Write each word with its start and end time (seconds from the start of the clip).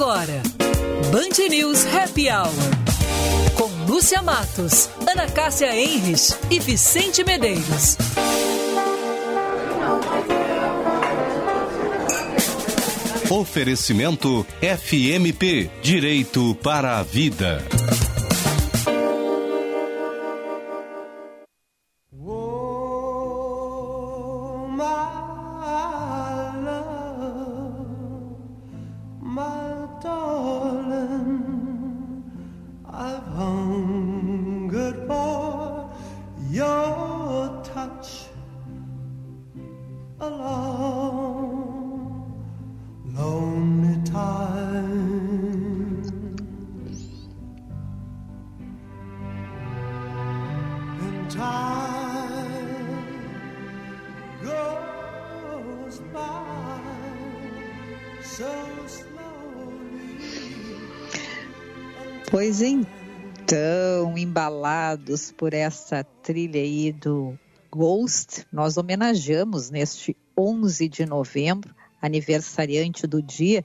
agora, 0.00 0.40
Band 1.12 1.48
News 1.50 1.84
Happy 1.84 2.30
Hour. 2.30 2.48
Com 3.54 3.68
Lúcia 3.86 4.22
Matos, 4.22 4.88
Ana 5.06 5.26
Cássia 5.26 5.76
Enres 5.78 6.38
e 6.50 6.58
Vicente 6.58 7.22
Medeiros. 7.22 7.98
Oferecimento 13.28 14.46
FMP 14.62 15.70
Direito 15.82 16.54
para 16.62 16.98
a 16.98 17.02
Vida. 17.02 17.62
Embalados 65.10 65.32
por 65.32 65.52
essa 65.52 66.04
trilha 66.22 66.60
aí 66.60 66.92
do 66.92 67.36
Ghost, 67.70 68.46
nós 68.52 68.76
homenageamos 68.76 69.70
neste 69.70 70.16
11 70.38 70.88
de 70.88 71.04
novembro, 71.04 71.74
aniversariante 72.00 73.06
do 73.06 73.20
dia, 73.20 73.64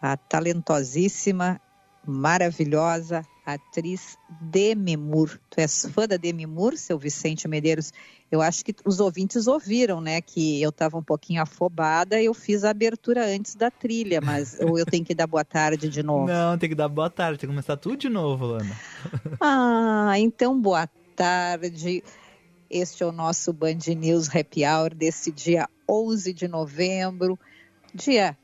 a 0.00 0.16
talentosíssima, 0.16 1.60
maravilhosa 2.06 3.26
atriz 3.46 4.18
Demi 4.40 4.96
Moore. 4.96 5.38
Tu 5.50 5.60
és 5.60 5.86
fã 5.92 6.06
da 6.06 6.16
Demi 6.16 6.46
Moore, 6.46 6.76
seu 6.76 6.98
Vicente 6.98 7.48
Medeiros? 7.48 7.92
Eu 8.30 8.40
acho 8.40 8.64
que 8.64 8.74
os 8.84 9.00
ouvintes 9.00 9.46
ouviram, 9.46 10.00
né, 10.00 10.20
que 10.20 10.60
eu 10.60 10.70
estava 10.70 10.96
um 10.96 11.02
pouquinho 11.02 11.40
afobada, 11.40 12.20
eu 12.20 12.34
fiz 12.34 12.64
a 12.64 12.70
abertura 12.70 13.24
antes 13.26 13.54
da 13.54 13.70
trilha, 13.70 14.20
mas 14.20 14.58
ou 14.60 14.78
eu 14.78 14.84
tenho 14.84 15.04
que 15.04 15.14
dar 15.14 15.26
boa 15.26 15.44
tarde 15.44 15.88
de 15.88 16.02
novo? 16.02 16.26
Não, 16.26 16.58
tem 16.58 16.68
que 16.68 16.74
dar 16.74 16.88
boa 16.88 17.08
tarde, 17.08 17.38
tem 17.38 17.48
que 17.48 17.52
começar 17.54 17.76
tudo 17.76 17.96
de 17.96 18.08
novo, 18.08 18.54
Ana. 18.54 18.76
ah, 19.40 20.14
então 20.18 20.60
boa 20.60 20.88
tarde. 21.14 22.02
Este 22.68 23.02
é 23.02 23.06
o 23.06 23.12
nosso 23.12 23.52
Band 23.52 23.78
News 23.96 24.34
Happy 24.34 24.64
Hour 24.64 24.94
desse 24.94 25.30
dia 25.30 25.68
11 25.88 26.32
de 26.32 26.48
novembro, 26.48 27.38
dia 27.94 28.36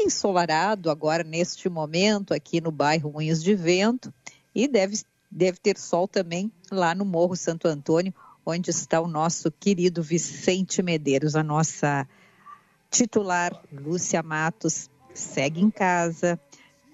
ensolarado 0.00 0.90
agora 0.90 1.24
neste 1.24 1.68
momento 1.68 2.32
aqui 2.32 2.60
no 2.60 2.70
bairro 2.70 3.12
Moinhos 3.12 3.42
de 3.42 3.54
Vento 3.54 4.14
e 4.54 4.68
deve, 4.68 5.02
deve 5.30 5.58
ter 5.58 5.76
sol 5.76 6.06
também 6.06 6.52
lá 6.70 6.94
no 6.94 7.04
Morro 7.04 7.36
Santo 7.36 7.66
Antônio, 7.66 8.14
onde 8.50 8.70
está 8.70 8.98
o 8.98 9.06
nosso 9.06 9.52
querido 9.52 10.02
Vicente 10.02 10.82
Medeiros, 10.82 11.36
a 11.36 11.42
nossa 11.42 12.08
titular 12.90 13.52
Lúcia 13.70 14.22
Matos 14.22 14.88
segue 15.12 15.60
em 15.60 15.70
casa, 15.70 16.40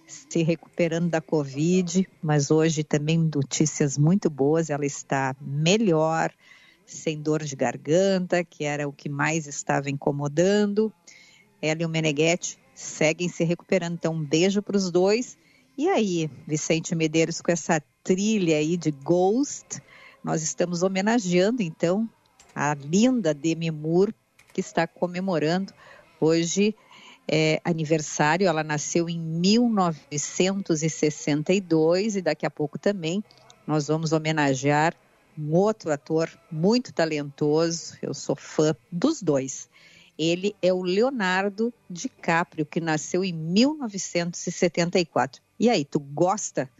se 0.04 0.42
recuperando 0.42 1.10
da 1.10 1.20
Covid, 1.20 2.08
mas 2.20 2.50
hoje 2.50 2.82
também 2.82 3.16
notícias 3.18 3.96
muito 3.96 4.28
boas, 4.28 4.68
ela 4.68 4.84
está 4.84 5.36
melhor, 5.40 6.32
sem 6.84 7.22
dor 7.22 7.44
de 7.44 7.54
garganta, 7.54 8.42
que 8.42 8.64
era 8.64 8.88
o 8.88 8.92
que 8.92 9.08
mais 9.08 9.46
estava 9.46 9.88
incomodando. 9.88 10.92
Ela 11.62 11.82
e 11.82 11.86
o 11.86 11.88
Meneghetti 11.88 12.58
seguem 12.74 13.28
se 13.28 13.44
recuperando. 13.44 13.94
Então, 13.94 14.12
um 14.12 14.24
beijo 14.24 14.60
para 14.60 14.76
os 14.76 14.90
dois. 14.90 15.38
E 15.78 15.88
aí, 15.88 16.28
Vicente 16.46 16.96
Medeiros, 16.96 17.40
com 17.40 17.52
essa 17.52 17.80
trilha 18.02 18.56
aí 18.56 18.76
de 18.76 18.90
Ghost, 18.90 19.80
nós 20.24 20.42
estamos 20.42 20.82
homenageando, 20.82 21.62
então, 21.62 22.08
a 22.54 22.74
linda 22.74 23.34
Demi 23.34 23.70
Moore, 23.70 24.14
que 24.54 24.60
está 24.60 24.86
comemorando 24.86 25.74
hoje 26.18 26.74
é, 27.28 27.60
aniversário. 27.62 28.46
Ela 28.46 28.64
nasceu 28.64 29.06
em 29.08 29.18
1962 29.18 32.16
e 32.16 32.22
daqui 32.22 32.46
a 32.46 32.50
pouco 32.50 32.78
também 32.78 33.22
nós 33.66 33.88
vamos 33.88 34.12
homenagear 34.12 34.94
um 35.36 35.52
outro 35.52 35.92
ator 35.92 36.30
muito 36.50 36.90
talentoso. 36.92 37.98
Eu 38.00 38.14
sou 38.14 38.36
fã 38.36 38.74
dos 38.90 39.20
dois. 39.20 39.68
Ele 40.16 40.56
é 40.62 40.72
o 40.72 40.82
Leonardo 40.82 41.74
DiCaprio, 41.90 42.64
que 42.64 42.80
nasceu 42.80 43.24
em 43.24 43.32
1974. 43.32 45.42
E 45.58 45.68
aí, 45.68 45.84
tu 45.84 45.98
gosta 45.98 46.70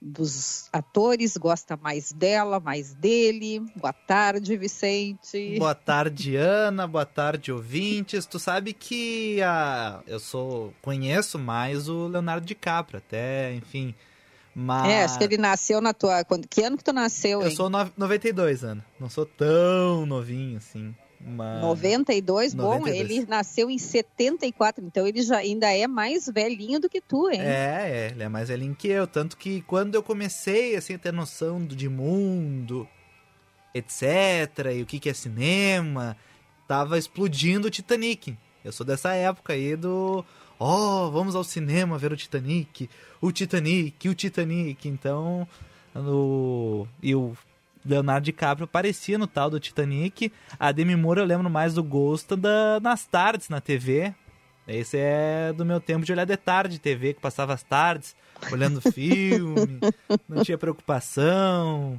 dos 0.00 0.68
atores? 0.72 1.36
Gosta 1.36 1.76
mais 1.76 2.12
dela, 2.12 2.60
mais 2.60 2.94
dele? 2.94 3.60
Boa 3.76 3.92
tarde, 3.92 4.56
Vicente. 4.56 5.58
Boa 5.58 5.74
tarde, 5.74 6.36
Ana. 6.36 6.86
Boa 6.86 7.06
tarde, 7.06 7.52
ouvintes. 7.52 8.26
Tu 8.26 8.38
sabe 8.38 8.72
que 8.72 9.42
a... 9.42 10.00
eu 10.06 10.20
sou 10.20 10.72
conheço 10.82 11.38
mais 11.38 11.88
o 11.88 12.06
Leonardo 12.08 12.46
DiCaprio, 12.46 12.98
até, 12.98 13.54
enfim. 13.54 13.94
Mas... 14.54 14.88
É, 14.88 15.04
acho 15.04 15.18
que 15.18 15.24
ele 15.24 15.38
nasceu 15.38 15.80
na 15.80 15.94
tua. 15.94 16.24
Que 16.50 16.62
ano 16.62 16.76
que 16.76 16.84
tu 16.84 16.92
nasceu? 16.92 17.40
Eu 17.42 17.48
hein? 17.48 17.54
sou 17.54 17.70
no... 17.70 17.90
92 17.96 18.64
anos. 18.64 18.84
Não 18.98 19.08
sou 19.08 19.24
tão 19.24 20.04
novinho 20.04 20.58
assim. 20.58 20.94
Uma... 21.20 21.60
92, 21.60 22.54
92, 22.54 22.54
bom, 22.54 22.86
ele 22.86 23.26
nasceu 23.26 23.68
em 23.68 23.78
74, 23.78 24.84
então 24.84 25.06
ele 25.06 25.22
já 25.22 25.38
ainda 25.38 25.72
é 25.72 25.86
mais 25.86 26.26
velhinho 26.26 26.78
do 26.78 26.88
que 26.88 27.00
tu, 27.00 27.28
hein? 27.28 27.40
É, 27.40 27.90
é, 27.90 28.10
ele 28.12 28.22
é 28.22 28.28
mais 28.28 28.48
velhinho 28.48 28.74
que 28.74 28.88
eu, 28.88 29.06
tanto 29.06 29.36
que 29.36 29.62
quando 29.62 29.94
eu 29.94 30.02
comecei 30.02 30.76
assim, 30.76 30.94
a 30.94 30.98
ter 30.98 31.12
noção 31.12 31.64
de 31.64 31.88
mundo, 31.88 32.88
etc, 33.74 34.72
e 34.76 34.82
o 34.82 34.86
que, 34.86 35.00
que 35.00 35.08
é 35.08 35.14
cinema, 35.14 36.16
tava 36.68 36.98
explodindo 36.98 37.66
o 37.68 37.70
Titanic. 37.70 38.36
Eu 38.64 38.72
sou 38.72 38.86
dessa 38.86 39.12
época 39.14 39.54
aí 39.54 39.74
do, 39.74 40.24
ó, 40.58 41.06
oh, 41.06 41.10
vamos 41.10 41.34
ao 41.34 41.42
cinema 41.42 41.98
ver 41.98 42.12
o 42.12 42.16
Titanic, 42.16 42.88
o 43.20 43.32
Titanic, 43.32 44.08
o 44.08 44.14
Titanic, 44.14 44.88
então, 44.88 45.48
no... 45.94 46.86
e 47.02 47.14
o 47.14 47.36
Leonardo 47.88 48.24
DiCaprio 48.24 48.64
aparecia 48.64 49.18
no 49.18 49.26
tal 49.26 49.50
do 49.50 49.58
Titanic. 49.58 50.32
A 50.58 50.70
Demi 50.70 50.94
Moore 50.94 51.20
eu 51.20 51.26
lembro 51.26 51.48
mais 51.48 51.74
do 51.74 51.82
gosto 51.82 52.36
da, 52.36 52.78
nas 52.80 53.06
tardes 53.06 53.48
na 53.48 53.60
TV. 53.60 54.14
Esse 54.66 54.98
é 54.98 55.52
do 55.54 55.64
meu 55.64 55.80
tempo 55.80 56.04
de 56.04 56.12
olhar 56.12 56.26
de 56.26 56.36
tarde 56.36 56.78
TV, 56.78 57.14
que 57.14 57.20
passava 57.20 57.54
as 57.54 57.62
tardes 57.62 58.14
olhando 58.52 58.82
filme, 58.92 59.80
não 60.28 60.44
tinha 60.44 60.58
preocupação, 60.58 61.98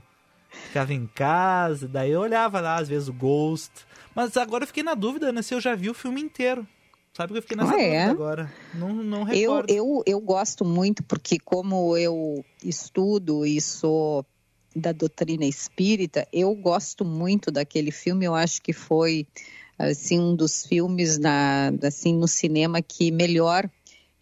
ficava 0.49 0.93
em 0.93 1.07
casa. 1.07 1.87
Daí 1.87 2.11
eu 2.11 2.21
olhava 2.21 2.61
lá, 2.61 2.75
às 2.75 2.87
vezes, 2.87 3.07
o 3.07 3.13
Ghost. 3.13 3.71
Mas 4.13 4.37
agora 4.37 4.63
eu 4.63 4.67
fiquei 4.67 4.83
na 4.83 4.93
dúvida, 4.93 5.31
né, 5.31 5.41
se 5.41 5.55
eu 5.55 5.59
já 5.59 5.73
vi 5.73 5.89
o 5.89 5.95
filme 5.95 6.21
inteiro. 6.21 6.67
Sabe 7.11 7.33
que 7.33 7.39
eu 7.39 7.41
fiquei 7.41 7.57
nessa 7.57 7.73
ah, 7.73 7.81
é? 7.81 8.05
agora. 8.05 8.53
Não, 8.73 8.93
não 8.93 9.23
recordo. 9.23 9.69
Eu, 9.71 9.75
eu, 9.75 10.03
eu 10.05 10.19
gosto 10.21 10.63
muito, 10.63 11.03
porque 11.03 11.39
como 11.39 11.97
eu 11.97 12.45
estudo 12.63 13.45
e 13.45 13.59
sou 13.59 14.23
da 14.75 14.91
doutrina 14.91 15.45
espírita, 15.45 16.27
eu 16.31 16.53
gosto 16.55 17.03
muito 17.03 17.51
daquele 17.51 17.91
filme, 17.91 18.25
eu 18.25 18.35
acho 18.35 18.61
que 18.61 18.73
foi 18.73 19.27
assim 19.77 20.19
um 20.19 20.35
dos 20.35 20.65
filmes 20.65 21.17
na, 21.17 21.71
assim 21.83 22.13
no 22.13 22.27
cinema 22.27 22.81
que 22.81 23.11
melhor 23.11 23.69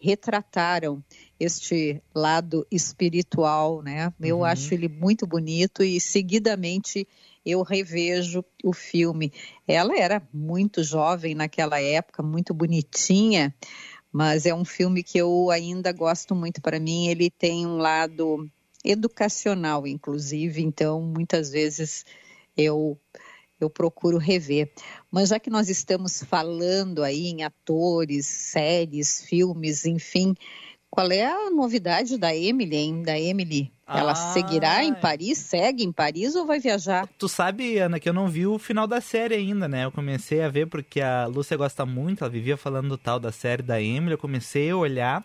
retrataram 0.00 1.02
este 1.40 2.00
lado 2.14 2.66
espiritual, 2.70 3.82
né? 3.82 4.12
Eu 4.20 4.38
uhum. 4.38 4.44
acho 4.44 4.72
ele 4.72 4.88
muito 4.88 5.26
bonito 5.26 5.82
e 5.82 6.00
seguidamente 6.00 7.06
eu 7.44 7.62
revejo 7.62 8.44
o 8.64 8.72
filme. 8.72 9.32
Ela 9.66 9.96
era 9.98 10.22
muito 10.32 10.82
jovem 10.82 11.34
naquela 11.34 11.80
época, 11.80 12.22
muito 12.22 12.54
bonitinha, 12.54 13.54
mas 14.12 14.46
é 14.46 14.54
um 14.54 14.64
filme 14.64 15.02
que 15.02 15.18
eu 15.18 15.50
ainda 15.50 15.92
gosto 15.92 16.34
muito. 16.34 16.60
Para 16.60 16.78
mim, 16.78 17.08
ele 17.08 17.30
tem 17.30 17.66
um 17.66 17.76
lado 17.76 18.48
educacional, 18.84 19.86
inclusive, 19.86 20.62
então 20.62 21.02
muitas 21.02 21.50
vezes 21.50 22.04
eu 22.56 22.98
eu 23.60 23.68
procuro 23.68 24.18
rever. 24.18 24.70
Mas 25.10 25.30
já 25.30 25.40
que 25.40 25.50
nós 25.50 25.68
estamos 25.68 26.22
falando 26.22 27.02
aí 27.02 27.26
em 27.26 27.42
atores, 27.42 28.26
séries, 28.26 29.24
filmes, 29.24 29.84
enfim, 29.84 30.34
qual 30.90 31.10
é 31.10 31.26
a 31.26 31.50
novidade 31.50 32.16
da 32.16 32.34
Emily, 32.34 32.76
hein? 32.76 33.02
Da 33.02 33.18
Emily? 33.18 33.72
Ela 33.86 34.12
ah, 34.12 34.32
seguirá 34.32 34.84
em 34.84 34.94
Paris? 34.94 35.38
Segue 35.38 35.82
em 35.82 35.92
Paris 35.92 36.34
ou 36.34 36.46
vai 36.46 36.60
viajar? 36.60 37.08
Tu 37.18 37.28
sabe, 37.28 37.78
Ana, 37.78 37.98
que 37.98 38.08
eu 38.08 38.12
não 38.12 38.28
vi 38.28 38.46
o 38.46 38.58
final 38.58 38.86
da 38.86 39.00
série 39.00 39.34
ainda, 39.34 39.66
né? 39.66 39.84
Eu 39.84 39.92
comecei 39.92 40.42
a 40.42 40.48
ver 40.48 40.66
porque 40.66 41.00
a 41.00 41.26
Lúcia 41.26 41.56
gosta 41.56 41.86
muito, 41.86 42.22
ela 42.22 42.30
vivia 42.30 42.56
falando 42.56 42.88
do 42.88 42.98
tal 42.98 43.18
da 43.18 43.32
série 43.32 43.62
da 43.62 43.80
Emily, 43.80 44.12
eu 44.12 44.18
comecei 44.18 44.70
a 44.70 44.76
olhar 44.76 45.24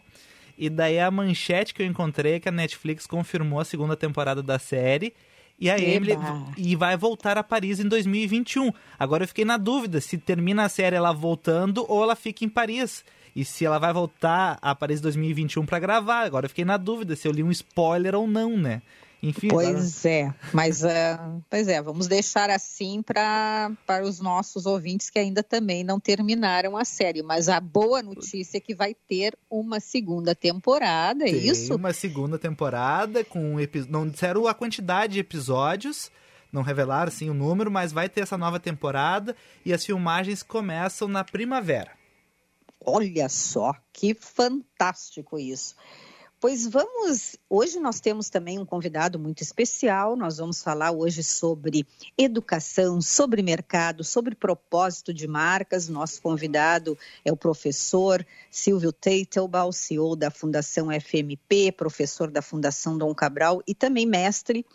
E 0.57 0.69
daí 0.69 0.99
a 0.99 1.09
manchete 1.09 1.73
que 1.73 1.81
eu 1.81 1.85
encontrei 1.85 2.33
é 2.33 2.39
que 2.39 2.49
a 2.49 2.51
Netflix 2.51 3.07
confirmou 3.07 3.59
a 3.59 3.65
segunda 3.65 3.95
temporada 3.95 4.43
da 4.43 4.59
série. 4.59 5.13
E 5.59 5.69
a 5.69 5.79
Emily 5.79 6.13
e 6.57 6.75
vai 6.75 6.97
voltar 6.97 7.37
a 7.37 7.43
Paris 7.43 7.79
em 7.79 7.87
2021. 7.87 8.71
Agora 8.97 9.23
eu 9.23 9.27
fiquei 9.27 9.45
na 9.45 9.55
dúvida 9.55 10.01
se 10.01 10.17
termina 10.17 10.65
a 10.65 10.69
série 10.69 10.95
ela 10.95 11.13
voltando 11.13 11.85
ou 11.87 12.03
ela 12.03 12.15
fica 12.15 12.43
em 12.43 12.49
Paris. 12.49 13.05
E 13.35 13.45
se 13.45 13.65
ela 13.65 13.79
vai 13.79 13.93
voltar 13.93 14.57
a 14.61 14.75
Paris 14.75 14.99
2021 14.99 15.65
para 15.65 15.79
gravar. 15.79 16.23
Agora 16.23 16.45
eu 16.45 16.49
fiquei 16.49 16.65
na 16.65 16.77
dúvida 16.77 17.15
se 17.15 17.27
eu 17.27 17.31
li 17.31 17.43
um 17.43 17.51
spoiler 17.51 18.15
ou 18.15 18.27
não, 18.27 18.57
né? 18.57 18.81
Enfim, 19.25 19.47
pois 19.47 20.05
é, 20.05 20.35
mas 20.51 20.83
uh, 20.83 21.41
pois 21.49 21.69
é, 21.69 21.81
vamos 21.81 22.07
deixar 22.07 22.49
assim 22.49 23.01
para 23.01 23.71
os 24.03 24.19
nossos 24.19 24.65
ouvintes 24.65 25.09
que 25.09 25.17
ainda 25.17 25.41
também 25.41 25.81
não 25.81 25.97
terminaram 25.97 26.75
a 26.75 26.83
série. 26.83 27.23
Mas 27.23 27.47
a 27.47 27.57
boa 27.61 28.03
notícia 28.03 28.57
é 28.57 28.59
que 28.59 28.75
vai 28.75 28.93
ter 28.93 29.37
uma 29.49 29.79
segunda 29.79 30.35
temporada, 30.35 31.23
é 31.23 31.31
Tem 31.31 31.47
isso? 31.47 31.73
Uma 31.73 31.93
segunda 31.93 32.37
temporada 32.37 33.23
com 33.23 33.55
não 33.87 34.09
disseram 34.09 34.45
a 34.45 34.53
quantidade 34.53 35.13
de 35.13 35.19
episódios, 35.19 36.11
não 36.51 36.61
revelaram 36.61 37.09
sim 37.09 37.29
o 37.29 37.33
número, 37.33 37.71
mas 37.71 37.93
vai 37.93 38.09
ter 38.09 38.21
essa 38.21 38.37
nova 38.37 38.59
temporada 38.59 39.33
e 39.65 39.71
as 39.71 39.85
filmagens 39.85 40.43
começam 40.43 41.07
na 41.07 41.23
primavera. 41.23 41.91
Olha 42.85 43.29
só, 43.29 43.73
que 43.93 44.13
fantástico 44.13 45.39
isso. 45.39 45.75
Pois 46.43 46.67
vamos. 46.67 47.37
Hoje 47.49 47.79
nós 47.79 48.01
temos 48.01 48.29
também 48.29 48.59
um 48.59 48.65
convidado 48.65 49.17
muito 49.17 49.41
especial. 49.41 50.17
Nós 50.17 50.39
vamos 50.39 50.61
falar 50.61 50.91
hoje 50.91 51.23
sobre 51.23 51.87
educação, 52.17 52.99
sobre 52.99 53.41
mercado, 53.41 54.03
sobre 54.03 54.35
propósito 54.35 55.13
de 55.13 55.25
marcas. 55.25 55.87
Nosso 55.87 56.21
convidado 56.21 56.97
é 57.23 57.31
o 57.31 57.37
professor 57.37 58.27
Silvio 58.51 58.91
Teitelbaum, 58.91 59.71
CEO 59.71 60.17
da 60.17 60.29
Fundação 60.29 60.89
FMP, 60.91 61.71
professor 61.71 62.29
da 62.29 62.41
Fundação 62.41 62.97
Dom 62.97 63.15
Cabral 63.15 63.63
e 63.65 63.73
também 63.73 64.05
mestre 64.05 64.65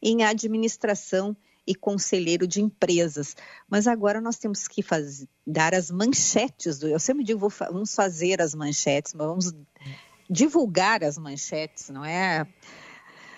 em 0.00 0.24
administração 0.24 1.36
e 1.66 1.74
conselheiro 1.74 2.46
de 2.46 2.62
empresas. 2.62 3.36
Mas 3.68 3.86
agora 3.86 4.18
nós 4.18 4.38
temos 4.38 4.66
que 4.66 4.82
fazer, 4.82 5.28
dar 5.46 5.74
as 5.74 5.90
manchetes. 5.90 6.78
Do, 6.78 6.88
eu 6.88 6.98
sempre 6.98 7.22
digo, 7.22 7.38
vou, 7.38 7.50
vamos 7.50 7.94
fazer 7.94 8.40
as 8.40 8.54
manchetes, 8.54 9.12
mas 9.12 9.26
vamos 9.26 9.52
divulgar 10.28 11.02
as 11.02 11.18
manchetes, 11.18 11.88
não 11.88 12.04
é? 12.04 12.46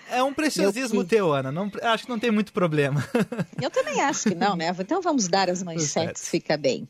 É 0.09 0.21
um 0.21 0.33
preciosismo 0.33 1.05
teu, 1.05 1.31
Ana. 1.31 1.51
Não, 1.51 1.71
acho 1.83 2.03
que 2.03 2.09
não 2.09 2.19
tem 2.19 2.31
muito 2.31 2.51
problema. 2.51 3.07
Eu 3.61 3.69
também 3.69 4.01
acho 4.01 4.29
que 4.29 4.35
não, 4.35 4.55
né? 4.57 4.75
Então 4.77 5.01
vamos 5.01 5.27
dar 5.27 5.49
as 5.49 5.63
manchetes, 5.63 6.27
fica 6.27 6.57
bem. 6.57 6.87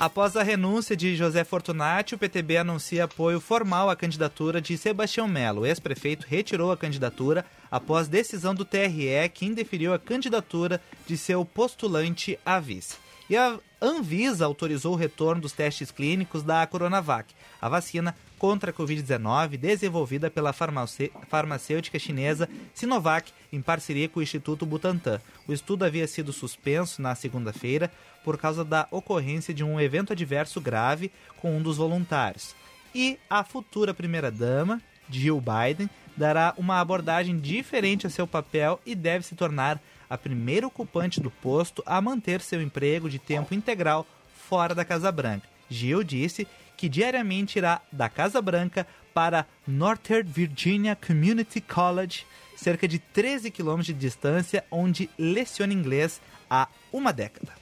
Após 0.00 0.36
a 0.36 0.42
renúncia 0.42 0.96
de 0.96 1.14
José 1.16 1.44
Fortunati, 1.44 2.14
o 2.14 2.18
PTB 2.18 2.56
anuncia 2.58 3.04
apoio 3.04 3.40
formal 3.40 3.88
à 3.88 3.96
candidatura 3.96 4.60
de 4.60 4.76
Sebastião 4.76 5.28
Melo. 5.28 5.62
O 5.62 5.66
ex-prefeito 5.66 6.26
retirou 6.28 6.72
a 6.72 6.76
candidatura 6.76 7.44
após 7.70 8.08
decisão 8.08 8.54
do 8.54 8.64
TRE 8.64 9.28
que 9.32 9.46
indeferiu 9.46 9.94
a 9.94 9.98
candidatura 9.98 10.80
de 11.06 11.16
seu 11.16 11.44
postulante 11.44 12.38
a 12.44 12.58
vice. 12.58 13.03
E 13.28 13.36
a 13.36 13.58
Anvisa 13.80 14.44
autorizou 14.44 14.92
o 14.92 14.96
retorno 14.96 15.42
dos 15.42 15.52
testes 15.52 15.90
clínicos 15.90 16.42
da 16.42 16.66
Coronavac, 16.66 17.34
a 17.60 17.68
vacina 17.68 18.14
contra 18.38 18.70
a 18.70 18.74
Covid-19 18.74 19.56
desenvolvida 19.56 20.30
pela 20.30 20.52
farmacêutica 20.52 21.98
chinesa 21.98 22.48
Sinovac 22.74 23.32
em 23.50 23.62
parceria 23.62 24.08
com 24.08 24.20
o 24.20 24.22
Instituto 24.22 24.66
Butantan. 24.66 25.20
O 25.48 25.52
estudo 25.52 25.84
havia 25.84 26.06
sido 26.06 26.32
suspenso 26.32 27.00
na 27.00 27.14
segunda-feira 27.14 27.90
por 28.22 28.36
causa 28.36 28.64
da 28.64 28.86
ocorrência 28.90 29.54
de 29.54 29.64
um 29.64 29.80
evento 29.80 30.12
adverso 30.12 30.60
grave 30.60 31.10
com 31.38 31.56
um 31.56 31.62
dos 31.62 31.78
voluntários. 31.78 32.54
E 32.94 33.18
a 33.28 33.42
futura 33.42 33.94
primeira-dama, 33.94 34.82
Jill 35.08 35.40
Biden, 35.40 35.88
dará 36.16 36.54
uma 36.56 36.80
abordagem 36.80 37.38
diferente 37.38 38.06
a 38.06 38.10
seu 38.10 38.26
papel 38.26 38.80
e 38.84 38.94
deve 38.94 39.24
se 39.24 39.34
tornar 39.34 39.80
a 40.14 40.18
primeira 40.18 40.66
ocupante 40.66 41.20
do 41.20 41.30
posto 41.30 41.82
a 41.84 42.00
manter 42.00 42.40
seu 42.40 42.62
emprego 42.62 43.10
de 43.10 43.18
tempo 43.18 43.52
integral 43.52 44.06
fora 44.48 44.74
da 44.74 44.84
Casa 44.84 45.10
Branca. 45.10 45.48
Gil 45.68 46.04
disse 46.04 46.46
que 46.76 46.88
diariamente 46.88 47.58
irá 47.58 47.80
da 47.90 48.08
Casa 48.08 48.40
Branca 48.40 48.86
para 49.12 49.44
Northern 49.66 50.28
Virginia 50.28 50.96
Community 50.96 51.60
College, 51.60 52.24
cerca 52.56 52.86
de 52.86 53.00
13 53.00 53.50
quilômetros 53.50 53.86
de 53.86 53.94
distância, 53.94 54.64
onde 54.70 55.10
leciona 55.18 55.72
inglês 55.72 56.20
há 56.48 56.68
uma 56.92 57.12
década. 57.12 57.52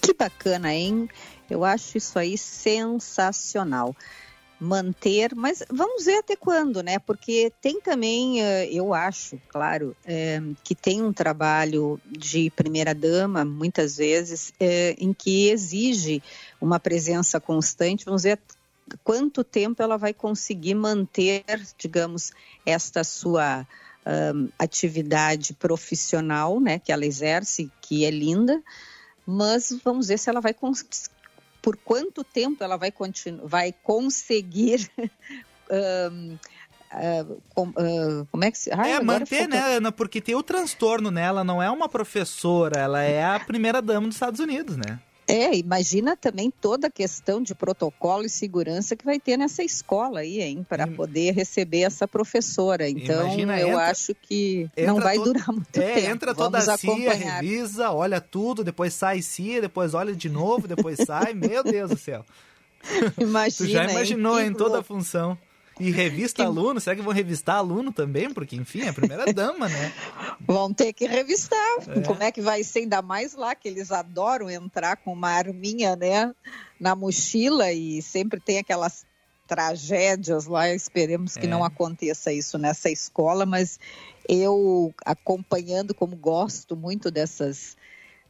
Que 0.00 0.14
bacana, 0.14 0.72
hein? 0.72 1.08
Eu 1.50 1.62
acho 1.62 1.98
isso 1.98 2.18
aí 2.18 2.38
sensacional 2.38 3.94
manter, 4.60 5.34
mas 5.34 5.62
vamos 5.70 6.04
ver 6.04 6.18
até 6.18 6.34
quando, 6.34 6.82
né? 6.82 6.98
Porque 6.98 7.52
tem 7.60 7.80
também, 7.80 8.42
eh, 8.42 8.68
eu 8.72 8.92
acho, 8.92 9.40
claro, 9.48 9.96
é, 10.04 10.40
que 10.64 10.74
tem 10.74 11.02
um 11.02 11.12
trabalho 11.12 12.00
de 12.10 12.50
primeira-dama, 12.50 13.44
muitas 13.44 13.96
vezes, 13.96 14.52
é, 14.58 14.96
em 14.98 15.12
que 15.12 15.48
exige 15.48 16.22
uma 16.60 16.80
presença 16.80 17.40
constante. 17.40 18.04
Vamos 18.04 18.24
ver 18.24 18.40
quanto 19.04 19.44
tempo 19.44 19.82
ela 19.82 19.96
vai 19.96 20.12
conseguir 20.12 20.74
manter, 20.74 21.44
digamos, 21.78 22.32
esta 22.66 23.04
sua 23.04 23.66
um, 24.34 24.48
atividade 24.58 25.54
profissional, 25.54 26.58
né? 26.60 26.78
Que 26.78 26.90
ela 26.90 27.04
exerce, 27.04 27.70
que 27.80 28.04
é 28.04 28.10
linda. 28.10 28.62
Mas 29.26 29.76
vamos 29.84 30.08
ver 30.08 30.18
se 30.18 30.30
ela 30.30 30.40
vai 30.40 30.54
por 31.68 31.76
quanto 31.76 32.24
tempo 32.24 32.64
ela 32.64 32.78
vai, 32.78 32.90
vai 33.44 33.74
conseguir. 33.82 34.90
um, 36.10 36.38
Uh, 36.90 37.42
com, 37.54 37.68
uh, 37.68 38.26
como 38.32 38.44
é 38.44 38.50
que 38.50 38.56
se. 38.56 38.70
Ai, 38.72 38.92
é, 38.92 39.02
manter, 39.02 39.46
né, 39.46 39.76
Ana? 39.76 39.92
Porque 39.92 40.22
tem 40.22 40.34
o 40.34 40.42
transtorno 40.42 41.10
nela, 41.10 41.44
não 41.44 41.62
é 41.62 41.70
uma 41.70 41.86
professora, 41.86 42.80
ela 42.80 43.02
é 43.02 43.22
a 43.22 43.38
primeira 43.38 43.82
dama 43.82 44.06
dos 44.06 44.16
Estados 44.16 44.40
Unidos, 44.40 44.78
né? 44.78 44.98
É, 45.30 45.54
imagina 45.54 46.16
também 46.16 46.50
toda 46.50 46.86
a 46.86 46.90
questão 46.90 47.42
de 47.42 47.54
protocolo 47.54 48.24
e 48.24 48.30
segurança 48.30 48.96
que 48.96 49.04
vai 49.04 49.20
ter 49.20 49.36
nessa 49.36 49.62
escola 49.62 50.20
aí, 50.20 50.40
hein, 50.40 50.64
para 50.66 50.86
poder 50.86 51.34
receber 51.34 51.82
essa 51.82 52.08
professora. 52.08 52.88
Então, 52.88 53.26
imagina, 53.26 53.60
eu 53.60 53.68
entra, 53.68 53.90
acho 53.90 54.14
que 54.14 54.70
não 54.78 54.98
vai 54.98 55.16
todo, 55.16 55.34
durar 55.34 55.52
muito 55.52 55.78
é, 55.78 55.94
tempo. 55.96 56.10
Entra 56.10 56.34
toda 56.34 56.58
Vamos 56.58 56.68
a 56.70 56.78
CIA, 56.78 57.12
revisa, 57.12 57.90
olha 57.90 58.22
tudo, 58.22 58.64
depois 58.64 58.94
sai 58.94 59.20
CIA, 59.20 59.60
depois 59.60 59.92
olha 59.92 60.14
de 60.14 60.30
novo, 60.30 60.66
depois 60.66 60.98
sai. 61.04 61.34
Meu 61.36 61.62
Deus 61.62 61.90
do 61.90 61.98
céu. 61.98 62.24
Imagina, 63.20 63.56
tu 63.58 63.66
já 63.70 63.84
imaginou 63.84 64.40
em 64.40 64.54
toda 64.54 64.78
a 64.78 64.82
função. 64.82 65.36
E 65.80 65.90
revista 65.90 66.42
que... 66.42 66.46
aluno, 66.46 66.80
será 66.80 66.96
que 66.96 67.02
vão 67.02 67.12
revistar 67.12 67.56
aluno 67.56 67.92
também? 67.92 68.32
Porque, 68.32 68.56
enfim, 68.56 68.82
é 68.82 68.88
a 68.88 68.92
primeira 68.92 69.30
dama, 69.32 69.68
né? 69.68 69.92
Vão 70.40 70.72
ter 70.72 70.92
que 70.92 71.06
revistar. 71.06 71.58
É. 71.88 72.00
Como 72.00 72.22
é 72.22 72.32
que 72.32 72.40
vai 72.40 72.64
ser? 72.64 72.80
Ainda 72.80 73.02
mais 73.02 73.34
lá, 73.34 73.54
que 73.54 73.68
eles 73.68 73.90
adoram 73.92 74.50
entrar 74.50 74.96
com 74.96 75.12
uma 75.12 75.30
arminha, 75.30 75.96
né? 75.96 76.34
Na 76.80 76.94
mochila 76.94 77.72
e 77.72 78.02
sempre 78.02 78.40
tem 78.40 78.58
aquelas 78.58 79.06
tragédias 79.46 80.46
lá. 80.46 80.72
Esperemos 80.72 81.36
que 81.36 81.46
é. 81.46 81.48
não 81.48 81.64
aconteça 81.64 82.32
isso 82.32 82.58
nessa 82.58 82.90
escola, 82.90 83.46
mas 83.46 83.80
eu 84.28 84.94
acompanhando, 85.04 85.94
como 85.94 86.14
gosto 86.14 86.76
muito 86.76 87.10
dessas 87.10 87.76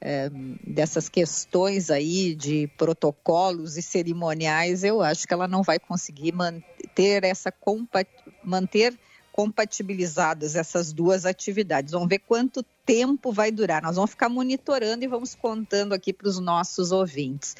é, 0.00 0.30
dessas 0.64 1.08
questões 1.08 1.90
aí 1.90 2.34
de 2.34 2.68
protocolos 2.76 3.76
e 3.76 3.82
cerimoniais, 3.82 4.84
eu 4.84 5.02
acho 5.02 5.26
que 5.26 5.34
ela 5.34 5.48
não 5.48 5.62
vai 5.62 5.78
conseguir 5.78 6.32
manter 6.32 7.24
essa 7.24 7.52
manter 8.44 8.98
compatibilizadas 9.32 10.56
essas 10.56 10.92
duas 10.92 11.24
atividades. 11.24 11.92
Vamos 11.92 12.08
ver 12.08 12.18
quanto 12.18 12.64
tempo 12.84 13.32
vai 13.32 13.52
durar. 13.52 13.80
Nós 13.82 13.94
vamos 13.94 14.10
ficar 14.10 14.28
monitorando 14.28 15.04
e 15.04 15.08
vamos 15.08 15.34
contando 15.34 15.92
aqui 15.92 16.12
para 16.12 16.28
os 16.28 16.40
nossos 16.40 16.90
ouvintes. 16.90 17.54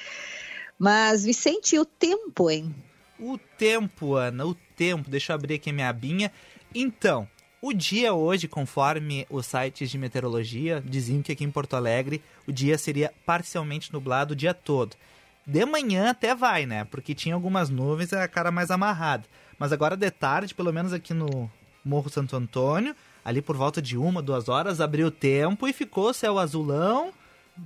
Mas, 0.77 1.25
Vicente, 1.25 1.77
e 1.77 1.79
o 1.79 1.85
tempo, 1.85 2.51
hein? 2.51 2.75
O 3.19 3.39
tempo, 3.39 4.15
Ana, 4.15 4.45
o 4.45 4.55
tempo. 4.77 5.09
Deixa 5.09 5.33
eu 5.33 5.35
abrir 5.35 5.55
aqui 5.55 5.71
a 5.71 5.73
minha 5.73 5.89
abinha. 5.89 6.33
Então, 6.75 7.29
o 7.61 7.73
dia 7.73 8.15
hoje, 8.15 8.47
conforme 8.47 9.27
os 9.29 9.47
sites 9.47 9.91
de 9.91 9.99
meteorologia, 9.99 10.83
diziam 10.85 11.23
que 11.23 11.33
aqui 11.33 11.45
em 11.45 11.51
Porto 11.51 11.75
Alegre 11.75 12.23
o 12.47 12.53
dia 12.53 12.79
seria 12.79 13.13
parcialmente 13.27 13.93
nublado 13.93 14.33
o 14.33 14.37
dia 14.37 14.55
todo. 14.55 14.97
De 15.45 15.65
manhã 15.65 16.11
até 16.11 16.35
vai, 16.35 16.67
né? 16.67 16.85
Porque 16.85 17.15
tinha 17.15 17.35
algumas 17.35 17.69
nuvens 17.69 18.13
e 18.13 18.17
a 18.17 18.29
cara 18.29 18.51
mais 18.51 18.71
amarrada. 18.71 19.25
Mas 19.59 19.73
agora 19.73 19.97
de 19.97 20.11
tarde, 20.11 20.55
pelo 20.55 20.73
menos 20.73 20.93
aqui 20.93 21.13
no 21.13 21.51
Morro 21.85 22.09
Santo 22.09 22.37
Antônio, 22.37 22.95
ali 23.25 23.43
por 23.43 23.57
volta 23.57 23.83
de 23.83 23.97
uma, 23.97 24.23
duas 24.23 24.49
horas, 24.49 24.81
abriu 24.81 25.09
o 25.09 25.11
tempo 25.11 25.67
e 25.67 25.73
ficou 25.73 26.15
céu 26.15 26.39
azulão, 26.39 27.13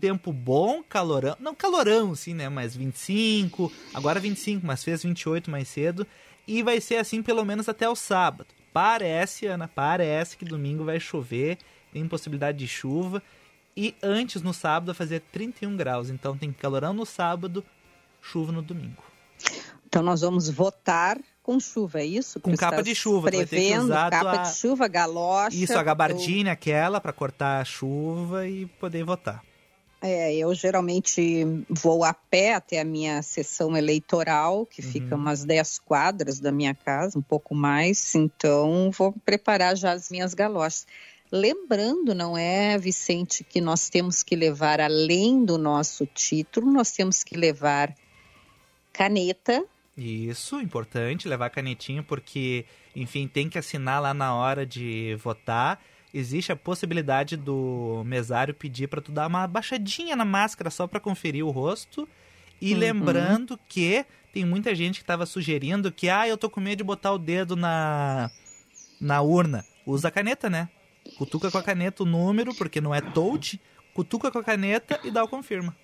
tempo 0.00 0.32
bom, 0.32 0.82
calorão. 0.82 1.36
Não 1.38 1.54
calorão, 1.54 2.12
assim, 2.12 2.32
né? 2.32 2.48
Mas 2.48 2.74
25, 2.74 3.70
agora 3.92 4.18
25, 4.18 4.64
mas 4.66 4.82
fez 4.82 5.02
28 5.02 5.50
mais 5.50 5.68
cedo. 5.68 6.06
E 6.46 6.62
vai 6.62 6.80
ser 6.80 6.96
assim 6.96 7.22
pelo 7.22 7.44
menos 7.44 7.68
até 7.68 7.88
o 7.88 7.94
sábado. 7.94 8.48
Parece, 8.72 9.46
Ana, 9.46 9.68
parece 9.68 10.36
que 10.36 10.44
domingo 10.44 10.84
vai 10.84 10.98
chover, 10.98 11.58
tem 11.92 12.06
possibilidade 12.08 12.58
de 12.58 12.66
chuva. 12.66 13.22
E 13.76 13.94
antes, 14.02 14.42
no 14.42 14.52
sábado, 14.52 14.86
vai 14.86 14.94
fazer 14.94 15.20
31 15.32 15.76
graus. 15.76 16.10
Então 16.10 16.36
tem 16.36 16.52
calorão 16.52 16.92
no 16.92 17.06
sábado, 17.06 17.64
chuva 18.20 18.52
no 18.52 18.62
domingo. 18.62 19.02
Então 19.86 20.02
nós 20.02 20.22
vamos 20.22 20.48
votar 20.48 21.18
com 21.42 21.58
chuva, 21.58 22.00
é 22.00 22.06
isso? 22.06 22.40
Com 22.40 22.56
capa 22.56 22.82
de 22.82 22.94
chuva, 22.94 23.28
prevendo, 23.28 23.48
vai 23.50 23.60
ter 23.60 23.72
que 23.72 23.78
usar 23.78 24.10
capa 24.10 24.32
tua... 24.32 24.42
de 24.42 24.56
chuva, 24.56 24.88
galocha. 24.88 25.56
Isso, 25.56 25.76
a 25.76 25.82
gabardina, 25.82 26.52
aquela 26.52 27.00
para 27.00 27.12
cortar 27.12 27.60
a 27.60 27.64
chuva 27.64 28.46
e 28.46 28.66
poder 28.66 29.04
votar. 29.04 29.42
É, 30.04 30.34
eu 30.34 30.52
geralmente 30.52 31.44
vou 31.70 32.02
a 32.02 32.12
pé 32.12 32.54
até 32.54 32.80
a 32.80 32.84
minha 32.84 33.22
sessão 33.22 33.76
eleitoral, 33.76 34.66
que 34.66 34.84
uhum. 34.84 34.90
fica 34.90 35.14
umas 35.14 35.44
10 35.44 35.78
quadras 35.78 36.40
da 36.40 36.50
minha 36.50 36.74
casa, 36.74 37.16
um 37.16 37.22
pouco 37.22 37.54
mais, 37.54 38.12
então 38.16 38.90
vou 38.90 39.12
preparar 39.24 39.76
já 39.76 39.92
as 39.92 40.10
minhas 40.10 40.34
galochas. 40.34 40.88
Lembrando, 41.30 42.16
não 42.16 42.36
é, 42.36 42.76
Vicente, 42.76 43.44
que 43.44 43.60
nós 43.60 43.88
temos 43.88 44.24
que 44.24 44.34
levar, 44.34 44.80
além 44.80 45.44
do 45.44 45.56
nosso 45.56 46.04
título, 46.04 46.72
nós 46.72 46.90
temos 46.90 47.22
que 47.22 47.36
levar 47.36 47.94
caneta. 48.92 49.64
Isso, 49.96 50.60
importante, 50.60 51.28
levar 51.28 51.48
canetinha, 51.50 52.02
porque, 52.02 52.66
enfim, 52.96 53.28
tem 53.28 53.48
que 53.48 53.56
assinar 53.56 54.02
lá 54.02 54.12
na 54.12 54.34
hora 54.34 54.66
de 54.66 55.16
votar 55.22 55.80
existe 56.12 56.52
a 56.52 56.56
possibilidade 56.56 57.36
do 57.36 58.02
mesário 58.04 58.54
pedir 58.54 58.88
para 58.88 59.00
tu 59.00 59.10
dar 59.10 59.26
uma 59.26 59.46
baixadinha 59.46 60.14
na 60.14 60.24
máscara 60.24 60.70
só 60.70 60.86
para 60.86 61.00
conferir 61.00 61.44
o 61.44 61.50
rosto. 61.50 62.08
E 62.60 62.72
uhum. 62.72 62.78
lembrando 62.78 63.58
que 63.68 64.04
tem 64.32 64.44
muita 64.44 64.74
gente 64.74 64.96
que 64.96 65.02
estava 65.02 65.26
sugerindo 65.26 65.90
que, 65.90 66.08
ah, 66.08 66.28
eu 66.28 66.38
tô 66.38 66.48
com 66.48 66.60
medo 66.60 66.78
de 66.78 66.84
botar 66.84 67.12
o 67.12 67.18
dedo 67.18 67.56
na, 67.56 68.30
na 69.00 69.20
urna. 69.20 69.64
Usa 69.86 70.08
a 70.08 70.10
caneta, 70.10 70.48
né? 70.48 70.68
Cutuca 71.18 71.50
com 71.50 71.58
a 71.58 71.62
caneta 71.62 72.02
o 72.02 72.06
número, 72.06 72.54
porque 72.54 72.80
não 72.80 72.94
é 72.94 73.00
touch. 73.00 73.60
Cutuca 73.92 74.30
com 74.30 74.38
a 74.38 74.44
caneta 74.44 75.00
e 75.04 75.10
dá 75.10 75.24
o 75.24 75.28
confirma. 75.28 75.76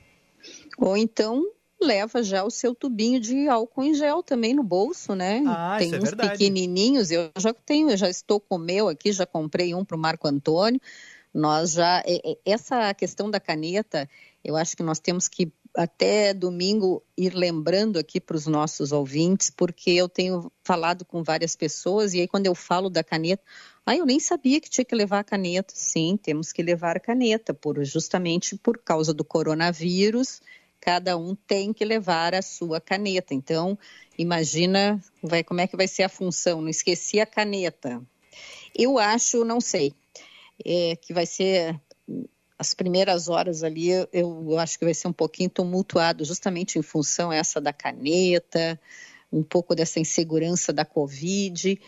Ou 0.78 0.96
então 0.96 1.44
leva 1.80 2.22
já 2.22 2.44
o 2.44 2.50
seu 2.50 2.74
tubinho 2.74 3.20
de 3.20 3.48
álcool 3.48 3.84
em 3.84 3.94
gel 3.94 4.22
também 4.22 4.54
no 4.54 4.62
bolso, 4.62 5.14
né? 5.14 5.42
Ah, 5.46 5.76
Tem 5.78 5.88
isso 5.88 5.96
é 5.96 5.98
uns 5.98 6.10
verdade. 6.10 6.30
pequenininhos, 6.32 7.10
eu 7.10 7.30
já 7.38 7.52
tenho, 7.52 7.90
eu 7.90 7.96
já 7.96 8.08
estou 8.08 8.40
com 8.40 8.56
o 8.56 8.58
meu 8.58 8.88
aqui, 8.88 9.12
já 9.12 9.24
comprei 9.24 9.74
um 9.74 9.84
para 9.84 9.96
o 9.96 10.00
Marco 10.00 10.26
Antônio. 10.26 10.80
Nós 11.32 11.72
já 11.72 12.02
essa 12.44 12.92
questão 12.94 13.30
da 13.30 13.38
caneta, 13.38 14.08
eu 14.42 14.56
acho 14.56 14.76
que 14.76 14.82
nós 14.82 14.98
temos 14.98 15.28
que 15.28 15.52
até 15.76 16.34
domingo 16.34 17.02
ir 17.16 17.34
lembrando 17.34 17.98
aqui 17.98 18.20
para 18.20 18.36
os 18.36 18.46
nossos 18.46 18.90
ouvintes, 18.90 19.50
porque 19.50 19.90
eu 19.90 20.08
tenho 20.08 20.50
falado 20.64 21.04
com 21.04 21.22
várias 21.22 21.54
pessoas 21.54 22.14
e 22.14 22.20
aí 22.20 22.26
quando 22.26 22.46
eu 22.46 22.54
falo 22.54 22.90
da 22.90 23.04
caneta, 23.04 23.42
ah, 23.86 23.94
eu 23.94 24.04
nem 24.04 24.18
sabia 24.18 24.60
que 24.60 24.68
tinha 24.68 24.84
que 24.84 24.94
levar 24.94 25.20
a 25.20 25.24
caneta. 25.24 25.72
Sim, 25.76 26.18
temos 26.20 26.52
que 26.52 26.62
levar 26.62 26.96
a 26.96 27.00
caneta, 27.00 27.54
por 27.54 27.84
justamente 27.84 28.56
por 28.56 28.78
causa 28.78 29.14
do 29.14 29.24
coronavírus 29.24 30.40
cada 30.80 31.16
um 31.16 31.34
tem 31.34 31.72
que 31.72 31.84
levar 31.84 32.34
a 32.34 32.42
sua 32.42 32.80
caneta. 32.80 33.34
Então, 33.34 33.78
imagina 34.16 35.02
vai, 35.22 35.42
como 35.42 35.60
é 35.60 35.66
que 35.66 35.76
vai 35.76 35.88
ser 35.88 36.04
a 36.04 36.08
função. 36.08 36.60
Não 36.60 36.68
esqueci 36.68 37.20
a 37.20 37.26
caneta. 37.26 38.02
Eu 38.74 38.98
acho, 38.98 39.44
não 39.44 39.60
sei, 39.60 39.92
é, 40.64 40.96
que 40.96 41.12
vai 41.12 41.26
ser 41.26 41.80
as 42.58 42.74
primeiras 42.74 43.28
horas 43.28 43.62
ali, 43.62 43.90
eu, 43.90 44.08
eu 44.12 44.58
acho 44.58 44.78
que 44.78 44.84
vai 44.84 44.94
ser 44.94 45.06
um 45.06 45.12
pouquinho 45.12 45.48
tumultuado, 45.48 46.24
justamente 46.24 46.78
em 46.78 46.82
função 46.82 47.32
essa 47.32 47.60
da 47.60 47.72
caneta, 47.72 48.80
um 49.32 49.42
pouco 49.42 49.74
dessa 49.74 50.00
insegurança 50.00 50.72
da 50.72 50.84
Covid. 50.84 51.80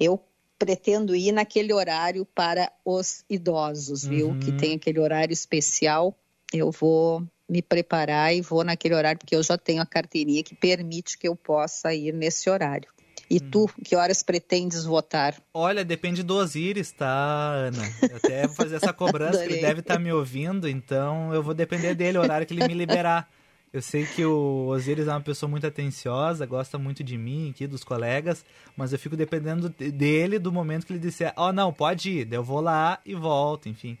Eu 0.00 0.20
pretendo 0.58 1.14
ir 1.14 1.30
naquele 1.30 1.72
horário 1.72 2.24
para 2.24 2.72
os 2.84 3.24
idosos, 3.30 4.04
viu? 4.04 4.30
Uhum. 4.30 4.40
Que 4.40 4.50
tem 4.52 4.74
aquele 4.74 4.98
horário 4.98 5.32
especial. 5.32 6.18
Eu 6.52 6.72
vou 6.72 7.22
me 7.48 7.62
preparar 7.62 8.34
e 8.34 8.40
vou 8.40 8.62
naquele 8.62 8.94
horário, 8.94 9.18
porque 9.18 9.34
eu 9.34 9.42
já 9.42 9.56
tenho 9.56 9.80
a 9.80 9.86
carteirinha 9.86 10.42
que 10.42 10.54
permite 10.54 11.16
que 11.16 11.26
eu 11.26 11.34
possa 11.34 11.94
ir 11.94 12.12
nesse 12.12 12.50
horário. 12.50 12.88
E 13.30 13.36
hum. 13.36 13.50
tu, 13.50 13.70
que 13.84 13.94
horas 13.94 14.22
pretendes 14.22 14.84
votar? 14.84 15.34
Olha, 15.52 15.84
depende 15.84 16.22
do 16.22 16.36
Osiris, 16.36 16.92
tá, 16.92 17.50
Ana? 17.52 17.82
Eu 18.10 18.16
até 18.16 18.46
vou 18.46 18.56
fazer 18.56 18.76
essa 18.76 18.92
cobrança, 18.94 19.38
que 19.38 19.52
ele 19.52 19.60
deve 19.60 19.80
estar 19.80 19.94
tá 19.94 20.00
me 20.00 20.12
ouvindo, 20.12 20.68
então 20.68 21.32
eu 21.34 21.42
vou 21.42 21.54
depender 21.54 21.94
dele, 21.94 22.18
o 22.18 22.22
horário 22.22 22.46
que 22.46 22.54
ele 22.54 22.66
me 22.66 22.74
liberar. 22.74 23.28
Eu 23.70 23.82
sei 23.82 24.06
que 24.06 24.24
o 24.24 24.68
Osiris 24.68 25.08
é 25.08 25.10
uma 25.10 25.20
pessoa 25.20 25.48
muito 25.48 25.66
atenciosa, 25.66 26.46
gosta 26.46 26.78
muito 26.78 27.04
de 27.04 27.18
mim 27.18 27.50
aqui, 27.50 27.66
dos 27.66 27.84
colegas, 27.84 28.44
mas 28.74 28.94
eu 28.94 28.98
fico 28.98 29.14
dependendo 29.14 29.68
dele 29.68 30.38
do 30.38 30.50
momento 30.50 30.86
que 30.86 30.92
ele 30.94 30.98
disser, 30.98 31.34
ó, 31.36 31.48
oh, 31.48 31.52
não, 31.52 31.70
pode 31.70 32.10
ir, 32.10 32.24
daí 32.24 32.38
eu 32.38 32.42
vou 32.42 32.60
lá 32.62 32.98
e 33.04 33.14
volto, 33.14 33.68
enfim. 33.68 33.98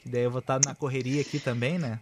Que 0.00 0.08
daí 0.10 0.22
eu 0.22 0.30
vou 0.30 0.40
estar 0.40 0.60
tá 0.60 0.68
na 0.68 0.74
correria 0.74 1.22
aqui 1.22 1.40
também, 1.40 1.78
né? 1.78 1.98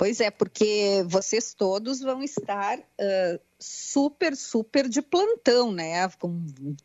Pois 0.00 0.18
é, 0.18 0.30
porque 0.30 1.04
vocês 1.06 1.52
todos 1.52 2.00
vão 2.00 2.22
estar 2.22 2.78
uh, 2.78 3.40
super, 3.58 4.34
super 4.34 4.88
de 4.88 5.02
plantão, 5.02 5.70
né? 5.70 6.08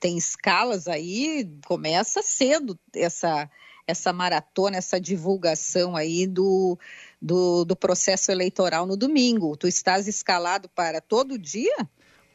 tem 0.02 0.18
escalas 0.18 0.86
aí, 0.86 1.50
começa 1.66 2.22
cedo 2.22 2.78
essa, 2.94 3.50
essa 3.88 4.12
maratona, 4.12 4.76
essa 4.76 5.00
divulgação 5.00 5.96
aí 5.96 6.28
do, 6.28 6.78
do, 7.22 7.64
do 7.64 7.74
processo 7.74 8.34
eleitoral 8.34 8.86
no 8.86 8.98
domingo. 8.98 9.56
Tu 9.56 9.70
estás 9.70 10.10
escalado 10.10 10.68
para 10.68 11.00
todo 11.00 11.40
dia? 11.40 11.88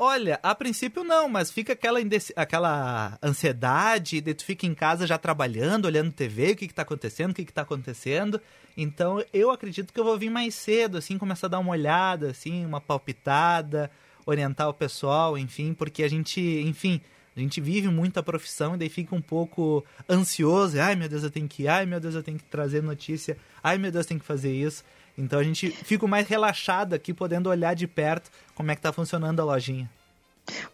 Olha, 0.02 0.40
a 0.42 0.54
princípio 0.54 1.04
não, 1.04 1.28
mas 1.28 1.50
fica 1.50 1.74
aquela, 1.74 1.98
aquela 2.34 3.18
ansiedade, 3.22 4.22
de 4.22 4.32
tu 4.32 4.46
fica 4.46 4.64
em 4.64 4.72
casa 4.72 5.06
já 5.06 5.18
trabalhando, 5.18 5.84
olhando 5.84 6.10
TV, 6.10 6.52
o 6.52 6.56
que, 6.56 6.68
que 6.68 6.72
tá 6.72 6.80
acontecendo, 6.80 7.32
o 7.32 7.34
que, 7.34 7.44
que 7.44 7.52
tá 7.52 7.60
acontecendo. 7.60 8.40
Então 8.74 9.22
eu 9.30 9.50
acredito 9.50 9.92
que 9.92 10.00
eu 10.00 10.04
vou 10.04 10.16
vir 10.16 10.30
mais 10.30 10.54
cedo, 10.54 10.96
assim, 10.96 11.18
começar 11.18 11.48
a 11.48 11.50
dar 11.50 11.58
uma 11.58 11.72
olhada, 11.72 12.30
assim, 12.30 12.64
uma 12.64 12.80
palpitada, 12.80 13.90
orientar 14.24 14.70
o 14.70 14.72
pessoal, 14.72 15.36
enfim, 15.36 15.74
porque 15.74 16.02
a 16.02 16.08
gente, 16.08 16.40
enfim, 16.40 17.02
a 17.36 17.38
gente 17.38 17.60
vive 17.60 17.88
muito 17.88 18.18
a 18.18 18.22
profissão 18.22 18.76
e 18.76 18.78
daí 18.78 18.88
fica 18.88 19.14
um 19.14 19.20
pouco 19.20 19.84
ansioso. 20.08 20.80
Ai 20.80 20.96
meu 20.96 21.10
Deus, 21.10 21.24
eu 21.24 21.30
tenho 21.30 21.46
que 21.46 21.64
ir, 21.64 21.68
ai 21.68 21.84
meu 21.84 22.00
Deus, 22.00 22.14
eu 22.14 22.22
tenho 22.22 22.38
que 22.38 22.44
trazer 22.44 22.82
notícia, 22.82 23.36
ai 23.62 23.76
meu 23.76 23.92
Deus, 23.92 24.06
eu 24.06 24.08
tenho 24.08 24.20
que 24.20 24.26
fazer 24.26 24.50
isso. 24.50 24.82
Então 25.16 25.38
a 25.38 25.42
gente 25.42 25.70
fica 25.70 26.06
mais 26.06 26.26
relaxado 26.26 26.94
aqui, 26.94 27.12
podendo 27.12 27.48
olhar 27.48 27.74
de 27.74 27.86
perto 27.86 28.30
como 28.54 28.70
é 28.70 28.74
que 28.74 28.78
está 28.78 28.92
funcionando 28.92 29.40
a 29.40 29.44
lojinha. 29.44 29.90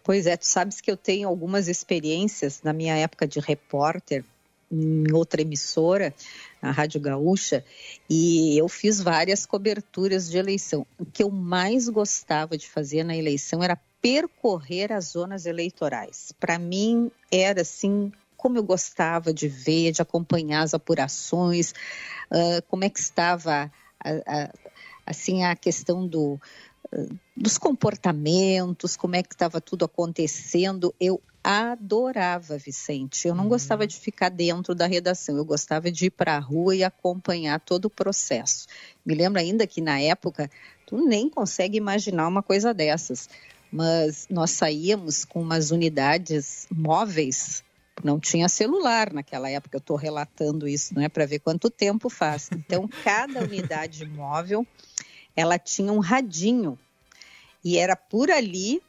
Pois 0.02 0.26
é, 0.26 0.36
tu 0.36 0.46
sabes 0.46 0.80
que 0.80 0.90
eu 0.90 0.96
tenho 0.96 1.28
algumas 1.28 1.68
experiências 1.68 2.62
na 2.62 2.72
minha 2.72 2.96
época 2.96 3.26
de 3.26 3.40
repórter 3.40 4.24
em 4.70 5.12
outra 5.12 5.42
emissora, 5.42 6.12
a 6.60 6.70
Rádio 6.70 7.00
Gaúcha, 7.00 7.64
e 8.10 8.58
eu 8.58 8.68
fiz 8.68 9.00
várias 9.00 9.46
coberturas 9.46 10.28
de 10.28 10.38
eleição. 10.38 10.86
O 10.98 11.06
que 11.06 11.22
eu 11.22 11.30
mais 11.30 11.88
gostava 11.88 12.56
de 12.56 12.68
fazer 12.68 13.04
na 13.04 13.16
eleição 13.16 13.62
era 13.62 13.78
percorrer 14.00 14.92
as 14.92 15.06
zonas 15.06 15.46
eleitorais. 15.46 16.32
Para 16.38 16.58
mim 16.58 17.10
era 17.30 17.62
assim 17.62 18.12
como 18.36 18.58
eu 18.58 18.62
gostava 18.62 19.32
de 19.32 19.48
ver, 19.48 19.92
de 19.92 20.02
acompanhar 20.02 20.62
as 20.62 20.74
apurações, 20.74 21.72
uh, 22.30 22.62
como 22.68 22.84
é 22.84 22.90
que 22.90 23.00
estava 23.00 23.70
a, 24.02 24.10
a, 24.26 24.52
assim 25.06 25.44
a 25.44 25.54
questão 25.54 26.06
do 26.06 26.40
dos 27.36 27.58
comportamentos, 27.58 28.96
como 28.96 29.16
é 29.16 29.22
que 29.22 29.34
estava 29.34 29.60
tudo 29.60 29.84
acontecendo. 29.84 30.94
Eu 31.00 31.20
adorava, 31.42 32.58
Vicente. 32.58 33.26
Eu 33.26 33.34
não 33.34 33.44
uhum. 33.44 33.50
gostava 33.50 33.86
de 33.86 33.96
ficar 33.96 34.28
dentro 34.30 34.74
da 34.74 34.86
redação, 34.86 35.36
eu 35.36 35.44
gostava 35.44 35.90
de 35.92 36.06
ir 36.06 36.10
para 36.10 36.36
a 36.36 36.40
rua 36.40 36.74
e 36.74 36.82
acompanhar 36.82 37.60
todo 37.60 37.84
o 37.84 37.90
processo. 37.90 38.66
Me 39.04 39.14
lembro 39.14 39.40
ainda 39.40 39.66
que 39.66 39.80
na 39.80 40.00
época, 40.00 40.50
tu 40.86 40.96
nem 41.06 41.28
consegue 41.28 41.76
imaginar 41.76 42.26
uma 42.26 42.42
coisa 42.42 42.74
dessas, 42.74 43.28
mas 43.70 44.26
nós 44.28 44.50
saíamos 44.50 45.24
com 45.24 45.40
umas 45.40 45.70
unidades 45.70 46.66
móveis 46.70 47.62
não 48.04 48.20
tinha 48.20 48.48
celular 48.48 49.12
naquela 49.12 49.48
época, 49.48 49.76
eu 49.76 49.80
estou 49.80 49.96
relatando 49.96 50.68
isso, 50.68 50.94
não 50.94 51.02
é 51.02 51.08
para 51.08 51.26
ver 51.26 51.38
quanto 51.38 51.70
tempo 51.70 52.08
faz. 52.08 52.48
Então, 52.52 52.88
cada 53.02 53.42
unidade 53.42 54.04
móvel, 54.04 54.66
ela 55.34 55.58
tinha 55.58 55.92
um 55.92 55.98
radinho 55.98 56.78
e 57.64 57.78
era 57.78 57.96
por 57.96 58.30
ali 58.30 58.80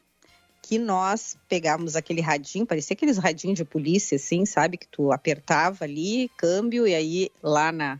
que 0.62 0.78
nós 0.78 1.36
pegávamos 1.48 1.96
aquele 1.96 2.20
radinho, 2.20 2.66
parecia 2.66 2.94
aqueles 2.94 3.16
radinhos 3.16 3.56
de 3.56 3.64
polícia, 3.64 4.16
assim, 4.16 4.44
sabe? 4.44 4.76
Que 4.76 4.86
tu 4.86 5.10
apertava 5.10 5.84
ali, 5.84 6.30
câmbio, 6.36 6.86
e 6.86 6.94
aí 6.94 7.30
lá 7.42 7.72
na, 7.72 7.98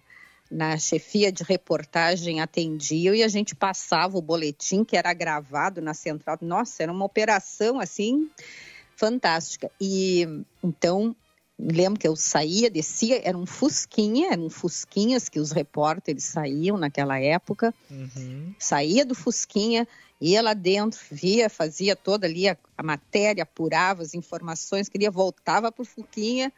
na 0.51 0.77
chefia 0.77 1.33
de 1.33 1.43
reportagem 1.43 2.41
atendia 2.41 3.17
e 3.17 3.23
a 3.23 3.29
gente 3.29 3.55
passava 3.55 4.19
o 4.19 4.23
boletim 4.23 4.85
que 4.85 4.97
era 4.97 5.13
gravado 5.15 5.81
na 5.81 5.95
central. 5.95 6.39
Nossa, 6.43 6.83
era 6.83 6.93
uma 6.93 7.07
operação 7.07 7.81
assim 7.81 8.29
fantástica. 8.99 9.71
E 9.81 10.27
então 10.63 11.15
lembro 11.59 11.99
que 11.99 12.07
eu 12.07 12.15
saía, 12.17 12.71
descia, 12.71 13.21
era 13.25 13.37
um 13.37 13.47
fusquinha, 13.47 14.33
eram 14.33 14.51
fusquinhas 14.51 15.29
que 15.29 15.41
os 15.41 15.51
repórteres 15.53 16.25
saíam 16.25 16.77
naquela 16.77 17.19
época. 17.19 17.73
Uhum. 17.91 18.55
Saía 18.59 19.05
do 19.05 19.15
fusquinha, 19.15 19.87
ia 20.21 20.43
lá 20.43 20.53
dentro, 20.53 20.99
via, 21.11 21.49
fazia 21.49 21.95
toda 21.95 22.27
ali 22.27 22.49
a, 22.49 22.57
a 22.77 22.83
matéria, 22.83 23.45
apurava 23.45 24.03
as 24.03 24.15
informações, 24.15 24.89
queria 24.89 25.11
voltava 25.11 25.71
para 25.71 25.83
o 25.83 25.87
fusquinha 25.87 26.53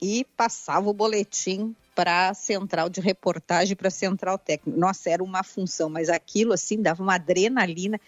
e 0.00 0.24
passava 0.36 0.88
o 0.88 0.94
boletim 0.94 1.74
para 1.94 2.30
a 2.30 2.34
central 2.34 2.88
de 2.88 3.00
reportagem, 3.00 3.76
para 3.76 3.88
a 3.88 3.90
central 3.90 4.36
técnica. 4.36 4.78
Nossa, 4.78 5.10
era 5.10 5.22
uma 5.22 5.44
função, 5.44 5.88
mas 5.88 6.08
aquilo 6.08 6.52
assim 6.52 6.82
dava 6.82 7.02
uma 7.02 7.14
adrenalina 7.14 8.00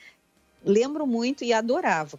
lembro 0.66 1.06
muito 1.06 1.44
e 1.44 1.52
adorava 1.52 2.18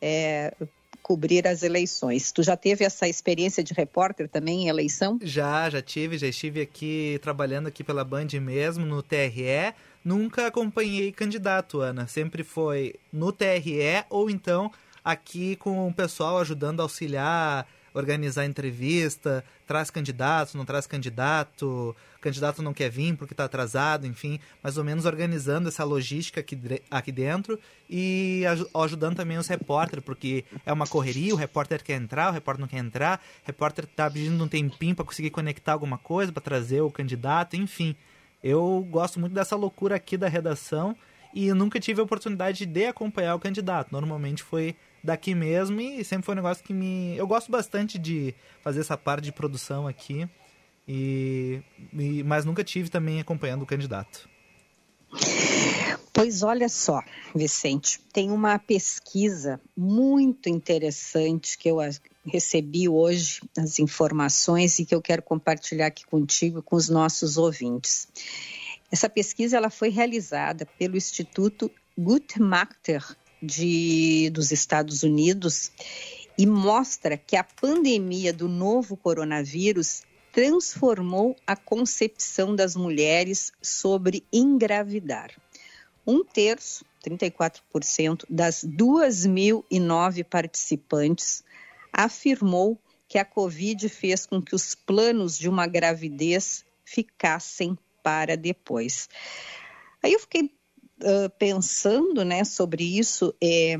é, 0.00 0.54
cobrir 1.02 1.46
as 1.46 1.62
eleições. 1.62 2.30
Tu 2.30 2.42
já 2.42 2.56
teve 2.56 2.84
essa 2.84 3.08
experiência 3.08 3.64
de 3.64 3.74
repórter 3.74 4.28
também 4.28 4.64
em 4.64 4.68
eleição? 4.68 5.18
Já, 5.22 5.68
já 5.68 5.82
tive, 5.82 6.16
já 6.16 6.28
estive 6.28 6.60
aqui 6.60 7.18
trabalhando 7.22 7.66
aqui 7.66 7.82
pela 7.82 8.04
Band 8.04 8.28
mesmo, 8.40 8.86
no 8.86 9.02
TRE. 9.02 9.74
Nunca 10.04 10.46
acompanhei 10.46 11.12
candidato, 11.12 11.80
Ana. 11.80 12.06
Sempre 12.06 12.44
foi 12.44 12.94
no 13.12 13.32
TRE 13.32 14.04
ou 14.08 14.30
então 14.30 14.70
aqui 15.04 15.56
com 15.56 15.88
o 15.88 15.92
pessoal 15.92 16.38
ajudando 16.38 16.80
a 16.80 16.84
auxiliar 16.84 17.66
organizar 17.92 18.44
entrevista, 18.44 19.44
traz 19.66 19.90
candidatos, 19.90 20.54
não 20.54 20.64
traz 20.64 20.86
candidato, 20.86 21.94
candidato 22.20 22.62
não 22.62 22.72
quer 22.72 22.90
vir 22.90 23.16
porque 23.16 23.32
está 23.34 23.44
atrasado, 23.44 24.06
enfim, 24.06 24.38
mais 24.62 24.76
ou 24.76 24.84
menos 24.84 25.06
organizando 25.06 25.68
essa 25.68 25.84
logística 25.84 26.40
aqui, 26.40 26.58
aqui 26.90 27.12
dentro 27.12 27.58
e 27.88 28.42
ajudando 28.74 29.16
também 29.16 29.38
os 29.38 29.46
repórteres, 29.46 30.04
porque 30.04 30.44
é 30.64 30.72
uma 30.72 30.86
correria, 30.86 31.34
o 31.34 31.36
repórter 31.36 31.82
quer 31.82 31.94
entrar, 31.94 32.30
o 32.30 32.32
repórter 32.32 32.60
não 32.60 32.68
quer 32.68 32.78
entrar, 32.78 33.20
o 33.42 33.46
repórter 33.46 33.84
está 33.84 34.10
pedindo 34.10 34.42
um 34.42 34.48
tempinho 34.48 34.94
para 34.94 35.04
conseguir 35.04 35.30
conectar 35.30 35.72
alguma 35.72 35.98
coisa, 35.98 36.32
para 36.32 36.42
trazer 36.42 36.80
o 36.80 36.90
candidato, 36.90 37.56
enfim. 37.56 37.96
Eu 38.42 38.86
gosto 38.90 39.20
muito 39.20 39.34
dessa 39.34 39.56
loucura 39.56 39.96
aqui 39.96 40.16
da 40.16 40.28
redação 40.28 40.96
e 41.34 41.52
nunca 41.52 41.78
tive 41.78 42.00
a 42.00 42.04
oportunidade 42.04 42.64
de 42.66 42.86
acompanhar 42.86 43.34
o 43.34 43.40
candidato. 43.40 43.92
Normalmente 43.92 44.42
foi 44.42 44.74
daqui 45.02 45.34
mesmo 45.34 45.80
e 45.80 46.04
sempre 46.04 46.26
foi 46.26 46.34
um 46.34 46.36
negócio 46.36 46.64
que 46.64 46.72
me. 46.72 47.16
Eu 47.16 47.26
gosto 47.26 47.50
bastante 47.50 47.98
de 47.98 48.34
fazer 48.62 48.80
essa 48.80 48.96
parte 48.96 49.24
de 49.24 49.32
produção 49.32 49.86
aqui, 49.86 50.28
e, 50.86 51.62
e 51.92 52.22
mas 52.22 52.44
nunca 52.44 52.64
tive 52.64 52.88
também 52.88 53.20
acompanhando 53.20 53.62
o 53.62 53.66
candidato. 53.66 54.28
Pois 56.12 56.42
olha 56.42 56.68
só, 56.68 57.02
Vicente, 57.34 58.00
tem 58.12 58.30
uma 58.30 58.58
pesquisa 58.58 59.60
muito 59.76 60.48
interessante 60.48 61.56
que 61.56 61.70
eu 61.70 61.78
recebi 62.26 62.88
hoje, 62.88 63.40
as 63.56 63.78
informações, 63.78 64.78
e 64.78 64.84
que 64.84 64.94
eu 64.94 65.00
quero 65.00 65.22
compartilhar 65.22 65.86
aqui 65.86 66.04
contigo 66.04 66.62
com 66.62 66.76
os 66.76 66.88
nossos 66.88 67.38
ouvintes. 67.38 68.06
Essa 68.92 69.08
pesquisa 69.08 69.56
ela 69.56 69.70
foi 69.70 69.88
realizada 69.88 70.66
pelo 70.78 70.96
Instituto 70.96 71.70
Guttmacher 71.96 73.16
de, 73.42 74.30
dos 74.30 74.50
Estados 74.50 75.02
Unidos 75.02 75.70
e 76.36 76.46
mostra 76.46 77.16
que 77.16 77.36
a 77.36 77.44
pandemia 77.44 78.32
do 78.32 78.48
novo 78.48 78.96
coronavírus 78.96 80.02
transformou 80.32 81.36
a 81.46 81.56
concepção 81.56 82.54
das 82.54 82.76
mulheres 82.76 83.52
sobre 83.60 84.24
engravidar. 84.32 85.30
Um 86.06 86.24
terço, 86.24 86.84
34%, 87.04 88.24
das 88.28 88.64
2.009 88.64 90.24
participantes 90.24 91.42
afirmou 91.92 92.78
que 93.08 93.18
a 93.18 93.24
Covid 93.24 93.88
fez 93.88 94.24
com 94.24 94.40
que 94.40 94.54
os 94.54 94.74
planos 94.74 95.36
de 95.36 95.48
uma 95.48 95.66
gravidez 95.66 96.64
ficassem 96.84 97.76
para 98.02 98.36
depois. 98.36 99.08
Aí 100.02 100.12
eu 100.12 100.20
fiquei 100.20 100.50
pensando 101.38 102.24
né, 102.24 102.44
sobre 102.44 102.84
isso, 102.98 103.34
é, 103.42 103.76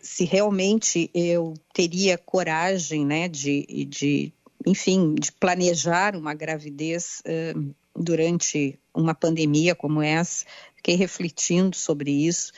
se 0.00 0.24
realmente 0.24 1.10
eu 1.14 1.54
teria 1.72 2.18
coragem 2.18 3.06
né, 3.06 3.26
de, 3.28 3.86
de, 3.86 4.32
enfim, 4.66 5.14
de 5.14 5.32
planejar 5.32 6.14
uma 6.14 6.34
gravidez 6.34 7.22
uh, 7.26 7.74
durante 7.96 8.78
uma 8.94 9.14
pandemia 9.14 9.74
como 9.74 10.02
essa, 10.02 10.44
fiquei 10.76 10.94
refletindo 10.94 11.74
sobre 11.74 12.10
isso. 12.10 12.52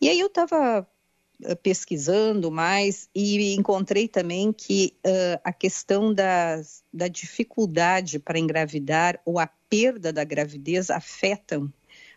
E 0.00 0.08
aí 0.08 0.20
eu 0.20 0.26
estava 0.26 0.86
pesquisando 1.62 2.50
mais 2.50 3.08
e 3.14 3.54
encontrei 3.54 4.06
também 4.06 4.52
que 4.52 4.94
uh, 5.04 5.40
a 5.42 5.52
questão 5.52 6.14
das, 6.14 6.82
da 6.92 7.08
dificuldade 7.08 8.18
para 8.18 8.38
engravidar 8.38 9.20
ou 9.24 9.38
a 9.38 9.46
perda 9.46 10.12
da 10.12 10.24
gravidez 10.24 10.90
afetam 10.90 11.72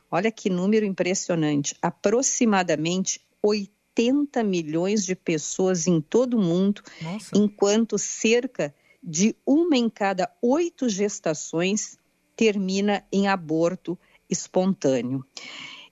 Olha 0.09 0.31
que 0.31 0.49
número 0.49 0.85
impressionante. 0.85 1.75
Aproximadamente 1.81 3.21
80 3.41 4.43
milhões 4.43 5.05
de 5.05 5.15
pessoas 5.15 5.87
em 5.87 6.01
todo 6.01 6.37
o 6.37 6.41
mundo, 6.41 6.81
Nossa. 7.01 7.37
enquanto 7.37 7.97
cerca 7.97 8.73
de 9.01 9.35
uma 9.45 9.77
em 9.77 9.89
cada 9.89 10.31
oito 10.41 10.89
gestações 10.89 11.97
termina 12.35 13.05
em 13.11 13.27
aborto 13.27 13.97
espontâneo. 14.29 15.23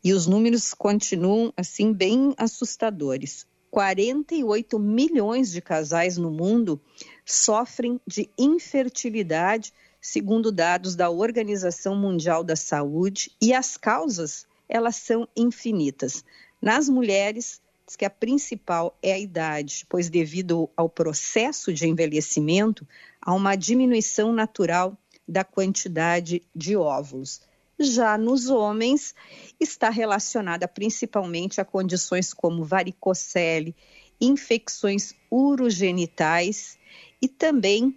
E 0.04 0.12
os 0.12 0.28
números 0.28 0.74
continuam 0.74 1.54
assim 1.56 1.94
bem 1.94 2.34
assustadores. 2.38 3.48
48 3.72 4.78
milhões 4.78 5.52
de 5.52 5.62
casais 5.62 6.18
no 6.18 6.30
mundo 6.30 6.80
sofrem 7.26 8.00
de 8.06 8.30
infertilidade 8.38 9.74
segundo 10.04 10.52
dados 10.52 10.98
da 10.98 11.10
Organização 11.10 11.96
Mundial 11.96 12.44
da 12.44 12.58
Saúde, 12.58 13.32
e 13.42 13.54
as 13.54 13.78
causas, 13.78 14.46
elas 14.68 14.98
são 14.98 15.26
infinitas. 15.34 16.26
Nas 16.62 16.90
mulheres, 16.90 17.62
diz 17.88 17.96
que 17.96 18.04
a 18.04 18.10
principal 18.10 18.98
é 19.02 19.14
a 19.14 19.20
idade, 19.20 19.86
pois 19.88 20.10
devido 20.10 20.70
ao 20.76 20.90
processo 20.90 21.74
de 21.74 21.88
envelhecimento, 21.88 22.86
há 23.22 23.34
uma 23.34 23.56
diminuição 23.56 24.34
natural 24.34 24.98
da 25.26 25.46
quantidade 25.46 26.44
de 26.54 26.76
óvulos. 26.76 27.40
Já 27.80 28.18
nos 28.18 28.50
homens, 28.50 29.16
está 29.58 29.90
relacionada 29.90 30.68
principalmente 30.68 31.62
a 31.62 31.66
condições 31.66 32.34
como 32.34 32.66
varicocele, 32.66 33.74
infecções 34.20 35.14
urogenitais 35.32 36.78
e 37.22 37.28
também 37.30 37.88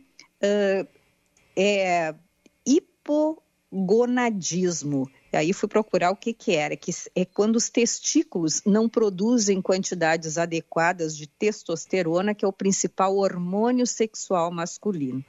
uh, 0.40 0.95
é, 1.56 2.14
hipogonadismo. 2.64 5.10
Aí 5.32 5.52
fui 5.52 5.68
procurar 5.68 6.10
o 6.10 6.16
que, 6.16 6.32
que 6.32 6.54
era, 6.54 6.76
que 6.76 6.92
é 7.14 7.24
quando 7.24 7.56
os 7.56 7.68
testículos 7.68 8.62
não 8.64 8.88
produzem 8.88 9.60
quantidades 9.60 10.38
adequadas 10.38 11.16
de 11.16 11.26
testosterona, 11.26 12.34
que 12.34 12.44
é 12.44 12.48
o 12.48 12.52
principal 12.52 13.16
hormônio 13.16 13.86
sexual 13.86 14.50
masculino. 14.50 15.24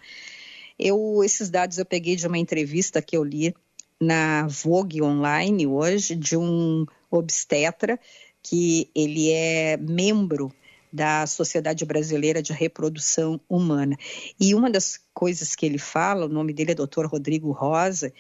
Eu, 0.80 1.22
esses 1.24 1.50
dados 1.50 1.78
eu 1.78 1.86
peguei 1.86 2.16
de 2.16 2.28
uma 2.28 2.38
entrevista 2.38 3.02
que 3.02 3.18
eu 3.18 3.24
li 3.24 3.54
na 4.00 4.48
Vogue 4.48 5.02
Online 5.02 5.68
hoje, 5.68 6.16
de 6.16 6.38
um 6.38 6.86
obstetra, 7.10 8.00
que 8.44 8.90
ele 8.96 9.32
é 9.32 9.76
membro 9.76 10.54
da 10.92 11.26
Sociedade 11.28 11.86
Brasileira 11.86 12.42
de 12.42 12.54
Reprodução 12.54 13.40
Humana. 13.50 13.98
E 14.40 14.56
uma 14.56 14.70
das 14.70 15.00
coisas 15.14 15.56
que 15.56 15.66
ele 15.66 15.78
fala, 15.78 16.26
o 16.26 16.30
nome 16.30 16.54
dele 16.54 16.72
é 16.72 16.76
Dr. 16.76 17.06
Rodrigo 17.06 17.52
Rosa, 17.52 18.14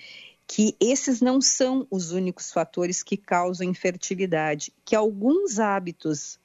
que 0.48 0.76
esses 0.80 1.20
não 1.20 1.42
são 1.42 1.86
os 1.92 2.12
únicos 2.12 2.52
fatores 2.52 3.04
que 3.04 3.18
causam 3.18 3.68
infertilidade, 3.68 4.74
que 4.86 4.96
alguns 4.96 5.60
hábitos 5.60 6.40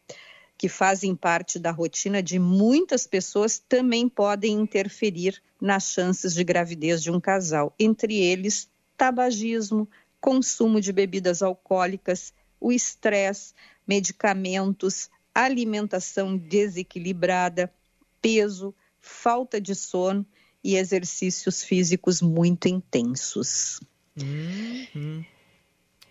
que 0.58 0.68
fazem 0.68 1.14
parte 1.14 1.58
da 1.58 1.70
rotina 1.70 2.22
de 2.22 2.38
muitas 2.38 3.06
pessoas 3.06 3.58
também 3.58 4.08
podem 4.08 4.60
interferir 4.60 5.42
nas 5.60 5.90
chances 5.90 6.34
de 6.34 6.44
gravidez 6.44 7.02
de 7.02 7.10
um 7.10 7.20
casal, 7.20 7.74
entre 7.78 8.16
eles 8.16 8.68
tabagismo, 8.96 9.88
consumo 10.20 10.80
de 10.80 10.92
bebidas 10.92 11.42
alcoólicas, 11.42 12.32
o 12.60 12.70
estresse, 12.70 13.54
medicamentos, 13.86 15.10
alimentação 15.34 16.36
desequilibrada, 16.36 17.72
peso, 18.20 18.74
falta 19.00 19.60
de 19.60 19.74
sono 19.74 20.24
e 20.62 20.76
exercícios 20.76 21.62
físicos 21.62 22.22
muito 22.22 22.68
intensos. 22.68 23.80
Uhum. 24.20 25.24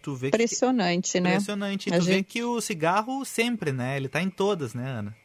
Tu 0.01 0.15
vê 0.15 0.27
Impressionante, 0.27 1.13
que... 1.13 1.19
né? 1.19 1.29
Impressionante. 1.31 1.87
E 1.87 1.91
tu 1.91 2.01
gente... 2.01 2.15
vê 2.15 2.23
que 2.23 2.43
o 2.43 2.59
cigarro 2.59 3.23
sempre, 3.23 3.71
né? 3.71 3.95
Ele 3.97 4.09
tá 4.09 4.21
em 4.21 4.29
todas, 4.29 4.73
né, 4.73 4.89
Ana? 4.89 5.15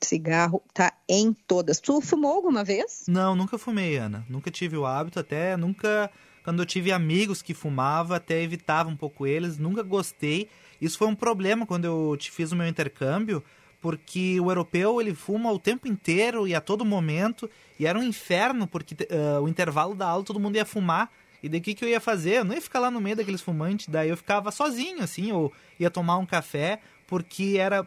Cigarro 0.00 0.62
tá 0.72 0.92
em 1.08 1.32
todas. 1.32 1.80
Tu 1.80 2.00
fumou 2.00 2.32
alguma 2.32 2.62
vez? 2.62 3.04
Não, 3.08 3.34
nunca 3.34 3.58
fumei, 3.58 3.96
Ana. 3.96 4.24
Nunca 4.28 4.50
tive 4.50 4.76
o 4.76 4.86
hábito, 4.86 5.18
até 5.18 5.56
nunca. 5.56 6.10
Quando 6.44 6.60
eu 6.60 6.66
tive 6.66 6.92
amigos 6.92 7.40
que 7.40 7.54
fumavam, 7.54 8.16
até 8.16 8.42
evitava 8.42 8.88
um 8.88 8.96
pouco 8.96 9.26
eles. 9.26 9.58
Nunca 9.58 9.82
gostei. 9.82 10.48
Isso 10.82 10.98
foi 10.98 11.06
um 11.06 11.14
problema 11.14 11.64
quando 11.64 11.84
eu 11.84 12.16
te 12.18 12.28
fiz 12.28 12.50
o 12.50 12.56
meu 12.56 12.66
intercâmbio, 12.66 13.40
porque 13.80 14.40
o 14.40 14.50
europeu 14.50 15.00
ele 15.00 15.14
fuma 15.14 15.52
o 15.52 15.58
tempo 15.58 15.86
inteiro 15.86 16.48
e 16.48 16.56
a 16.56 16.60
todo 16.60 16.84
momento, 16.84 17.48
e 17.78 17.86
era 17.86 17.96
um 17.96 18.02
inferno, 18.02 18.66
porque 18.66 18.96
uh, 19.04 19.40
o 19.40 19.48
intervalo 19.48 19.94
da 19.94 20.08
aula 20.08 20.24
todo 20.24 20.40
mundo 20.40 20.56
ia 20.56 20.64
fumar. 20.64 21.08
E 21.40 21.48
daí 21.48 21.60
o 21.60 21.62
que, 21.62 21.74
que 21.74 21.84
eu 21.84 21.88
ia 21.88 22.00
fazer? 22.00 22.38
Eu 22.38 22.44
não 22.44 22.52
ia 22.52 22.60
ficar 22.60 22.80
lá 22.80 22.90
no 22.90 23.00
meio 23.00 23.14
daqueles 23.14 23.40
fumantes, 23.40 23.86
daí 23.86 24.08
eu 24.08 24.16
ficava 24.16 24.50
sozinho, 24.50 25.04
assim, 25.04 25.30
ou 25.30 25.52
ia 25.78 25.88
tomar 25.88 26.18
um 26.18 26.26
café, 26.26 26.80
porque 27.06 27.56
era 27.60 27.86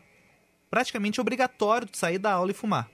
praticamente 0.69 1.19
obrigatório 1.19 1.89
sair 1.91 2.17
da 2.17 2.31
aula 2.31 2.51
e 2.51 2.53
fumar. 2.53 2.89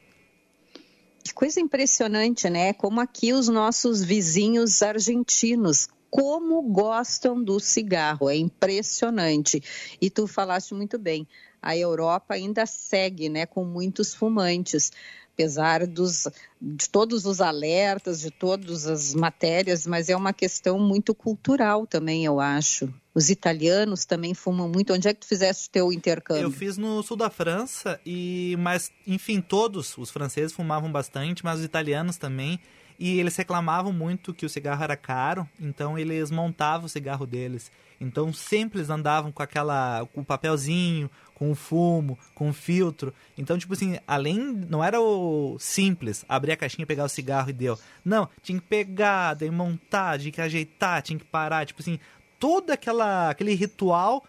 Que 1.24 1.32
coisa 1.32 1.60
impressionante, 1.60 2.50
né? 2.50 2.74
Como 2.74 3.00
aqui 3.00 3.34
os 3.34 3.48
nossos 3.48 4.04
vizinhos 4.04 4.82
argentinos 4.82 5.88
como 6.12 6.62
gostam 6.62 7.42
do 7.42 7.60
cigarro, 7.60 8.30
é 8.30 8.36
impressionante. 8.36 9.64
E 10.00 10.10
tu 10.10 10.28
falaste 10.28 10.74
muito 10.76 11.00
bem, 11.00 11.28
a 11.62 11.76
Europa 11.76 12.36
ainda 12.36 12.66
segue 12.66 13.30
né, 13.30 13.46
com 13.48 13.64
muitos 13.66 14.14
fumantes 14.14 14.92
apesar 15.34 15.88
dos, 15.88 16.28
de 16.62 16.88
todos 16.88 17.26
os 17.26 17.42
alertas, 17.42 18.22
de 18.22 18.30
todas 18.30 18.86
as 18.86 19.16
matérias, 19.16 19.88
mas 19.88 20.10
é 20.10 20.16
uma 20.16 20.32
questão 20.32 20.78
muito 20.78 21.16
cultural 21.16 21.88
também, 21.88 22.24
eu 22.24 22.40
acho. 22.40 22.94
Os 23.16 23.32
italianos 23.32 24.06
também 24.06 24.36
fumam 24.36 24.70
muito. 24.70 24.94
Onde 24.94 25.08
é 25.08 25.14
que 25.14 25.22
tu 25.22 25.28
fizeste 25.28 25.68
o 25.68 25.72
teu 25.72 25.92
intercâmbio? 25.92 26.44
Eu 26.44 26.52
fiz 26.52 26.78
no 26.78 27.02
sul 27.02 27.18
da 27.18 27.32
França 27.32 28.00
e, 28.06 28.56
mas 28.60 28.92
enfim, 29.08 29.42
todos 29.42 29.98
os 29.98 30.12
franceses 30.12 30.54
fumavam 30.54 30.92
bastante, 30.92 31.44
mas 31.44 31.60
os 31.60 31.66
italianos 31.66 32.18
também. 32.18 32.60
E 33.00 33.20
eles 33.20 33.36
reclamavam 33.36 33.92
muito 33.92 34.32
que 34.32 34.46
o 34.46 34.50
cigarro 34.50 34.84
era 34.84 34.96
caro, 34.96 35.50
então 35.60 35.98
eles 35.98 36.30
montavam 36.30 36.86
o 36.86 36.90
cigarro 36.90 37.26
deles. 37.26 37.72
Então 38.00 38.32
sempre 38.32 38.78
eles 38.78 38.92
andavam 38.92 39.32
com 39.32 39.42
aquela 39.42 40.08
com 40.14 40.22
o 40.22 40.26
papelzinho, 40.26 41.10
com 41.42 41.50
o 41.50 41.56
fumo, 41.56 42.20
com 42.36 42.50
o 42.50 42.54
filtro. 42.54 43.12
Então, 43.36 43.58
tipo 43.58 43.74
assim, 43.74 43.98
além 44.06 44.38
não 44.38 44.84
era 44.84 45.02
o 45.02 45.58
simples 45.60 46.24
abrir 46.30 46.51
a 46.52 46.58
caixinha, 46.58 46.86
pegar 46.86 47.06
o 47.06 47.10
cigarro 47.10 47.50
e 47.50 47.54
deu. 47.54 47.78
Não, 48.04 48.28
tinha 48.42 48.60
que 48.60 48.68
pegar, 48.68 49.34
daí 49.34 49.50
montar, 49.50 50.20
tinha 50.20 50.32
que 50.32 50.42
ajeitar, 50.42 51.02
tinha 51.02 51.20
que 51.20 51.26
parar, 51.26 51.66
tipo 51.66 51.82
assim, 51.82 52.00
todo 52.40 52.72
aquela 52.72 53.30
aquele 53.30 53.54
ritual 53.54 54.24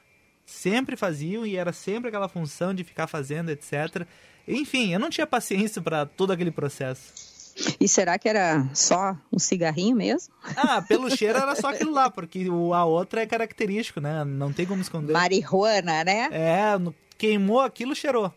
sempre 0.44 0.96
faziam 0.96 1.46
e 1.46 1.56
era 1.56 1.72
sempre 1.72 2.08
aquela 2.08 2.28
função 2.28 2.74
de 2.74 2.84
ficar 2.84 3.06
fazendo, 3.06 3.50
etc. 3.50 4.06
Enfim, 4.46 4.92
eu 4.92 5.00
não 5.00 5.10
tinha 5.10 5.26
paciência 5.26 5.80
para 5.80 6.04
todo 6.04 6.32
aquele 6.32 6.50
processo. 6.50 7.32
E 7.78 7.86
será 7.86 8.18
que 8.18 8.28
era 8.28 8.68
só 8.74 9.16
um 9.32 9.38
cigarrinho 9.38 9.96
mesmo? 9.96 10.32
Ah, 10.56 10.82
pelo 10.82 11.10
cheiro 11.14 11.38
era 11.38 11.54
só 11.54 11.68
aquilo 11.68 11.92
lá, 11.92 12.10
porque 12.10 12.46
a 12.74 12.84
outra 12.84 13.22
é 13.22 13.26
característico, 13.26 14.00
né? 14.00 14.24
Não 14.24 14.52
tem 14.52 14.66
como 14.66 14.80
esconder. 14.80 15.12
Marihuana, 15.12 16.04
né? 16.04 16.28
É, 16.32 16.72
queimou 17.18 17.60
aquilo, 17.60 17.94
cheirou. 17.94 18.32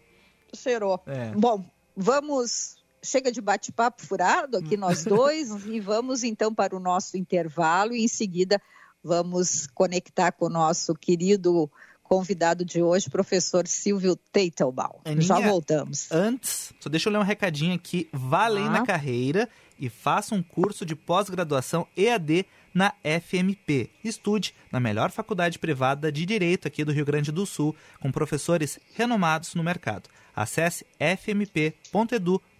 Cheirou. 0.54 1.02
É. 1.08 1.32
Bom, 1.32 1.65
vamos. 1.95 2.74
Chega 3.06 3.32
de 3.32 3.39
bate-papo 3.39 4.04
furado 4.04 4.58
aqui 4.58 4.76
nós 4.76 5.04
dois 5.06 5.50
e 5.65 5.80
vamos 5.80 6.24
então 6.24 6.54
para 6.54 6.76
o 6.76 6.80
nosso 6.80 7.15
intervalo 7.15 7.94
e 7.94 8.04
em 8.04 8.08
seguida 8.08 8.62
vamos 9.04 9.68
conectar 9.68 10.32
com 10.32 10.48
o 10.48 10.50
nosso 10.50 10.96
querido 10.96 11.72
convidado 12.02 12.63
de 12.63 12.82
hoje, 12.82 13.10
professor 13.10 13.68
Silvio 13.68 14.15
Teitelbaum. 14.15 15.00
Já 15.20 15.39
voltamos. 15.39 16.12
Antes, 16.12 16.74
só 16.80 16.89
deixa 16.89 17.10
eu 17.10 17.13
ler 17.13 17.20
um 17.20 17.24
recadinho 17.24 17.74
aqui. 17.74 18.08
Vá 18.13 18.46
além 18.46 18.65
ah. 18.68 18.72
na 18.72 18.86
carreira 18.86 19.50
e 19.80 19.89
faça 19.89 20.34
um 20.36 20.41
curso 20.41 20.86
de 20.86 20.96
pós-graduação 20.96 21.88
EAD 21.98 22.46
na 22.74 22.94
FMP. 23.04 23.89
Estude 24.04 24.54
na 24.72 24.80
melhor 24.80 25.12
faculdade 25.12 25.58
privada 25.58 26.12
de 26.12 26.26
Direito 26.26 26.68
aqui 26.68 26.84
do 26.84 26.91
Rio 26.91 27.06
Grande 27.06 27.32
do 27.32 27.46
Sul, 27.46 27.76
com 28.00 28.12
professores 28.12 28.80
renomados 28.94 29.56
no 29.56 29.63
mercado. 29.63 30.10
Acesse 30.36 30.86
fmp.edu.br 31.00 32.55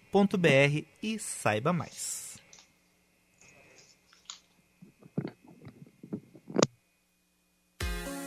e 1.02 1.18
saiba 1.18 1.72
mais. 1.72 2.26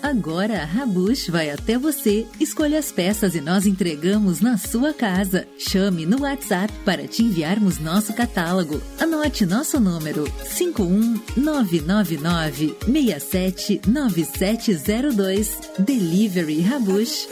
Agora 0.01 0.63
a 0.63 0.65
Rabush 0.65 1.29
vai 1.29 1.51
até 1.51 1.77
você. 1.77 2.25
Escolha 2.39 2.79
as 2.79 2.89
peças 2.91 3.35
e 3.35 3.41
nós 3.41 3.67
entregamos 3.67 4.41
na 4.41 4.57
sua 4.57 4.93
casa. 4.93 5.45
Chame 5.57 6.05
no 6.05 6.21
WhatsApp 6.21 6.73
para 6.85 7.05
te 7.07 7.21
enviarmos 7.21 7.79
nosso 7.79 8.13
catálogo. 8.13 8.81
Anote 8.99 9.45
nosso 9.45 9.79
número 9.79 10.23
51999 10.57 12.75
679702. 12.87 15.59
Delivery 15.77 16.61
Rabush. 16.61 17.27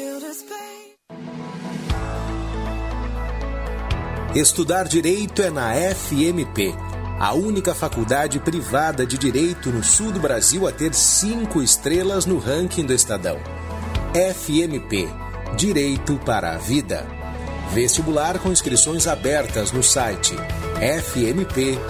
Estudar 4.39 4.87
direito 4.87 5.41
é 5.41 5.49
na 5.49 5.73
FMP 5.73 6.71
a 7.19 7.33
única 7.33 7.73
faculdade 7.73 8.39
privada 8.39 9.03
de 9.03 9.17
direito 9.17 9.71
no 9.71 9.83
sul 9.83 10.11
do 10.11 10.19
Brasil 10.19 10.67
a 10.67 10.71
ter 10.71 10.93
cinco 10.93 11.59
estrelas 11.59 12.27
no 12.27 12.37
ranking 12.37 12.85
do 12.85 12.93
Estadão. 12.93 13.39
FMP 14.13 15.09
Direito 15.57 16.19
para 16.23 16.51
a 16.51 16.57
Vida. 16.59 17.03
Vestibular 17.73 18.37
com 18.37 18.51
inscrições 18.51 19.07
abertas 19.07 19.71
no 19.71 19.81
site 19.81 20.35
fmp.edu.br. 20.79 21.87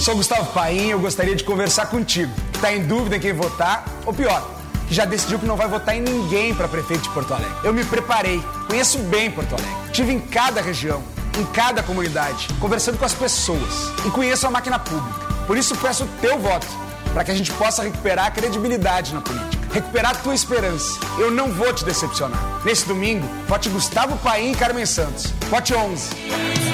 Sou 0.00 0.16
Gustavo 0.16 0.50
Paim 0.54 0.88
eu 0.88 0.98
gostaria 0.98 1.36
de 1.36 1.44
conversar 1.44 1.90
contigo. 1.90 2.32
Está 2.54 2.72
em 2.72 2.86
dúvida 2.86 3.16
em 3.16 3.20
quem 3.20 3.34
votar? 3.34 3.84
Ou 4.06 4.14
pior, 4.14 4.53
que 4.86 4.94
já 4.94 5.04
decidiu 5.04 5.38
que 5.38 5.46
não 5.46 5.56
vai 5.56 5.68
votar 5.68 5.96
em 5.96 6.00
ninguém 6.00 6.54
para 6.54 6.68
prefeito 6.68 7.02
de 7.02 7.08
Porto 7.10 7.32
Alegre. 7.34 7.54
Eu 7.62 7.72
me 7.72 7.84
preparei, 7.84 8.42
conheço 8.66 8.98
bem 8.98 9.30
Porto 9.30 9.54
Alegre. 9.54 9.92
Tive 9.92 10.12
em 10.12 10.20
cada 10.20 10.60
região, 10.60 11.02
em 11.38 11.44
cada 11.46 11.82
comunidade, 11.82 12.48
conversando 12.60 12.98
com 12.98 13.04
as 13.04 13.14
pessoas 13.14 13.92
e 14.06 14.10
conheço 14.10 14.46
a 14.46 14.50
máquina 14.50 14.78
pública. 14.78 15.24
Por 15.46 15.56
isso 15.56 15.76
peço 15.76 16.04
o 16.04 16.08
teu 16.20 16.38
voto, 16.38 16.66
para 17.12 17.24
que 17.24 17.30
a 17.30 17.34
gente 17.34 17.52
possa 17.52 17.82
recuperar 17.82 18.26
a 18.26 18.30
credibilidade 18.30 19.14
na 19.14 19.20
política, 19.20 19.68
recuperar 19.72 20.12
a 20.12 20.14
tua 20.14 20.34
esperança. 20.34 20.98
Eu 21.18 21.30
não 21.30 21.52
vou 21.52 21.72
te 21.72 21.84
decepcionar. 21.84 22.40
Nesse 22.64 22.86
domingo, 22.86 23.26
vote 23.46 23.68
Gustavo 23.68 24.16
Paim 24.18 24.52
e 24.52 24.56
Carmen 24.56 24.86
Santos. 24.86 25.32
Vote 25.48 25.74
11. 25.74 26.73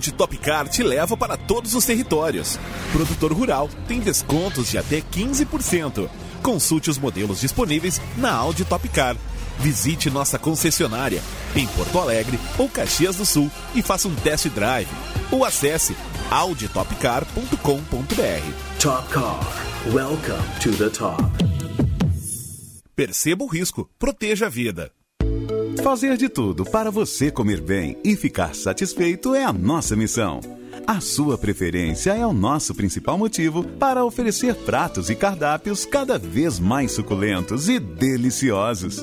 Audi 0.00 0.12
Top 0.12 0.34
Car 0.38 0.66
te 0.66 0.82
leva 0.82 1.14
para 1.14 1.36
todos 1.36 1.74
os 1.74 1.84
territórios. 1.84 2.58
Produtor 2.90 3.34
rural 3.34 3.68
tem 3.86 4.00
descontos 4.00 4.70
de 4.70 4.78
até 4.78 5.02
15%. 5.02 6.08
Consulte 6.42 6.88
os 6.88 6.96
modelos 6.96 7.38
disponíveis 7.38 8.00
na 8.16 8.32
Audi 8.32 8.64
Top 8.64 8.88
Car. 8.88 9.14
Visite 9.58 10.08
nossa 10.08 10.38
concessionária 10.38 11.22
em 11.54 11.66
Porto 11.66 11.98
Alegre 11.98 12.40
ou 12.56 12.66
Caxias 12.66 13.16
do 13.16 13.26
Sul 13.26 13.50
e 13.74 13.82
faça 13.82 14.08
um 14.08 14.14
test 14.14 14.48
drive. 14.48 14.88
Ou 15.30 15.44
acesse 15.44 15.94
auditopcar.com.br. 16.30 18.80
Top 18.80 19.06
Car. 19.10 19.38
Welcome 19.92 20.42
to 20.62 20.70
the 20.78 20.88
top. 20.88 21.22
Perceba 22.96 23.44
o 23.44 23.46
risco, 23.46 23.86
proteja 23.98 24.46
a 24.46 24.48
vida. 24.48 24.90
Fazer 25.78 26.16
de 26.18 26.28
tudo 26.28 26.64
para 26.64 26.90
você 26.90 27.30
comer 27.30 27.60
bem 27.60 27.96
e 28.04 28.14
ficar 28.14 28.54
satisfeito 28.54 29.34
é 29.34 29.44
a 29.44 29.52
nossa 29.52 29.96
missão. 29.96 30.40
A 30.86 31.00
sua 31.00 31.38
preferência 31.38 32.12
é 32.12 32.26
o 32.26 32.34
nosso 32.34 32.74
principal 32.74 33.16
motivo 33.16 33.64
para 33.64 34.04
oferecer 34.04 34.54
pratos 34.54 35.08
e 35.08 35.14
cardápios 35.14 35.86
cada 35.86 36.18
vez 36.18 36.58
mais 36.58 36.92
suculentos 36.92 37.68
e 37.68 37.78
deliciosos. 37.78 39.02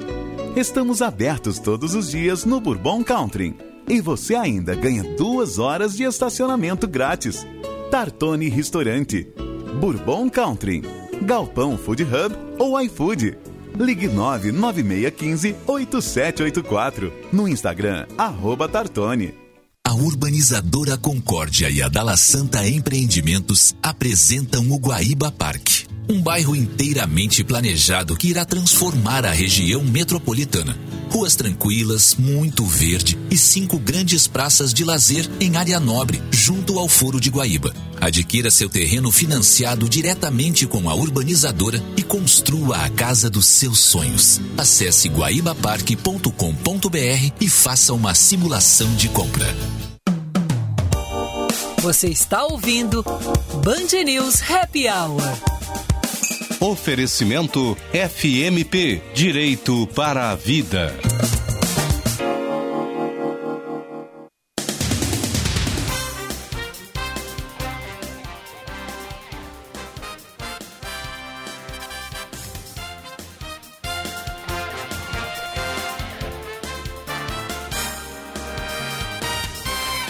Estamos 0.55 1.01
abertos 1.01 1.57
todos 1.57 1.95
os 1.95 2.11
dias 2.11 2.45
no 2.45 2.59
Bourbon 2.59 3.03
Country 3.03 3.55
e 3.87 3.99
você 3.99 4.35
ainda 4.35 4.75
ganha 4.75 5.03
duas 5.15 5.57
horas 5.57 5.95
de 5.95 6.03
estacionamento 6.03 6.87
grátis. 6.87 7.47
Tartone 7.89 8.49
Restaurante, 8.49 9.27
Bourbon 9.79 10.29
Country, 10.29 10.83
Galpão 11.23 11.77
Food 11.77 12.03
Hub 12.03 12.35
ou 12.59 12.79
iFood. 12.81 13.37
Ligue 13.79 14.07
99615 14.07 15.55
8784. 15.65 17.13
No 17.31 17.47
Instagram, 17.47 18.07
arroba 18.17 18.67
Tartone. 18.67 19.33
A 19.85 19.93
urbanizadora 19.93 20.97
Concórdia 20.97 21.69
e 21.69 21.81
a 21.81 21.87
Dala 21.87 22.17
Santa 22.17 22.67
Empreendimentos 22.67 23.73
apresentam 23.81 24.69
o 24.69 24.77
Guaíba 24.77 25.31
Parque. 25.31 25.86
Um 26.09 26.21
bairro 26.21 26.55
inteiramente 26.55 27.43
planejado 27.43 28.15
que 28.15 28.29
irá 28.29 28.45
transformar 28.45 29.25
a 29.25 29.31
região 29.31 29.83
metropolitana 29.83 30.77
ruas 31.09 31.35
tranquilas, 31.35 32.15
muito 32.15 32.65
verde 32.65 33.17
e 33.31 33.37
cinco 33.37 33.79
grandes 33.79 34.27
praças 34.27 34.73
de 34.73 34.83
lazer 34.83 35.29
em 35.39 35.55
área 35.55 35.79
nobre, 35.79 36.21
junto 36.31 36.77
ao 36.77 36.87
Foro 36.87 37.19
de 37.19 37.29
Guaíba. 37.29 37.73
Adquira 37.99 38.51
seu 38.51 38.69
terreno 38.69 39.11
financiado 39.11 39.89
diretamente 39.89 40.67
com 40.67 40.89
a 40.89 40.93
urbanizadora 40.93 41.83
e 41.95 42.03
construa 42.03 42.77
a 42.77 42.89
casa 42.89 43.29
dos 43.29 43.47
seus 43.47 43.79
sonhos. 43.79 44.39
Acesse 44.57 45.09
guaibaparque.com.br 45.09 47.33
e 47.41 47.49
faça 47.49 47.93
uma 47.93 48.13
simulação 48.13 48.93
de 48.95 49.09
compra. 49.09 49.47
Você 51.79 52.09
está 52.09 52.45
ouvindo 52.45 53.03
Band 53.63 54.03
News 54.05 54.41
Happy 54.49 54.87
Hour. 54.87 55.56
Oferecimento 56.59 57.77
FMP 57.91 58.99
Direito 59.13 59.85
para 59.93 60.31
a 60.31 60.35
Vida. 60.35 60.91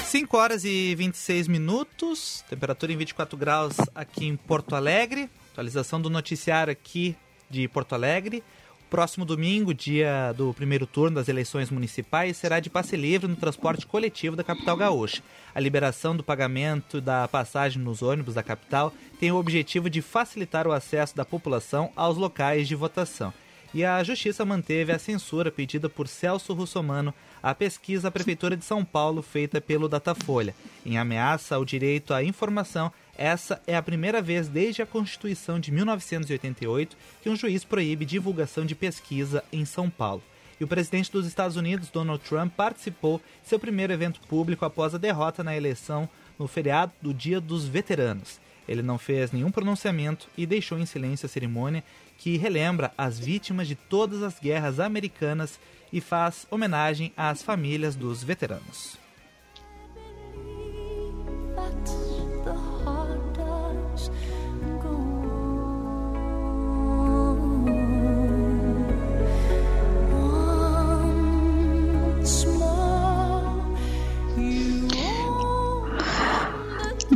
Cinco 0.05 0.37
horas 0.37 0.63
e 0.63 0.95
vinte 0.95 1.15
e 1.15 1.17
seis 1.17 1.45
minutos, 1.45 2.41
temperatura 2.49 2.93
em 2.93 2.97
vinte 2.97 3.09
e 3.09 3.13
quatro 3.13 3.37
graus 3.37 3.75
aqui 3.93 4.25
em 4.25 4.37
Porto 4.37 4.75
Alegre. 4.75 5.29
Atualização 5.57 5.99
do 5.99 6.07
noticiário 6.07 6.71
aqui 6.71 7.15
de 7.49 7.67
Porto 7.67 7.93
Alegre. 7.93 8.43
Próximo 8.91 9.25
domingo, 9.25 9.73
dia 9.73 10.31
do 10.33 10.53
primeiro 10.53 10.85
turno 10.85 11.15
das 11.15 11.27
eleições 11.27 11.71
municipais, 11.71 12.37
será 12.37 12.59
de 12.59 12.69
passe 12.69 12.95
livre 12.95 13.27
no 13.27 13.35
transporte 13.35 13.87
coletivo 13.87 14.35
da 14.35 14.43
capital 14.43 14.77
gaúcha. 14.77 15.23
A 15.55 15.59
liberação 15.59 16.15
do 16.15 16.23
pagamento 16.23 17.01
da 17.01 17.27
passagem 17.27 17.81
nos 17.81 18.03
ônibus 18.03 18.35
da 18.35 18.43
capital 18.43 18.93
tem 19.19 19.31
o 19.31 19.37
objetivo 19.37 19.89
de 19.89 19.99
facilitar 19.99 20.67
o 20.67 20.71
acesso 20.71 21.15
da 21.15 21.25
população 21.25 21.91
aos 21.95 22.17
locais 22.17 22.67
de 22.67 22.75
votação. 22.75 23.33
E 23.73 23.83
a 23.83 24.03
Justiça 24.03 24.45
manteve 24.45 24.91
a 24.91 24.99
censura 24.99 25.49
pedida 25.49 25.89
por 25.89 26.07
Celso 26.07 26.53
Russomano 26.53 27.15
à 27.41 27.53
pesquisa 27.53 28.03
da 28.03 28.11
Prefeitura 28.11 28.57
de 28.57 28.65
São 28.65 28.83
Paulo 28.83 29.21
feita 29.21 29.59
pelo 29.61 29.87
Datafolha. 29.87 30.55
Em 30.85 30.97
ameaça 30.97 31.55
ao 31.55 31.65
direito 31.65 32.13
à 32.13 32.23
informação, 32.23 32.91
essa 33.17 33.61
é 33.65 33.75
a 33.75 33.81
primeira 33.81 34.21
vez 34.21 34.47
desde 34.47 34.81
a 34.81 34.85
Constituição 34.85 35.59
de 35.59 35.71
1988 35.71 36.95
que 37.21 37.29
um 37.29 37.35
juiz 37.35 37.63
proíbe 37.63 38.05
divulgação 38.05 38.65
de 38.65 38.75
pesquisa 38.75 39.43
em 39.51 39.65
São 39.65 39.89
Paulo. 39.89 40.23
E 40.59 40.63
o 40.63 40.67
presidente 40.67 41.11
dos 41.11 41.27
Estados 41.27 41.55
Unidos, 41.55 41.89
Donald 41.89 42.23
Trump, 42.23 42.53
participou 42.55 43.21
de 43.43 43.49
seu 43.49 43.59
primeiro 43.59 43.93
evento 43.93 44.19
público 44.21 44.65
após 44.65 44.93
a 44.93 44.97
derrota 44.97 45.43
na 45.43 45.55
eleição 45.55 46.09
no 46.37 46.47
feriado 46.47 46.91
do 47.01 47.13
Dia 47.13 47.39
dos 47.39 47.65
Veteranos. 47.65 48.39
Ele 48.67 48.81
não 48.81 48.97
fez 48.97 49.31
nenhum 49.31 49.49
pronunciamento 49.49 50.27
e 50.37 50.45
deixou 50.45 50.77
em 50.77 50.85
silêncio 50.85 51.25
a 51.25 51.29
cerimônia 51.29 51.83
que 52.17 52.37
relembra 52.37 52.91
as 52.97 53.19
vítimas 53.19 53.67
de 53.67 53.75
todas 53.75 54.23
as 54.23 54.39
guerras 54.39 54.79
americanas 54.79 55.59
e 55.91 56.01
faz 56.01 56.45
homenagem 56.49 57.13
às 57.15 57.41
famílias 57.41 57.95
dos 57.95 58.23
veteranos. 58.23 58.97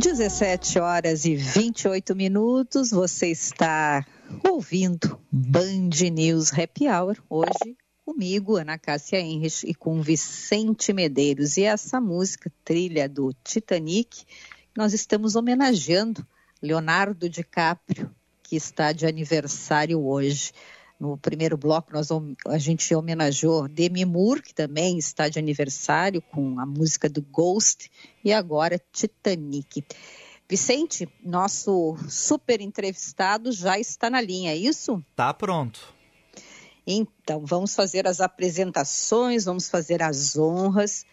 17 0.02 0.78
horas 0.78 1.24
e 1.24 1.34
28 1.34 2.14
minutos, 2.14 2.90
você 2.90 3.28
está 3.28 4.04
ouvindo 4.48 5.18
Band 5.30 5.90
News 6.12 6.52
Happy 6.52 6.88
Hour, 6.88 7.16
hoje 7.28 7.76
comigo, 8.04 8.56
Ana 8.56 8.78
Cássia 8.78 9.20
Henrich, 9.20 9.66
e 9.66 9.74
com 9.74 10.02
Vicente 10.02 10.92
Medeiros. 10.92 11.56
E 11.56 11.64
essa 11.64 12.00
música, 12.00 12.52
trilha 12.64 13.08
do 13.08 13.32
Titanic, 13.44 14.24
nós 14.76 14.92
estamos 14.92 15.36
homenageando 15.36 16.26
Leonardo 16.60 17.28
DiCaprio, 17.28 18.10
que 18.42 18.56
está 18.56 18.92
de 18.92 19.06
aniversário 19.06 20.04
hoje. 20.04 20.52
No 20.98 21.16
primeiro 21.16 21.56
bloco, 21.56 21.92
nós, 21.92 22.08
a 22.46 22.58
gente 22.58 22.94
homenageou 22.94 23.66
Demi 23.66 24.04
Moore, 24.04 24.42
que 24.42 24.54
também 24.54 24.98
está 24.98 25.28
de 25.28 25.38
aniversário, 25.38 26.22
com 26.22 26.60
a 26.60 26.66
música 26.66 27.08
do 27.08 27.22
Ghost, 27.22 27.90
e 28.24 28.32
agora 28.32 28.80
Titanic. 28.92 29.84
Vicente, 30.52 31.08
nosso 31.24 31.96
super 32.10 32.60
entrevistado 32.60 33.50
já 33.52 33.78
está 33.78 34.10
na 34.10 34.20
linha, 34.20 34.52
é 34.52 34.54
isso? 34.54 35.02
Tá 35.16 35.32
pronto. 35.32 35.80
Então, 36.86 37.46
vamos 37.46 37.74
fazer 37.74 38.06
as 38.06 38.20
apresentações, 38.20 39.46
vamos 39.46 39.70
fazer 39.70 40.02
as 40.02 40.36
honras 40.36 41.06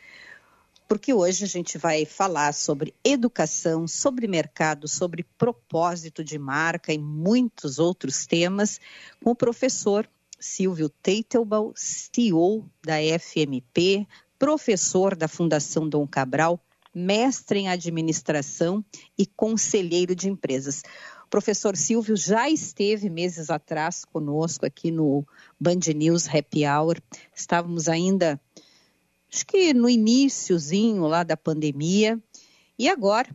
porque 0.90 1.14
hoje 1.14 1.46
a 1.46 1.48
gente 1.48 1.78
vai 1.78 2.04
falar 2.04 2.54
sobre 2.54 2.94
educação, 3.02 3.88
sobre 3.88 4.28
mercado, 4.28 4.90
sobre 4.90 5.26
propósito 5.38 6.22
de 6.22 6.38
marca 6.38 6.92
e 6.92 6.98
muitos 6.98 7.80
outros 7.80 8.26
temas 8.26 8.78
com 9.24 9.32
o 9.32 9.36
professor 9.36 10.06
Silvio 10.38 10.90
Teitelbaum, 10.90 11.72
CEO 11.78 12.70
da 12.86 12.96
FMP, 13.18 14.06
professor 14.38 15.16
da 15.16 15.30
Fundação 15.30 15.88
Dom 15.88 16.06
Cabral, 16.06 16.60
mestre 16.94 17.60
em 17.60 17.70
administração 17.70 18.84
e 19.18 19.26
conselheiro 19.26 20.16
de 20.16 20.30
empresas. 20.30 20.84
O 21.26 21.30
professor 21.30 21.78
Silvio 21.78 22.18
já 22.18 22.50
esteve 22.50 23.10
meses 23.10 23.50
atrás 23.50 24.04
conosco 24.04 24.66
aqui 24.66 24.90
no 24.92 25.26
Band 25.60 25.80
News 25.96 26.28
Happy 26.28 26.66
Hour. 26.66 27.00
Estávamos 27.36 27.88
ainda 27.88 28.40
acho 29.32 29.46
que 29.46 29.74
no 29.74 29.88
iníciozinho 29.88 31.04
lá 31.04 31.24
da 31.24 31.38
pandemia. 31.38 32.20
E 32.78 32.90
agora 32.90 33.30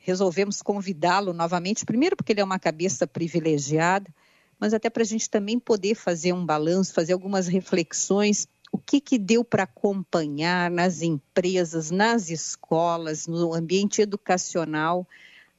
resolvemos 0.00 0.62
convidá-lo 0.62 1.32
novamente, 1.32 1.84
primeiro 1.84 2.16
porque 2.16 2.32
ele 2.32 2.40
é 2.40 2.44
uma 2.44 2.58
cabeça 2.58 3.06
privilegiada, 3.06 4.12
mas 4.58 4.72
até 4.72 4.88
para 4.88 5.02
a 5.02 5.06
gente 5.06 5.28
também 5.28 5.58
poder 5.58 5.94
fazer 5.94 6.32
um 6.32 6.46
balanço, 6.46 6.94
fazer 6.94 7.12
algumas 7.12 7.46
reflexões. 7.46 8.48
O 8.72 8.78
que, 8.78 9.00
que 9.00 9.18
deu 9.18 9.44
para 9.44 9.62
acompanhar 9.62 10.70
nas 10.70 11.02
empresas, 11.02 11.90
nas 11.90 12.30
escolas, 12.30 13.26
no 13.26 13.54
ambiente 13.54 14.02
educacional, 14.02 15.06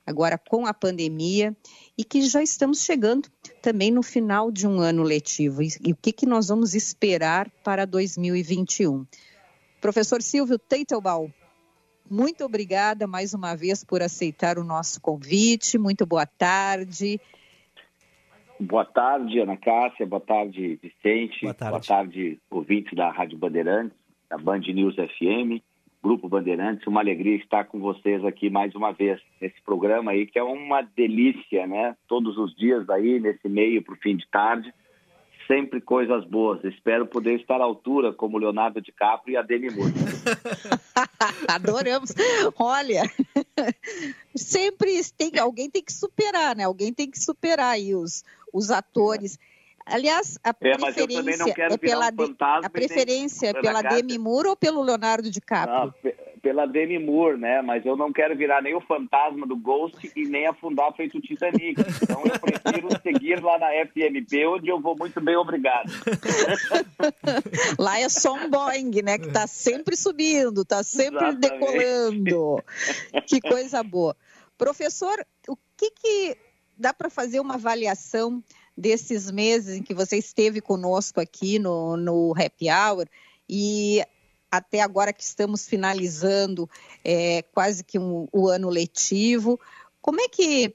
agora 0.06 0.38
com 0.38 0.66
a 0.66 0.74
pandemia, 0.74 1.56
e 1.98 2.04
que 2.04 2.22
já 2.22 2.42
estamos 2.42 2.82
chegando 2.82 3.30
também 3.62 3.92
no 3.92 4.04
final 4.04 4.52
de 4.52 4.68
um 4.68 4.80
ano 4.80 5.04
letivo. 5.04 5.62
E, 5.62 5.70
e 5.86 5.92
o 5.92 5.96
que, 5.96 6.12
que 6.12 6.26
nós 6.26 6.48
vamos 6.48 6.76
esperar 6.76 7.50
para 7.64 7.86
2021? 7.86 9.06
Professor 9.82 10.22
Silvio 10.22 10.58
Teitelbaum, 10.58 11.32
muito 12.10 12.46
obrigada 12.46 13.06
mais 13.06 13.34
uma 13.34 13.54
vez 13.54 13.84
por 13.84 14.02
aceitar 14.02 14.58
o 14.58 14.64
nosso 14.64 15.02
convite. 15.02 15.78
Muito 15.78 16.06
boa 16.06 16.26
tarde. 16.26 17.20
Boa 18.60 18.86
tarde, 18.86 19.40
Ana 19.40 19.56
Cássia. 19.58 20.06
Boa 20.06 20.20
tarde, 20.20 20.80
Vicente. 20.82 21.42
Boa 21.42 21.54
tarde, 21.54 21.72
boa 21.72 21.82
tarde 21.82 22.40
ouvintes 22.50 22.96
da 22.96 23.12
Rádio 23.12 23.38
Bandeirantes, 23.38 23.96
da 24.30 24.38
Band 24.38 24.60
News 24.60 24.96
FM, 24.96 25.62
Grupo 26.04 26.28
Bandeirantes. 26.28 26.88
Uma 26.88 27.02
alegria 27.02 27.36
estar 27.36 27.66
com 27.66 27.80
vocês 27.80 28.24
aqui 28.26 28.50
mais 28.50 28.74
uma 28.74 28.92
vez 28.92 29.22
nesse 29.40 29.62
programa 29.62 30.12
aí, 30.12 30.26
que 30.26 30.40
é 30.40 30.44
uma 30.44 30.82
delícia, 30.82 31.68
né? 31.68 31.96
Todos 32.08 32.38
os 32.38 32.56
dias 32.56 32.90
aí, 32.90 33.20
nesse 33.20 33.48
meio 33.48 33.84
para 33.84 33.94
o 33.94 33.98
fim 33.98 34.18
de 34.18 34.28
tarde 34.30 34.74
sempre 35.48 35.82
coisas 35.82 36.26
boas. 36.26 36.64
Espero 36.64 37.08
poder 37.08 37.40
estar 37.40 37.60
à 37.62 37.64
altura 37.64 38.14
como 38.14 38.38
Leonardo 38.38 38.82
DiCaprio 38.82 39.34
e 39.34 39.38
a 39.38 39.42
Demi 39.42 39.70
Moore. 39.70 39.94
Adoramos. 41.48 42.14
Olha, 42.60 43.04
sempre 44.36 45.02
tem 45.18 45.32
alguém 45.40 45.70
tem 45.70 45.84
que 45.84 45.94
superar, 45.94 46.56
né? 46.56 46.66
Alguém 46.66 46.94
tem 46.94 47.10
que 47.10 47.20
superar 47.20 47.72
aí 47.72 47.96
os, 47.96 48.24
os 48.54 48.70
atores. 48.70 49.40
Aliás, 49.86 50.38
a 50.44 50.50
é, 50.50 50.54
preferência 50.54 51.54
é 51.58 51.78
pela 51.78 52.08
um 52.08 52.36
a 52.64 52.70
preferência 52.70 53.48
é 53.48 53.54
pela 53.54 53.82
Demi 53.82 54.18
Moore 54.18 54.50
ou 54.50 54.56
pelo 54.56 54.84
Leonardo 54.84 55.32
DiCaprio? 55.32 55.94
Não, 56.04 56.12
pela 56.48 56.66
Demi 56.66 56.98
Moore, 56.98 57.38
né? 57.38 57.62
Mas 57.62 57.86
eu 57.86 57.98
não 57.98 58.14
quero 58.14 58.34
virar 58.34 58.62
nem 58.62 58.74
o 58.74 58.80
fantasma 58.80 59.46
do 59.46 59.58
Ghost 59.58 60.10
e 60.16 60.26
nem 60.30 60.48
afundar 60.48 60.94
feito 60.94 61.18
o 61.18 61.22
Titanic. 61.22 61.76
Então 62.02 62.24
eu 62.24 62.40
prefiro 62.40 62.88
seguir 63.04 63.44
lá 63.44 63.60
na 63.60 63.68
FMP, 63.86 64.46
onde 64.48 64.70
eu 64.70 64.80
vou 64.80 64.96
muito 64.98 65.20
bem, 65.20 65.36
obrigado. 65.36 65.92
lá 67.78 68.00
é 68.00 68.08
só 68.08 68.34
um 68.34 68.50
Boeing, 68.50 69.02
né? 69.04 69.18
Que 69.18 69.30
tá 69.30 69.46
sempre 69.46 69.98
subindo, 69.98 70.64
tá 70.64 70.84
sempre 70.84 71.18
Exatamente. 71.18 71.50
decolando. 71.50 72.64
Que 73.26 73.42
coisa 73.42 73.84
boa. 73.84 74.16
Professor, 74.58 75.20
o 75.50 75.58
que 75.76 75.92
que 75.92 76.38
dá 76.78 76.94
para 76.94 77.10
fazer 77.10 77.42
uma 77.42 77.56
avaliação 77.56 78.42
desses 78.78 79.30
meses 79.30 79.76
em 79.76 79.84
que 79.84 79.94
você 79.94 80.16
esteve 80.16 80.62
conosco 80.62 81.20
aqui 81.20 81.60
no, 81.60 81.98
no 81.98 82.34
Happy 82.38 82.68
Hour 82.70 83.06
e 83.50 84.02
até 84.52 84.82
agora 84.82 85.14
que 85.14 85.24
estamos 85.24 85.68
finalizando 85.68 86.70
é, 87.04 87.42
quase 87.54 87.84
que 87.84 88.00
um, 88.00 88.28
o 88.32 88.48
ano 88.48 88.70
letivo. 88.70 89.60
Como 90.02 90.22
é 90.22 90.28
que 90.28 90.74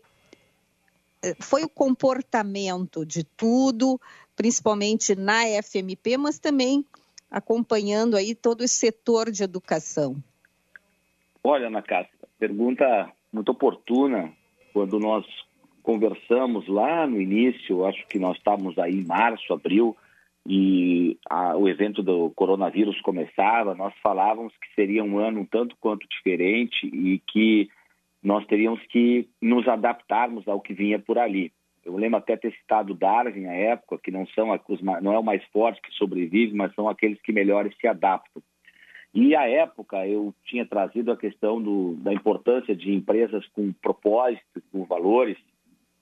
é, 1.23 1.35
foi 1.41 1.65
o 1.65 1.69
comportamento 1.69 3.07
de 3.07 3.25
tudo, 3.25 4.01
principalmente 4.37 5.15
na 5.15 5.43
FMP, 5.63 6.17
mas 6.19 6.39
também 6.39 6.85
acompanhando 7.31 8.17
aí 8.17 8.35
todo 8.35 8.63
esse 8.63 8.75
setor 8.75 9.31
de 9.31 9.43
educação? 9.43 10.23
Olha, 11.43 11.69
Ana 11.69 11.83
Cássia, 11.83 12.13
pergunta 12.39 13.11
muito 13.33 13.51
oportuna 13.51 14.33
quando 14.73 14.99
nós 14.99 15.25
conversamos 15.83 16.69
lá 16.69 17.07
no 17.07 17.21
início, 17.21 17.85
acho 17.87 18.07
que 18.07 18.19
nós 18.19 18.37
estávamos 18.37 18.79
aí 18.79 19.01
em 19.01 19.05
março, 19.05 19.53
abril, 19.53 19.97
e 20.47 21.17
a, 21.31 21.57
o 21.57 21.69
evento 21.69 22.03
do 22.03 22.31
coronavírus 22.31 23.01
começava, 23.03 23.75
nós 23.75 23.95
falávamos 24.03 24.53
que 24.57 24.75
seria 24.75 25.05
um 25.05 25.19
ano 25.19 25.41
um 25.41 25.45
tanto 25.45 25.77
quanto 25.81 26.07
diferente 26.09 26.87
e 26.87 27.21
que 27.27 27.69
nós 28.23 28.45
teríamos 28.47 28.81
que 28.87 29.29
nos 29.41 29.67
adaptarmos 29.69 30.47
ao 30.47 30.61
que 30.61 30.75
vinha 30.75 30.99
por 30.99 31.19
ali. 31.19 31.53
Eu 31.85 31.97
lembro 31.97 32.19
até 32.19 32.37
ter 32.37 32.53
citado 32.53 32.95
Darwin 32.95 33.47
à 33.47 33.53
época, 33.53 33.99
que 34.03 34.11
não 34.11 34.27
são 34.29 34.49
não 35.01 35.13
é 35.13 35.19
o 35.19 35.25
mais 35.25 35.45
forte 35.47 35.81
que 35.83 35.93
sobrevive, 35.93 36.55
mas 36.55 36.75
são 36.75 36.89
aqueles 36.89 37.21
que 37.21 37.33
melhores 37.33 37.77
se 37.81 37.87
adaptam. 37.87 38.43
E 39.15 39.37
à 39.37 39.49
época 39.49 40.07
eu 40.07 40.35
tinha 40.45 40.65
trazido 40.65 41.13
a 41.13 41.17
questão 41.17 41.61
do, 41.61 41.95
da 41.97 42.13
importância 42.13 42.75
de 42.75 42.93
empresas 42.93 43.47
com 43.49 43.73
propósito, 43.73 44.63
com 44.71 44.85
valores, 44.85 45.37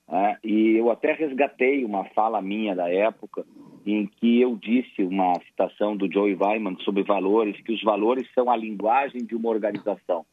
né? 0.07 0.37
e 0.43 0.77
eu 0.77 0.89
até 0.91 1.13
resgatei 1.13 1.83
uma 1.83 2.05
fala 2.05 2.41
minha 2.41 2.75
da 2.75 2.89
época 2.89 3.43
em 3.85 4.05
que 4.05 4.39
eu 4.39 4.55
disse 4.55 5.03
uma 5.03 5.33
citação 5.45 5.95
do 5.95 6.11
Joey 6.11 6.35
Weiman 6.35 6.77
sobre 6.83 7.03
valores, 7.03 7.59
que 7.61 7.73
os 7.73 7.81
valores 7.81 8.27
são 8.33 8.49
a 8.49 8.55
linguagem 8.55 9.25
de 9.25 9.35
uma 9.35 9.49
organização. 9.49 10.25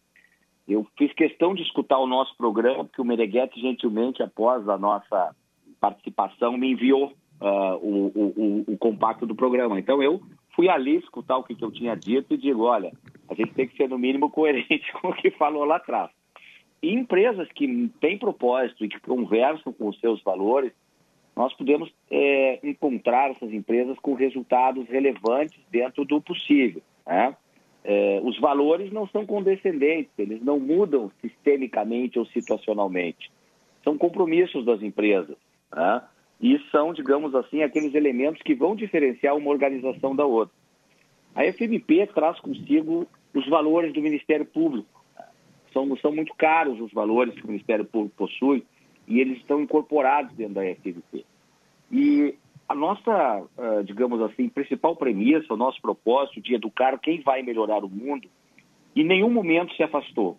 Eu 0.67 0.87
fiz 0.99 1.13
questão 1.15 1.55
de 1.55 1.63
escutar 1.63 1.99
o 1.99 2.07
nosso 2.07 2.37
programa, 2.37 2.85
porque 2.85 3.01
o 3.01 3.05
Meneghete, 3.05 3.59
gentilmente, 3.61 4.23
após 4.23 4.69
a 4.69 4.77
nossa 4.77 5.35
participação, 5.81 6.59
me 6.59 6.73
enviou 6.73 7.15
uh, 7.41 7.77
o, 7.81 8.13
o, 8.15 8.65
o, 8.73 8.77
compacto 8.77 9.25
do 9.25 9.35
programa. 9.35 9.79
Então, 9.79 10.03
eu 10.03 10.21
fui 10.55 10.69
ali 10.69 10.97
escutar 10.97 11.39
o 11.39 11.45
que, 11.45 11.55
que 11.55 11.65
eu 11.65 11.71
tinha 11.71 11.95
dito 11.95 12.35
e 12.35 12.37
digo, 12.37 12.65
olha, 12.65 12.93
a 13.31 13.35
gente 13.35 13.55
tem 13.55 13.67
que 13.67 13.77
ser, 13.77 13.89
no 13.89 13.99
mínimo, 13.99 14.29
coerente 14.31 14.93
com 15.01 15.09
o 15.09 15.15
que 15.15 15.31
falou 15.31 15.65
lá 15.65 15.77
atrás. 15.77 16.11
E 16.83 16.93
empresas 16.93 17.49
que 17.53 17.91
têm 18.01 18.19
propósito 18.19 18.85
e 18.85 18.89
que 18.89 19.01
conversam 19.01 19.73
com 19.73 19.89
os 19.89 19.99
seus 20.01 20.23
valores, 20.23 20.73
nós 21.39 21.55
podemos 21.55 21.89
é, 22.11 22.59
encontrar 22.65 23.31
essas 23.31 23.53
empresas 23.53 23.97
com 24.01 24.13
resultados 24.13 24.89
relevantes 24.89 25.57
dentro 25.71 26.05
do 26.05 26.21
possível. 26.21 26.83
Né? 27.07 27.37
É, 27.85 28.21
os 28.25 28.37
valores 28.41 28.91
não 28.91 29.07
são 29.07 29.25
condescendentes, 29.25 30.11
eles 30.19 30.43
não 30.43 30.59
mudam 30.59 31.13
sistemicamente 31.21 32.19
ou 32.19 32.27
situacionalmente. 32.27 33.31
São 33.85 33.97
compromissos 33.97 34.65
das 34.65 34.83
empresas. 34.83 35.37
Né? 35.73 36.03
E 36.41 36.59
são, 36.73 36.93
digamos 36.93 37.33
assim, 37.37 37.63
aqueles 37.63 37.95
elementos 37.95 38.43
que 38.43 38.57
vão 38.57 38.75
diferenciar 38.75 39.37
uma 39.37 39.51
organização 39.51 40.17
da 40.17 40.27
outra. 40.27 40.57
A 41.37 41.45
FMP 41.53 42.05
traz 42.13 42.41
consigo 42.41 43.07
os 43.33 43.49
valores 43.49 43.93
do 43.93 44.03
Ministério 44.03 44.45
Público. 44.45 44.89
São, 45.73 45.97
são 45.99 46.13
muito 46.13 46.35
caros 46.35 46.81
os 46.81 46.93
valores 46.93 47.33
que 47.37 47.45
o 47.45 47.49
Ministério 47.49 47.85
Público 47.85 48.17
possui 48.17 48.65
e 49.09 49.21
eles 49.21 49.39
estão 49.39 49.61
incorporados 49.61 50.35
dentro 50.37 50.55
da 50.55 50.63
FMP. 50.63 51.25
E 51.91 52.35
a 52.69 52.75
nossa, 52.75 53.41
uh, 53.41 53.83
digamos 53.83 54.21
assim, 54.21 54.49
principal 54.49 54.95
premissa, 54.95 55.55
o 55.55 55.57
nosso 55.57 55.81
propósito 55.81 56.41
de 56.41 56.55
educar 56.55 56.99
quem 56.99 57.23
vai 57.23 57.43
melhorar 57.43 57.83
o 57.83 57.89
mundo, 57.89 58.29
em 58.95 59.05
nenhum 59.05 59.31
momento 59.31 59.75
se 59.75 59.83
afastou. 59.83 60.39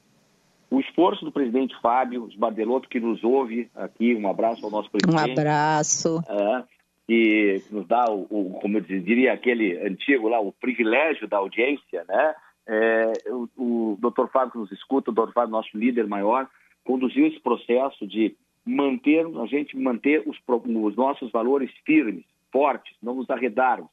O 0.70 0.80
esforço 0.80 1.26
do 1.26 1.32
presidente 1.32 1.76
Fábio 1.82 2.30
Sbardelotto, 2.32 2.88
que 2.88 3.00
nos 3.00 3.24
ouve 3.24 3.70
aqui, 3.76 4.16
um 4.16 4.30
abraço 4.30 4.64
ao 4.64 4.72
nosso 4.72 4.92
presidente. 4.92 5.20
Um 5.20 5.32
abraço. 5.32 6.20
Uh, 6.20 6.64
que 7.08 7.64
nos 7.72 7.88
dá, 7.88 8.06
o, 8.12 8.28
o, 8.30 8.60
como 8.62 8.78
eu 8.78 8.82
diria 8.82 9.34
aquele 9.34 9.80
antigo 9.80 10.28
lá, 10.28 10.40
o 10.40 10.52
privilégio 10.52 11.28
da 11.28 11.38
audiência, 11.38 12.06
né? 12.08 12.36
É, 12.68 13.14
o, 13.30 13.50
o 13.58 13.98
doutor 14.00 14.30
Fábio 14.30 14.52
que 14.52 14.58
nos 14.60 14.72
escuta, 14.72 15.10
o 15.10 15.14
doutor 15.14 15.34
Fábio, 15.34 15.50
nosso 15.50 15.76
líder 15.76 16.06
maior, 16.06 16.48
conduziu 16.84 17.26
esse 17.26 17.40
processo 17.40 18.06
de 18.06 18.36
manter, 18.70 19.26
a 19.26 19.46
gente 19.48 19.76
manter 19.76 20.24
os, 20.28 20.38
os 20.48 20.96
nossos 20.96 21.32
valores 21.32 21.72
firmes, 21.86 22.24
fortes, 22.52 22.96
não 23.02 23.16
nos 23.16 23.30
arredarmos. 23.30 23.90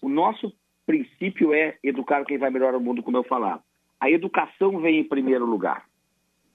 O 0.00 0.08
nosso 0.08 0.52
princípio 0.86 1.52
é 1.52 1.76
educar 1.82 2.24
quem 2.24 2.38
vai 2.38 2.50
melhorar 2.50 2.78
o 2.78 2.80
mundo, 2.80 3.02
como 3.02 3.16
eu 3.16 3.24
falava. 3.24 3.62
A 4.00 4.10
educação 4.10 4.78
vem 4.78 5.00
em 5.00 5.04
primeiro 5.04 5.44
lugar. 5.44 5.84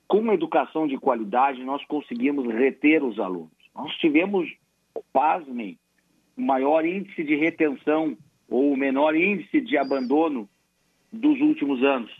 Com 0.08 0.19
uma 0.19 0.34
educação 0.34 0.88
de 0.88 0.97
qualidade, 0.97 1.63
nós 1.63 1.84
conseguimos 1.86 2.47
reter 2.47 3.04
os 3.04 3.19
alunos. 3.19 3.52
Nós 3.76 3.93
tivemos, 3.97 4.50
pasmem, 5.13 5.78
o 6.36 6.41
maior 6.41 6.86
índice 6.86 7.24
de 7.24 7.36
retenção 7.36 8.17
ou 8.50 8.74
o 8.74 8.78
menor 8.78 9.15
índice 9.15 9.62
de 9.62 9.78
abandono 9.78 10.50
dos 11.12 11.39
últimos 11.39 11.84
anos. 11.84 12.12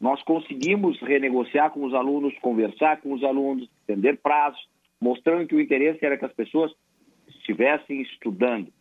Nós 0.00 0.22
conseguimos 0.22 1.00
renegociar 1.00 1.70
com 1.70 1.84
os 1.84 1.94
alunos, 1.94 2.32
conversar 2.40 3.00
com 3.00 3.12
os 3.12 3.24
alunos, 3.24 3.68
estender 3.80 4.18
prazos, 4.18 4.60
mostrando 5.00 5.46
que 5.46 5.54
o 5.54 5.60
interesse 5.60 6.04
era 6.04 6.16
que 6.16 6.24
as 6.24 6.32
pessoas 6.32 6.72
estivessem 7.28 8.02
estudando. 8.02 8.72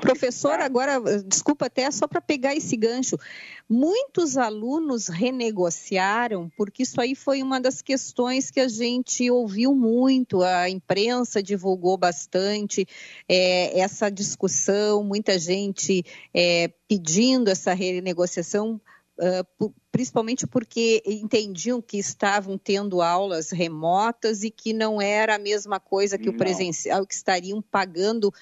Professor, 0.00 0.60
agora, 0.60 1.00
desculpa 1.24 1.66
até 1.66 1.88
só 1.90 2.08
para 2.08 2.20
pegar 2.20 2.54
esse 2.54 2.76
gancho. 2.76 3.16
Muitos 3.70 4.36
alunos 4.36 5.06
renegociaram, 5.06 6.50
porque 6.56 6.82
isso 6.82 7.00
aí 7.00 7.14
foi 7.14 7.42
uma 7.42 7.60
das 7.60 7.80
questões 7.80 8.50
que 8.50 8.60
a 8.60 8.68
gente 8.68 9.30
ouviu 9.30 9.74
muito, 9.74 10.42
a 10.42 10.68
imprensa 10.68 11.42
divulgou 11.42 11.96
bastante 11.96 12.86
é, 13.28 13.78
essa 13.78 14.10
discussão, 14.10 15.04
muita 15.04 15.38
gente 15.38 16.04
é, 16.34 16.68
pedindo 16.88 17.48
essa 17.48 17.72
renegociação 17.72 18.80
principalmente 19.90 20.46
porque 20.46 21.02
entendiam 21.06 21.80
que 21.80 21.98
estavam 21.98 22.58
tendo 22.58 23.00
aulas 23.00 23.50
remotas 23.50 24.42
e 24.42 24.50
que 24.50 24.72
não 24.72 25.00
era 25.00 25.36
a 25.36 25.38
mesma 25.38 25.78
coisa 25.78 26.18
que 26.18 26.26
não. 26.26 26.34
o 26.34 26.38
presencial, 26.38 27.06
que 27.06 27.14
estariam 27.14 27.62
pagando 27.62 28.32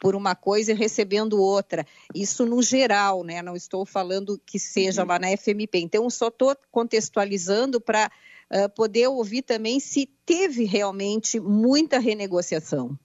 por 0.00 0.14
uma 0.14 0.34
coisa 0.34 0.72
e 0.72 0.74
recebendo 0.74 1.40
outra. 1.40 1.86
Isso 2.14 2.44
no 2.44 2.62
geral, 2.62 3.24
né? 3.24 3.42
Não 3.42 3.56
estou 3.56 3.84
falando 3.86 4.40
que 4.44 4.58
seja 4.58 5.02
uhum. 5.02 5.08
lá 5.08 5.18
na 5.18 5.36
FMP. 5.36 5.78
Então, 5.78 6.08
só 6.10 6.28
estou 6.28 6.56
contextualizando 6.70 7.80
para 7.80 8.10
uh, 8.50 8.68
poder 8.74 9.08
ouvir 9.08 9.42
também 9.42 9.80
se 9.80 10.06
teve 10.24 10.64
realmente 10.64 11.40
muita 11.40 11.98
renegociação. 11.98 12.98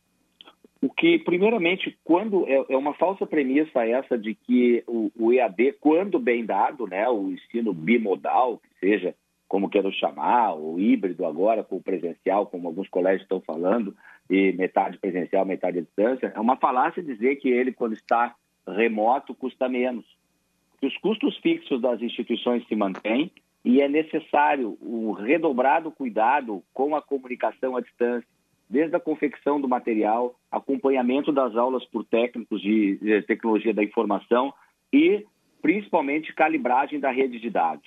O 0.81 0.89
que, 0.89 1.19
primeiramente, 1.19 1.95
quando 2.03 2.47
é, 2.47 2.65
é, 2.69 2.75
uma 2.75 2.95
falsa 2.95 3.25
premissa 3.27 3.85
essa 3.85 4.17
de 4.17 4.33
que 4.33 4.83
o, 4.87 5.11
o, 5.15 5.31
EAD, 5.31 5.73
quando 5.79 6.17
bem 6.17 6.43
dado, 6.43 6.87
né, 6.87 7.07
o 7.07 7.31
ensino 7.31 7.71
bimodal, 7.71 8.57
que 8.57 8.79
seja 8.79 9.15
como 9.47 9.69
quero 9.69 9.91
chamar, 9.91 10.55
o 10.55 10.79
híbrido 10.79 11.25
agora 11.25 11.61
com 11.61 11.75
o 11.75 11.83
presencial, 11.83 12.47
como 12.47 12.69
alguns 12.69 12.87
colégios 12.87 13.23
estão 13.23 13.41
falando, 13.41 13.93
e 14.29 14.53
metade 14.53 14.97
presencial, 14.97 15.45
metade 15.45 15.79
à 15.79 15.81
distância, 15.81 16.31
é 16.33 16.39
uma 16.39 16.55
falácia 16.55 17.03
dizer 17.03 17.35
que 17.35 17.49
ele, 17.49 17.73
quando 17.73 17.93
está 17.93 18.33
remoto, 18.65 19.35
custa 19.35 19.67
menos. 19.67 20.05
Os 20.81 20.97
custos 20.97 21.37
fixos 21.39 21.81
das 21.81 22.01
instituições 22.01 22.65
se 22.65 22.75
mantêm 22.75 23.29
e 23.63 23.81
é 23.81 23.89
necessário 23.89 24.77
o 24.81 25.11
redobrado 25.11 25.91
cuidado 25.91 26.63
com 26.73 26.95
a 26.95 27.01
comunicação 27.01 27.75
à 27.75 27.81
distância 27.81 28.27
desde 28.71 28.95
a 28.95 29.01
confecção 29.01 29.59
do 29.59 29.67
material, 29.67 30.33
acompanhamento 30.49 31.29
das 31.29 31.57
aulas 31.57 31.83
por 31.85 32.05
técnicos 32.05 32.61
de, 32.61 33.21
tecnologia 33.27 33.73
da 33.73 33.83
informação 33.83 34.53
e, 34.93 35.25
principalmente, 35.61 36.33
calibragem 36.33 36.97
da 36.97 37.11
rede 37.11 37.37
de 37.37 37.49
dados. 37.49 37.85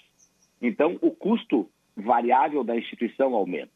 Então, 0.60 0.98
o 1.00 1.10
custo 1.10 1.66
variável 1.96 2.62
da 2.62 2.76
instituição 2.76 3.34
aumenta. 3.34 3.72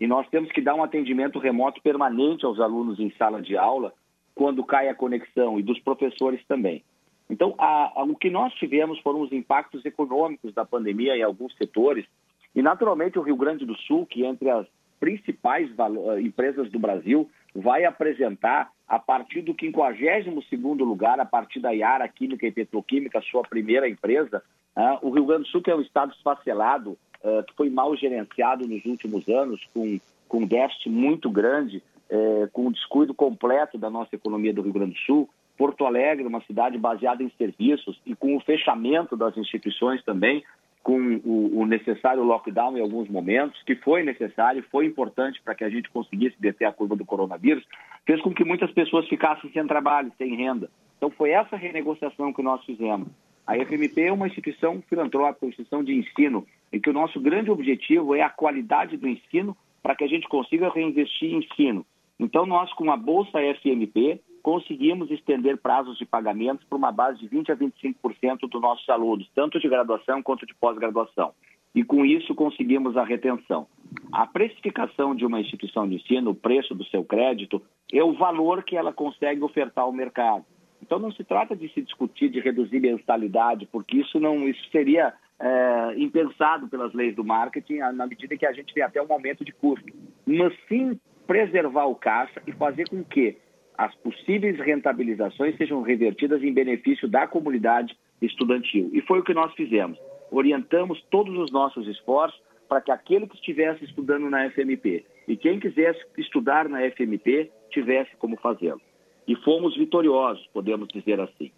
E 0.00 0.06
nós 0.08 0.28
temos 0.30 0.50
que 0.50 0.60
dar 0.60 0.74
um 0.74 0.82
atendimento 0.82 1.38
remoto 1.38 1.80
permanente 1.80 2.44
aos 2.44 2.58
alunos 2.58 2.98
em 2.98 3.12
sala 3.12 3.40
de 3.40 3.56
aula 3.56 3.94
quando 4.34 4.64
cai 4.64 4.88
a 4.88 4.94
conexão 4.94 5.60
e 5.60 5.62
dos 5.62 5.78
professores 5.78 6.44
também. 6.48 6.82
Então, 7.30 7.54
a, 7.56 8.00
a, 8.00 8.02
o 8.02 8.16
que 8.16 8.30
nós 8.30 8.52
tivemos 8.54 8.98
foram 8.98 9.20
os 9.20 9.30
impactos 9.30 9.84
econômicos 9.84 10.52
da 10.52 10.64
pandemia 10.64 11.16
em 11.16 11.22
alguns 11.22 11.56
setores. 11.56 12.04
E, 12.52 12.62
naturalmente, 12.62 13.16
o 13.16 13.22
Rio 13.22 13.36
Grande 13.36 13.64
do 13.64 13.76
Sul, 13.76 14.06
que 14.06 14.24
entre 14.24 14.50
as 14.50 14.66
principais 14.98 15.70
eh, 15.70 16.20
empresas 16.20 16.70
do 16.70 16.78
Brasil, 16.78 17.28
vai 17.54 17.84
apresentar, 17.84 18.70
a 18.86 18.98
partir 18.98 19.42
do 19.42 19.54
52º 19.54 20.78
lugar, 20.84 21.20
a 21.20 21.24
partir 21.24 21.60
da 21.60 21.74
Iara 21.74 22.08
Química 22.08 22.46
e 22.46 22.52
Petroquímica, 22.52 23.20
sua 23.22 23.42
primeira 23.42 23.88
empresa, 23.88 24.42
uh, 24.76 25.06
o 25.06 25.10
Rio 25.10 25.26
Grande 25.26 25.42
do 25.42 25.48
Sul, 25.48 25.62
que 25.62 25.70
é 25.70 25.76
um 25.76 25.80
estado 25.80 26.12
esfacelado, 26.12 26.96
uh, 27.22 27.42
que 27.46 27.54
foi 27.54 27.68
mal 27.68 27.94
gerenciado 27.96 28.66
nos 28.66 28.84
últimos 28.84 29.28
anos, 29.28 29.60
com, 29.74 29.98
com 30.28 30.46
déficit 30.46 30.88
muito 30.88 31.30
grande, 31.30 31.82
uh, 32.10 32.48
com 32.52 32.66
o 32.66 32.72
descuido 32.72 33.12
completo 33.12 33.76
da 33.76 33.90
nossa 33.90 34.14
economia 34.14 34.54
do 34.54 34.62
Rio 34.62 34.72
Grande 34.72 34.92
do 34.92 35.00
Sul, 35.00 35.28
Porto 35.56 35.84
Alegre, 35.84 36.26
uma 36.26 36.40
cidade 36.42 36.78
baseada 36.78 37.22
em 37.22 37.30
serviços 37.36 38.00
e 38.06 38.14
com 38.14 38.36
o 38.36 38.40
fechamento 38.40 39.16
das 39.16 39.36
instituições 39.36 40.02
também, 40.04 40.44
com 40.88 41.20
o, 41.22 41.60
o, 41.60 41.66
necessário 41.66 42.22
lockdown 42.22 42.78
em 42.78 42.80
alguns 42.80 43.10
momentos, 43.10 43.62
que 43.64 43.74
foi 43.74 44.02
necessário, 44.02 44.64
foi 44.70 44.86
importante 44.86 45.38
para 45.44 45.54
que 45.54 45.62
a 45.62 45.68
gente 45.68 45.90
conseguisse 45.90 46.40
deter 46.40 46.66
a 46.66 46.72
curva 46.72 46.96
do 46.96 47.04
coronavírus, 47.04 47.62
fez 48.06 48.22
com 48.22 48.32
que 48.32 48.42
muitas 48.42 48.72
pessoas 48.72 49.06
ficassem 49.06 49.50
sem 49.52 49.66
trabalho, 49.66 50.10
sem 50.16 50.34
renda. 50.34 50.70
Então 50.96 51.10
foi 51.10 51.32
essa 51.32 51.56
renegociação 51.56 52.32
que 52.32 52.42
nós 52.42 52.64
fizemos. 52.64 53.06
A 53.46 53.54
FMP 53.54 54.00
é 54.00 54.12
uma 54.12 54.28
instituição 54.28 54.82
filantrópica, 54.88 55.44
uma 55.44 55.50
instituição 55.50 55.84
de 55.84 55.92
ensino, 55.92 56.46
e 56.72 56.80
que 56.80 56.88
o 56.88 56.94
nosso 56.94 57.20
grande 57.20 57.50
objetivo 57.50 58.14
é 58.14 58.22
a 58.22 58.30
qualidade 58.30 58.96
do 58.96 59.06
ensino 59.06 59.54
para 59.82 59.94
que 59.94 60.04
a 60.04 60.08
gente 60.08 60.26
consiga 60.26 60.70
reinvestir 60.70 61.34
em 61.34 61.40
ensino. 61.40 61.84
Então 62.18 62.46
nós, 62.46 62.72
com 62.72 62.90
a 62.90 62.96
Bolsa 62.96 63.38
FMP, 63.60 64.22
conseguimos 64.42 65.10
estender 65.10 65.58
prazos 65.58 65.98
de 65.98 66.06
pagamentos 66.06 66.64
para 66.64 66.78
uma 66.78 66.92
base 66.92 67.18
de 67.18 67.28
20% 67.28 67.50
a 67.50 67.56
25% 67.56 68.48
dos 68.48 68.60
nossos 68.60 68.88
alunos, 68.88 69.28
tanto 69.34 69.58
de 69.60 69.68
graduação 69.68 70.22
quanto 70.22 70.46
de 70.46 70.54
pós-graduação. 70.54 71.32
E 71.74 71.84
com 71.84 72.04
isso 72.04 72.34
conseguimos 72.34 72.96
a 72.96 73.04
retenção. 73.04 73.66
A 74.10 74.26
precificação 74.26 75.14
de 75.14 75.24
uma 75.24 75.40
instituição 75.40 75.88
de 75.88 75.96
ensino, 75.96 76.30
o 76.30 76.34
preço 76.34 76.74
do 76.74 76.84
seu 76.86 77.04
crédito, 77.04 77.62
é 77.92 78.02
o 78.02 78.14
valor 78.14 78.62
que 78.62 78.76
ela 78.76 78.92
consegue 78.92 79.42
ofertar 79.42 79.84
ao 79.84 79.92
mercado. 79.92 80.44
Então 80.82 80.98
não 80.98 81.12
se 81.12 81.24
trata 81.24 81.54
de 81.54 81.68
se 81.72 81.82
discutir 81.82 82.30
de 82.30 82.40
reduzir 82.40 82.80
mensalidade, 82.80 83.66
porque 83.70 83.98
isso 83.98 84.18
não 84.18 84.48
isso 84.48 84.62
seria 84.70 85.12
é, 85.40 85.94
impensado 85.96 86.68
pelas 86.68 86.92
leis 86.94 87.14
do 87.14 87.24
marketing 87.24 87.78
na 87.94 88.06
medida 88.06 88.36
que 88.36 88.46
a 88.46 88.52
gente 88.52 88.72
tem 88.72 88.82
até 88.82 89.02
um 89.02 89.12
aumento 89.12 89.44
de 89.44 89.52
custo, 89.52 89.86
mas 90.26 90.52
sim 90.68 90.98
preservar 91.26 91.86
o 91.86 91.94
caixa 91.94 92.42
e 92.46 92.52
fazer 92.52 92.88
com 92.88 93.04
que 93.04 93.36
as 93.78 93.94
possíveis 93.94 94.58
rentabilizações 94.58 95.56
sejam 95.56 95.80
revertidas 95.82 96.42
em 96.42 96.52
benefício 96.52 97.08
da 97.08 97.28
comunidade 97.28 97.96
estudantil. 98.20 98.90
E 98.92 99.00
foi 99.02 99.20
o 99.20 99.22
que 99.22 99.32
nós 99.32 99.54
fizemos. 99.54 99.96
Orientamos 100.32 101.00
todos 101.10 101.38
os 101.38 101.52
nossos 101.52 101.86
esforços 101.86 102.38
para 102.68 102.80
que 102.80 102.90
aquele 102.90 103.28
que 103.28 103.36
estivesse 103.36 103.84
estudando 103.84 104.28
na 104.28 104.50
FMP 104.50 105.06
e 105.28 105.36
quem 105.36 105.60
quisesse 105.60 106.04
estudar 106.18 106.68
na 106.68 106.80
FMP 106.90 107.50
tivesse 107.70 108.10
como 108.16 108.36
fazê-lo. 108.38 108.80
E 109.28 109.36
fomos 109.36 109.76
vitoriosos, 109.76 110.44
podemos 110.52 110.88
dizer 110.88 111.20
assim. 111.20 111.52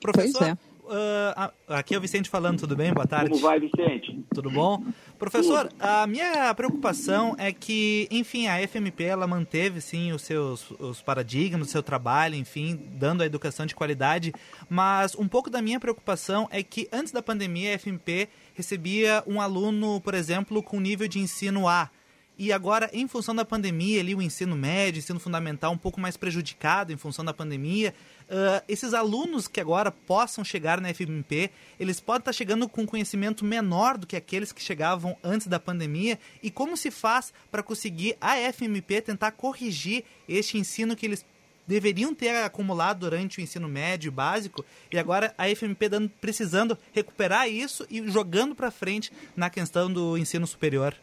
Professor, 0.00 0.44
é. 0.44 0.56
Uh, 0.88 1.52
aqui 1.68 1.94
é 1.94 1.98
o 1.98 2.00
Vicente 2.00 2.28
falando, 2.28 2.60
tudo 2.60 2.74
bem? 2.74 2.92
Boa 2.92 3.06
tarde. 3.06 3.30
Como 3.30 3.42
vai, 3.42 3.60
Vicente? 3.60 4.18
Tudo 4.34 4.50
bom? 4.50 4.82
Professor, 5.18 5.68
a 5.78 6.06
minha 6.06 6.54
preocupação 6.54 7.34
é 7.38 7.52
que, 7.52 8.08
enfim, 8.10 8.46
a 8.46 8.66
FMP 8.66 9.04
ela 9.04 9.26
manteve 9.26 9.80
sim 9.80 10.12
os 10.12 10.22
seus 10.22 10.70
os 10.78 11.02
paradigmas, 11.02 11.68
o 11.68 11.70
seu 11.70 11.82
trabalho, 11.82 12.34
enfim, 12.34 12.78
dando 12.92 13.22
a 13.22 13.26
educação 13.26 13.66
de 13.66 13.74
qualidade, 13.74 14.32
mas 14.68 15.14
um 15.14 15.28
pouco 15.28 15.50
da 15.50 15.60
minha 15.60 15.80
preocupação 15.80 16.48
é 16.50 16.62
que 16.62 16.88
antes 16.92 17.12
da 17.12 17.22
pandemia 17.22 17.74
a 17.74 17.78
FMP 17.78 18.28
recebia 18.54 19.22
um 19.26 19.40
aluno, 19.40 20.00
por 20.00 20.14
exemplo, 20.14 20.62
com 20.62 20.80
nível 20.80 21.08
de 21.08 21.18
ensino 21.18 21.68
A 21.68 21.90
e 22.38 22.52
agora, 22.52 22.88
em 22.92 23.08
função 23.08 23.34
da 23.34 23.44
pandemia, 23.44 24.00
ali 24.00 24.14
o 24.14 24.22
ensino 24.22 24.54
médio, 24.54 25.00
ensino 25.00 25.18
fundamental 25.18 25.72
um 25.72 25.76
pouco 25.76 26.00
mais 26.00 26.16
prejudicado 26.16 26.92
em 26.92 26.96
função 26.96 27.24
da 27.24 27.34
pandemia, 27.34 27.92
uh, 28.30 28.62
esses 28.68 28.94
alunos 28.94 29.48
que 29.48 29.60
agora 29.60 29.90
possam 29.90 30.44
chegar 30.44 30.80
na 30.80 30.94
FMP, 30.94 31.50
eles 31.80 31.98
podem 31.98 32.20
estar 32.20 32.32
chegando 32.32 32.68
com 32.68 32.86
conhecimento 32.86 33.44
menor 33.44 33.98
do 33.98 34.06
que 34.06 34.14
aqueles 34.14 34.52
que 34.52 34.62
chegavam 34.62 35.16
antes 35.24 35.48
da 35.48 35.58
pandemia. 35.58 36.16
E 36.40 36.48
como 36.48 36.76
se 36.76 36.92
faz 36.92 37.32
para 37.50 37.60
conseguir 37.60 38.16
a 38.20 38.36
FMP 38.52 39.00
tentar 39.00 39.32
corrigir 39.32 40.04
este 40.28 40.58
ensino 40.58 40.94
que 40.94 41.06
eles 41.06 41.26
deveriam 41.66 42.14
ter 42.14 42.30
acumulado 42.44 43.00
durante 43.00 43.40
o 43.40 43.42
ensino 43.42 43.68
médio 43.68 44.12
básico 44.12 44.64
e 44.92 44.96
agora 44.96 45.34
a 45.36 45.48
FMP 45.48 45.88
dando, 45.88 46.08
precisando 46.20 46.78
recuperar 46.92 47.48
isso 47.48 47.84
e 47.90 48.08
jogando 48.08 48.54
para 48.54 48.70
frente 48.70 49.12
na 49.36 49.50
questão 49.50 49.92
do 49.92 50.16
ensino 50.16 50.46
superior? 50.46 50.94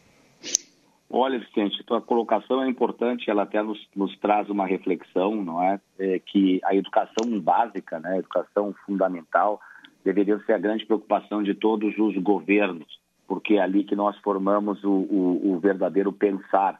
Olha, 1.08 1.38
Vicente, 1.38 1.84
tua 1.84 2.00
colocação 2.00 2.62
é 2.62 2.68
importante, 2.68 3.30
ela 3.30 3.44
até 3.44 3.62
nos, 3.62 3.78
nos 3.94 4.16
traz 4.18 4.50
uma 4.50 4.66
reflexão, 4.66 5.36
não 5.36 5.62
é? 5.62 5.80
é? 5.98 6.18
Que 6.18 6.60
a 6.64 6.74
educação 6.74 7.40
básica, 7.40 8.00
né, 8.00 8.14
a 8.14 8.18
educação 8.18 8.74
fundamental, 8.84 9.60
deveria 10.04 10.38
ser 10.40 10.54
a 10.54 10.58
grande 10.58 10.84
preocupação 10.84 11.42
de 11.42 11.54
todos 11.54 11.96
os 11.98 12.16
governos, 12.18 12.86
porque 13.26 13.54
é 13.54 13.60
ali 13.60 13.84
que 13.84 13.94
nós 13.94 14.16
formamos 14.18 14.82
o, 14.82 14.90
o, 14.90 15.52
o 15.52 15.58
verdadeiro 15.60 16.12
pensar. 16.12 16.78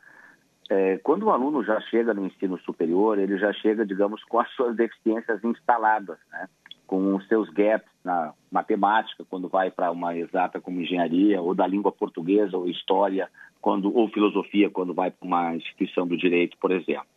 É, 0.68 0.98
quando 0.98 1.24
o 1.24 1.30
aluno 1.30 1.64
já 1.64 1.80
chega 1.82 2.12
no 2.12 2.26
ensino 2.26 2.58
superior, 2.58 3.18
ele 3.18 3.38
já 3.38 3.52
chega, 3.52 3.86
digamos, 3.86 4.22
com 4.24 4.40
as 4.40 4.50
suas 4.50 4.74
deficiências 4.74 5.42
instaladas, 5.44 6.18
né? 6.32 6.48
com 6.86 7.14
os 7.16 7.26
seus 7.26 7.48
gaps 7.50 7.90
na 8.04 8.32
matemática, 8.50 9.24
quando 9.28 9.48
vai 9.48 9.70
para 9.70 9.90
uma 9.90 10.16
exata 10.16 10.60
como 10.60 10.80
engenharia, 10.80 11.40
ou 11.40 11.54
da 11.54 11.66
língua 11.66 11.90
portuguesa, 11.90 12.56
ou 12.56 12.68
história, 12.68 13.28
quando, 13.66 13.92
ou 13.92 14.08
filosofia, 14.10 14.70
quando 14.70 14.94
vai 14.94 15.10
para 15.10 15.26
uma 15.26 15.56
instituição 15.56 16.06
do 16.06 16.16
direito, 16.16 16.56
por 16.60 16.70
exemplo. 16.70 17.08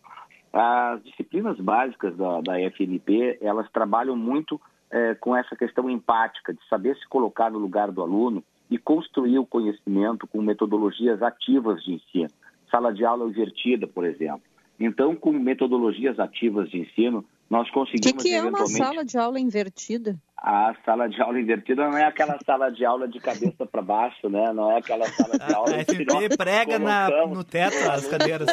As 0.52 1.04
disciplinas 1.04 1.60
básicas 1.60 2.18
da, 2.18 2.42
da 2.42 2.60
FNP, 2.72 3.38
elas 3.40 3.70
trabalham 3.72 4.16
muito 4.16 4.60
é, 4.90 5.14
com 5.14 5.36
essa 5.36 5.56
questão 5.56 5.88
empática, 5.88 6.52
de 6.52 6.60
saber 6.68 6.98
se 6.98 7.08
colocar 7.08 7.52
no 7.52 7.60
lugar 7.60 7.92
do 7.92 8.02
aluno 8.02 8.44
e 8.68 8.80
construir 8.80 9.38
o 9.38 9.46
conhecimento 9.46 10.26
com 10.26 10.42
metodologias 10.42 11.22
ativas 11.22 11.84
de 11.84 11.94
ensino. 11.94 12.30
Sala 12.72 12.92
de 12.92 13.06
aula 13.06 13.30
invertida, 13.30 13.86
por 13.86 14.04
exemplo. 14.04 14.42
Então, 14.80 15.16
com 15.16 15.32
metodologias 15.32 16.20
ativas 16.20 16.68
de 16.72 16.80
ensino, 16.80 17.24
nós 17.50 17.70
conseguimos. 17.72 18.12
O 18.12 18.18
que, 18.18 18.30
que 18.30 18.36
é 18.36 18.44
uma 18.44 18.68
sala 18.68 19.04
de 19.04 19.18
aula 19.18 19.40
invertida? 19.40 20.16
A 20.38 20.74
sala 20.86 21.10
de 21.10 21.22
aula 21.22 21.40
invertida 21.40 21.90
não 21.90 21.98
é 21.98 22.06
aquela 22.06 22.38
sala 22.46 22.70
de 22.70 22.86
aula 22.86 23.08
de 23.08 23.20
cabeça 23.20 23.66
para 23.66 23.82
baixo, 23.82 24.30
né? 24.30 24.54
Não 24.54 24.72
é 24.72 24.78
aquela 24.78 25.06
sala 25.08 25.38
de 25.38 25.54
aula. 25.54 25.76
A 25.76 25.80
FP 25.84 26.38
prega 26.38 26.80
na, 26.80 27.10
no 27.28 27.44
teto 27.44 27.76
as 27.90 28.08
cadeiras. 28.08 28.48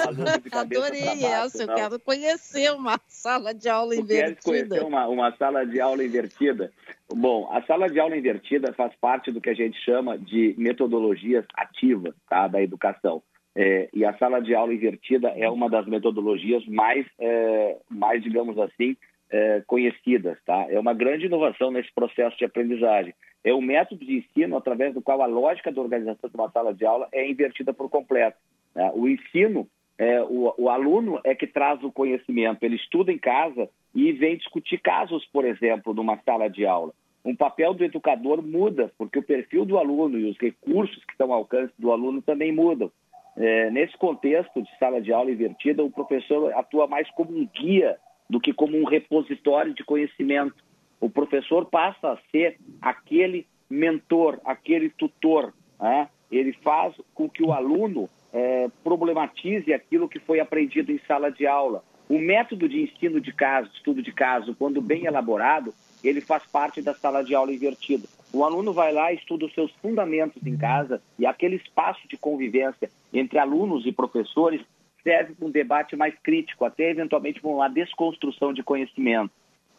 Adorei 0.51 1.25
essa, 1.25 1.63
eu 1.63 1.75
quero 1.75 2.01
conhecer 2.01 2.73
uma 2.73 2.99
sala 3.07 3.53
de 3.53 3.69
aula 3.69 3.95
tu 3.95 4.01
invertida. 4.01 4.41
Queres 4.43 4.69
conhecer 4.69 4.85
uma, 4.85 5.07
uma 5.07 5.37
sala 5.37 5.65
de 5.65 5.81
aula 5.81 6.03
invertida? 6.03 6.73
Bom, 7.15 7.49
a 7.53 7.63
sala 7.63 7.89
de 7.89 8.01
aula 8.01 8.17
invertida 8.17 8.73
faz 8.73 8.93
parte 9.01 9.31
do 9.31 9.41
que 9.41 9.51
a 9.51 9.55
gente 9.55 9.79
chama 9.85 10.19
de 10.19 10.55
metodologias 10.59 11.45
ativas 11.55 12.15
tá, 12.29 12.49
da 12.49 12.61
educação. 12.61 13.23
É, 13.59 13.89
e 13.95 14.05
a 14.05 14.13
sala 14.19 14.41
de 14.41 14.55
aula 14.55 14.75
invertida 14.75 15.29
é 15.31 15.49
uma 15.49 15.71
das 15.71 15.87
metodologias 15.87 16.65
mais, 16.67 17.07
é, 17.19 17.79
mais 17.89 18.23
digamos 18.23 18.59
assim, 18.59 18.95
é, 19.31 19.63
conhecidas. 19.67 20.37
Tá? 20.45 20.67
É 20.69 20.79
uma 20.79 20.93
grande 20.93 21.25
inovação 21.25 21.71
nesse 21.71 21.91
processo 21.95 22.37
de 22.37 22.45
aprendizagem. 22.45 23.15
É 23.43 23.55
um 23.55 23.63
método 23.63 24.05
de 24.05 24.19
ensino 24.19 24.59
através 24.59 24.93
do 24.93 25.01
qual 25.01 25.23
a 25.23 25.27
lógica 25.27 25.73
da 25.73 25.81
organização 25.81 26.29
de 26.29 26.37
uma 26.37 26.51
sala 26.51 26.75
de 26.75 26.85
aula 26.85 27.09
é 27.11 27.27
invertida 27.27 27.73
por 27.73 27.89
completo. 27.89 28.37
Né? 28.75 28.91
O 28.95 29.09
ensino, 29.09 29.67
é, 29.97 30.21
o, 30.23 30.53
o 30.59 30.69
aluno 30.69 31.19
é 31.25 31.35
que 31.35 31.47
traz 31.47 31.83
o 31.83 31.91
conhecimento, 31.91 32.63
ele 32.63 32.77
estuda 32.77 33.11
em 33.11 33.19
casa 33.19 33.71
e 33.95 34.13
vem 34.13 34.37
discutir 34.37 34.79
casos, 34.79 35.25
por 35.33 35.47
exemplo, 35.47 35.95
numa 35.95 36.19
sala 36.19 36.49
de 36.49 36.67
aula. 36.67 36.93
Um 37.25 37.35
papel 37.35 37.73
do 37.73 37.83
educador 37.83 38.43
muda, 38.43 38.93
porque 38.99 39.19
o 39.19 39.23
perfil 39.23 39.65
do 39.65 39.79
aluno 39.79 40.19
e 40.19 40.31
os 40.31 40.39
recursos 40.39 41.03
que 41.07 41.13
estão 41.13 41.33
ao 41.33 41.39
alcance 41.39 41.73
do 41.79 41.91
aluno 41.91 42.21
também 42.21 42.53
mudam. 42.53 42.93
É, 43.37 43.71
nesse 43.71 43.97
contexto 43.99 44.63
de 44.63 44.79
sala 44.79 45.01
de 45.01 45.13
aula 45.13 45.31
invertida, 45.31 45.85
o 45.85 45.91
professor 45.91 46.53
atua 46.55 46.87
mais 46.87 47.09
como 47.11 47.37
um 47.37 47.47
guia 47.47 47.97
do 48.29 48.41
que 48.41 48.53
como 48.53 48.77
um 48.77 48.85
repositório 48.85 49.75
de 49.75 49.85
conhecimento. 49.85 50.57
O 51.01 51.11
professor 51.11 51.67
passa 51.67 52.13
a 52.13 52.19
ser 52.31 52.59
aquele 52.81 53.47
mentor, 53.69 54.41
aquele 54.45 54.89
tutor. 54.89 55.53
Né? 55.79 56.09
Ele 56.31 56.53
faz 56.65 56.95
com 57.15 57.29
que 57.29 57.43
o 57.43 57.53
aluno 57.53 58.09
é, 58.33 58.69
problematize 58.83 59.73
aquilo 59.73 60.09
que 60.09 60.19
foi 60.19 60.41
aprendido 60.41 60.91
em 60.91 61.01
sala 61.07 61.31
de 61.31 61.47
aula. 61.47 61.85
O 62.09 62.19
método 62.19 62.69
de 62.69 62.83
ensino 62.83 63.21
de 63.21 63.33
caso, 63.33 63.71
estudo 63.75 64.03
de 64.03 64.13
caso, 64.13 64.55
quando 64.55 64.81
bem 64.81 65.07
elaborado, 65.07 65.75
ele 66.03 66.21
faz 66.21 66.45
parte 66.47 66.83
da 66.83 66.95
sala 66.95 67.23
de 67.23 67.35
aula 67.35 67.53
invertida. 67.53 68.07
O 68.33 68.45
aluno 68.45 68.73
vai 68.73 68.93
lá 68.93 69.13
estuda 69.13 69.47
os 69.47 69.55
seus 69.55 69.71
fundamentos 69.83 70.45
em 70.47 70.57
casa 70.57 71.01
e 71.19 71.25
aquele 71.27 71.57
espaço 71.57 72.07
de 72.09 72.17
convivência 72.17 72.91
entre 73.13 73.39
alunos 73.39 73.87
e 73.87 73.93
professores 73.93 74.61
serve 75.03 75.35
para 75.35 75.47
um 75.47 75.51
debate 75.51 75.95
mais 75.95 76.15
crítico, 76.19 76.65
até 76.65 76.91
eventualmente 76.91 77.41
para 77.41 77.51
uma 77.51 77.69
desconstrução 77.69 78.53
de 78.53 78.63
conhecimento. 78.63 79.31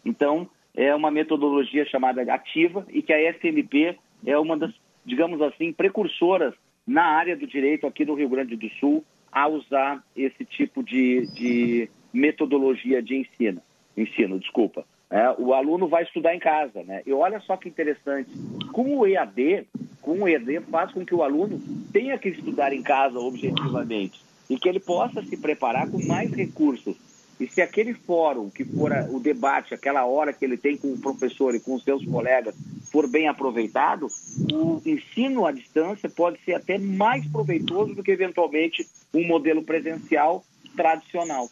Então, 0.05 0.49
é 0.74 0.95
uma 0.95 1.11
metodologia 1.11 1.86
chamada 1.86 2.22
ativa 2.34 2.86
e 2.89 3.01
que 3.01 3.11
a 3.11 3.34
FMP 3.34 3.97
é 4.26 4.38
uma 4.38 4.55
das, 4.55 4.74
digamos 5.05 5.41
assim, 5.41 5.74
precursoras 5.74 6.53
na 6.86 7.03
área 7.03 7.36
do 7.36 7.45
direito 7.45 7.86
aqui 7.86 8.05
no 8.05 8.13
Rio 8.13 8.30
Grande 8.30 8.55
do 8.55 8.70
Sul 8.80 9.03
a 9.32 9.47
usar 9.47 10.01
esse 10.15 10.45
tipo 10.45 10.82
de, 10.82 11.26
de 11.34 11.89
metodologia 12.13 13.01
de 13.01 13.18
ensino. 13.18 13.61
Ensino, 13.95 14.39
desculpa. 14.39 14.86
É, 15.10 15.34
o 15.38 15.53
aluno 15.53 15.88
vai 15.88 16.03
estudar 16.03 16.36
em 16.36 16.39
casa, 16.39 16.84
né? 16.84 17.01
E 17.05 17.14
olha 17.14 17.39
só 17.39 17.55
que 17.55 17.70
interessante, 17.70 18.30
com 18.74 18.97
o 18.97 19.08
EAD, 19.08 19.66
com 20.01 20.20
o 20.20 20.28
EAD 20.28 20.60
faz 20.70 20.91
com 20.91 21.05
que 21.05 21.16
o 21.16 21.24
aluno 21.24 21.62
tenha 21.93 22.18
que 22.18 22.30
estudar 22.30 22.74
em 22.74 22.84
casa 22.84 23.18
objetivamente 23.18 24.22
e 24.49 24.58
que 24.58 24.68
ele 24.68 24.80
possa 24.80 25.22
se 25.24 25.38
preparar 25.38 25.89
com 25.89 26.01
mais 26.05 26.32
recursos. 26.32 26.95
E 27.39 27.47
se 27.47 27.62
aquele 27.62 27.93
fórum 27.93 28.49
que 28.49 28.66
for 28.66 28.91
o 29.12 29.20
debate, 29.20 29.74
aquela 29.74 30.05
hora 30.05 30.34
que 30.34 30.43
ele 30.43 30.58
tem 30.58 30.76
com 30.76 30.91
o 30.91 30.97
professor 30.97 31.53
e 31.53 31.60
com 31.60 31.76
os 31.76 31.84
seus 31.84 32.03
colegas, 32.03 32.55
for 32.91 33.08
bem 33.08 33.28
aproveitado, 33.28 34.08
o 34.51 34.82
ensino 34.86 35.45
à 35.45 35.51
distância 35.51 36.10
pode 36.10 36.39
ser 36.43 36.55
até 36.55 36.78
mais 36.78 37.26
proveitoso 37.28 37.93
do 37.93 38.03
que 38.03 38.12
eventualmente 38.12 38.88
um 39.14 39.26
modelo 39.28 39.64
presencial 39.64 40.43
tradicional 40.76 41.47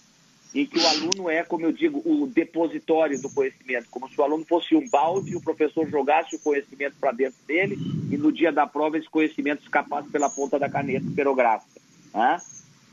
em 0.56 0.66
que 0.66 0.80
o 0.80 0.88
aluno 0.88 1.30
é, 1.30 1.44
como 1.44 1.66
eu 1.66 1.74
digo, 1.74 2.02
o 2.06 2.28
depositório 2.28 3.22
do 3.22 3.30
conhecimento, 3.30 3.88
como 3.92 4.10
se 4.10 4.20
o 4.20 4.24
aluno 4.24 4.46
fosse 4.46 4.74
um 4.74 4.88
balde 4.90 5.32
e 5.32 5.36
o 5.36 5.42
professor 5.42 5.88
jogasse 5.90 6.38
o 6.38 6.40
conhecimento 6.40 6.96
para 7.00 7.12
dentro 7.12 7.38
dele 7.46 7.78
e 8.10 8.18
no 8.18 8.32
dia 8.32 8.54
da 8.54 8.66
prova 8.66 8.98
esse 8.98 9.10
conhecimento 9.10 9.64
escapasse 9.64 10.10
pela 10.10 10.30
ponta 10.30 10.58
da 10.58 10.70
caneta 10.70 11.06
esperográfica. 11.06 11.82
Né? 12.14 12.42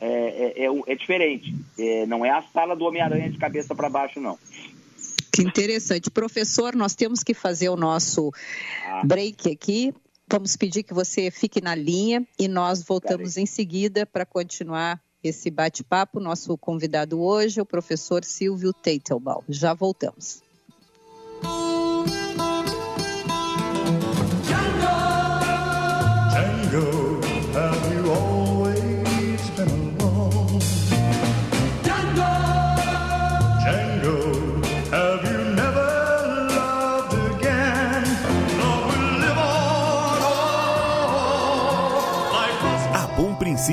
É, 0.01 0.07
é, 0.09 0.67
é, 0.67 0.83
é, 0.89 0.95
diferente, 0.97 1.55
é, 1.79 2.05
não 2.07 2.25
é 2.25 2.31
a 2.31 2.43
sala 2.43 2.75
do 2.75 2.85
Homem-Aranha 2.85 3.31
de 3.31 3.39
cabeça 3.39 3.73
para 3.73 3.89
baixo, 3.89 4.21
não. 4.21 4.37
Que 5.33 5.43
interessante. 5.43 6.11
Professor, 6.11 6.75
nós 6.75 6.97
temos 6.97 7.23
que 7.23 7.33
fazer 7.33 7.69
o 7.69 7.77
nosso 7.77 8.33
ah. 8.85 9.03
break 9.05 9.51
aqui. 9.51 9.95
Vamos 10.29 10.57
pedir 10.57 10.83
que 10.83 10.93
você 10.93 11.31
fique 11.31 11.61
na 11.61 11.75
linha 11.77 12.27
e 12.39 12.49
nós 12.49 12.83
voltamos 12.83 13.37
em 13.37 13.47
seguida 13.47 14.05
para 14.05 14.27
continuar 14.27 15.01
esse 15.23 15.51
bate-papo. 15.51 16.21
Nosso 16.21 16.57
convidado 16.59 17.21
hoje 17.21 17.61
é 17.61 17.63
o 17.63 17.67
professor 17.67 18.25
Silvio 18.25 18.73
Teitelbaum. 18.73 19.43
Já 19.49 19.75
voltamos. 19.75 20.43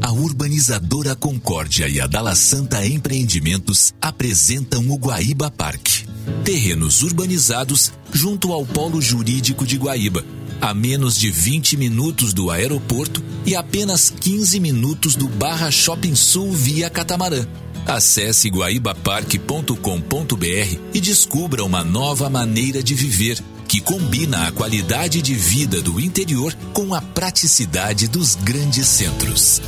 A 0.00 0.12
urbanizadora 0.12 1.14
Concórdia 1.14 1.88
e 1.88 2.00
a 2.00 2.06
Dala 2.06 2.34
Santa 2.34 2.86
Empreendimentos 2.86 3.92
apresentam 4.00 4.88
o 4.90 4.96
Guaíba 4.96 5.50
Parque. 5.50 6.04
Terrenos 6.44 7.02
urbanizados 7.02 7.92
junto 8.12 8.52
ao 8.52 8.64
Polo 8.64 9.00
Jurídico 9.00 9.66
de 9.66 9.76
Guaíba 9.76 10.24
a 10.64 10.72
menos 10.72 11.18
de 11.18 11.30
20 11.30 11.76
minutos 11.76 12.32
do 12.32 12.50
aeroporto 12.50 13.22
e 13.44 13.54
apenas 13.54 14.08
15 14.08 14.58
minutos 14.60 15.14
do 15.14 15.28
Barra 15.28 15.70
Shopping 15.70 16.14
Sul 16.14 16.52
via 16.52 16.88
catamarã. 16.88 17.46
Acesse 17.86 18.48
guaibaparque.com.br 18.48 20.78
e 20.94 21.00
descubra 21.00 21.62
uma 21.62 21.84
nova 21.84 22.30
maneira 22.30 22.82
de 22.82 22.94
viver 22.94 23.38
que 23.68 23.80
combina 23.80 24.46
a 24.48 24.52
qualidade 24.52 25.20
de 25.22 25.34
vida 25.34 25.82
do 25.82 26.00
interior 26.00 26.54
com 26.72 26.94
a 26.94 27.00
praticidade 27.00 28.08
dos 28.08 28.34
grandes 28.34 28.86
centros. 28.86 29.60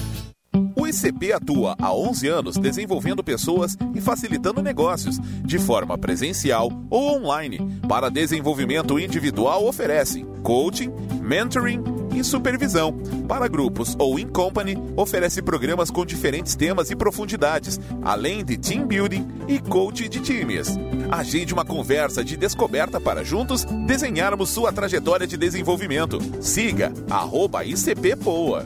O 0.75 0.87
ICP 0.87 1.33
atua 1.33 1.75
há 1.79 1.93
11 1.93 2.29
anos 2.29 2.57
desenvolvendo 2.57 3.23
pessoas 3.23 3.77
e 3.95 4.01
facilitando 4.01 4.63
negócios, 4.63 5.19
de 5.45 5.59
forma 5.59 5.99
presencial 5.99 6.71
ou 6.89 7.17
online. 7.17 7.59
Para 7.89 8.11
desenvolvimento 8.11 8.99
individual, 8.99 9.67
oferece 9.67 10.25
coaching, 10.43 10.91
mentoring 11.21 11.83
e 12.17 12.25
supervisão. 12.25 12.93
Para 13.29 13.49
grupos 13.49 13.95
ou 13.99 14.19
in 14.19 14.29
company, 14.29 14.77
oferece 14.97 15.43
programas 15.43 15.91
com 15.91 16.05
diferentes 16.05 16.57
temas 16.57 16.91
e 16.91 16.97
profundidades, 16.97 17.79
além 18.03 18.45
de 18.45 18.57
team 18.57 18.87
building 18.87 19.27
e 19.47 19.61
coach 19.61 20.09
de 20.09 20.21
times. 20.21 20.77
Agende 21.11 21.53
uma 21.53 21.65
conversa 21.65 22.25
de 22.25 22.37
descoberta 22.37 23.01
para 23.01 23.25
juntos 23.25 23.65
desenharmos 23.87 24.51
sua 24.51 24.73
trajetória 24.73 25.27
de 25.27 25.37
desenvolvimento. 25.37 26.19
Siga 26.41 26.93
ICPPoa. 27.65 28.65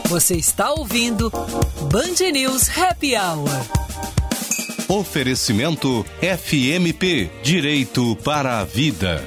Você 0.05 0.35
está 0.35 0.71
ouvindo 0.71 1.31
Band 1.91 2.31
News 2.31 2.69
Happy 2.77 3.15
Hour. 3.15 3.49
Oferecimento 4.87 6.05
FMP 6.21 7.31
Direito 7.41 8.15
para 8.17 8.59
a 8.59 8.63
Vida. 8.63 9.23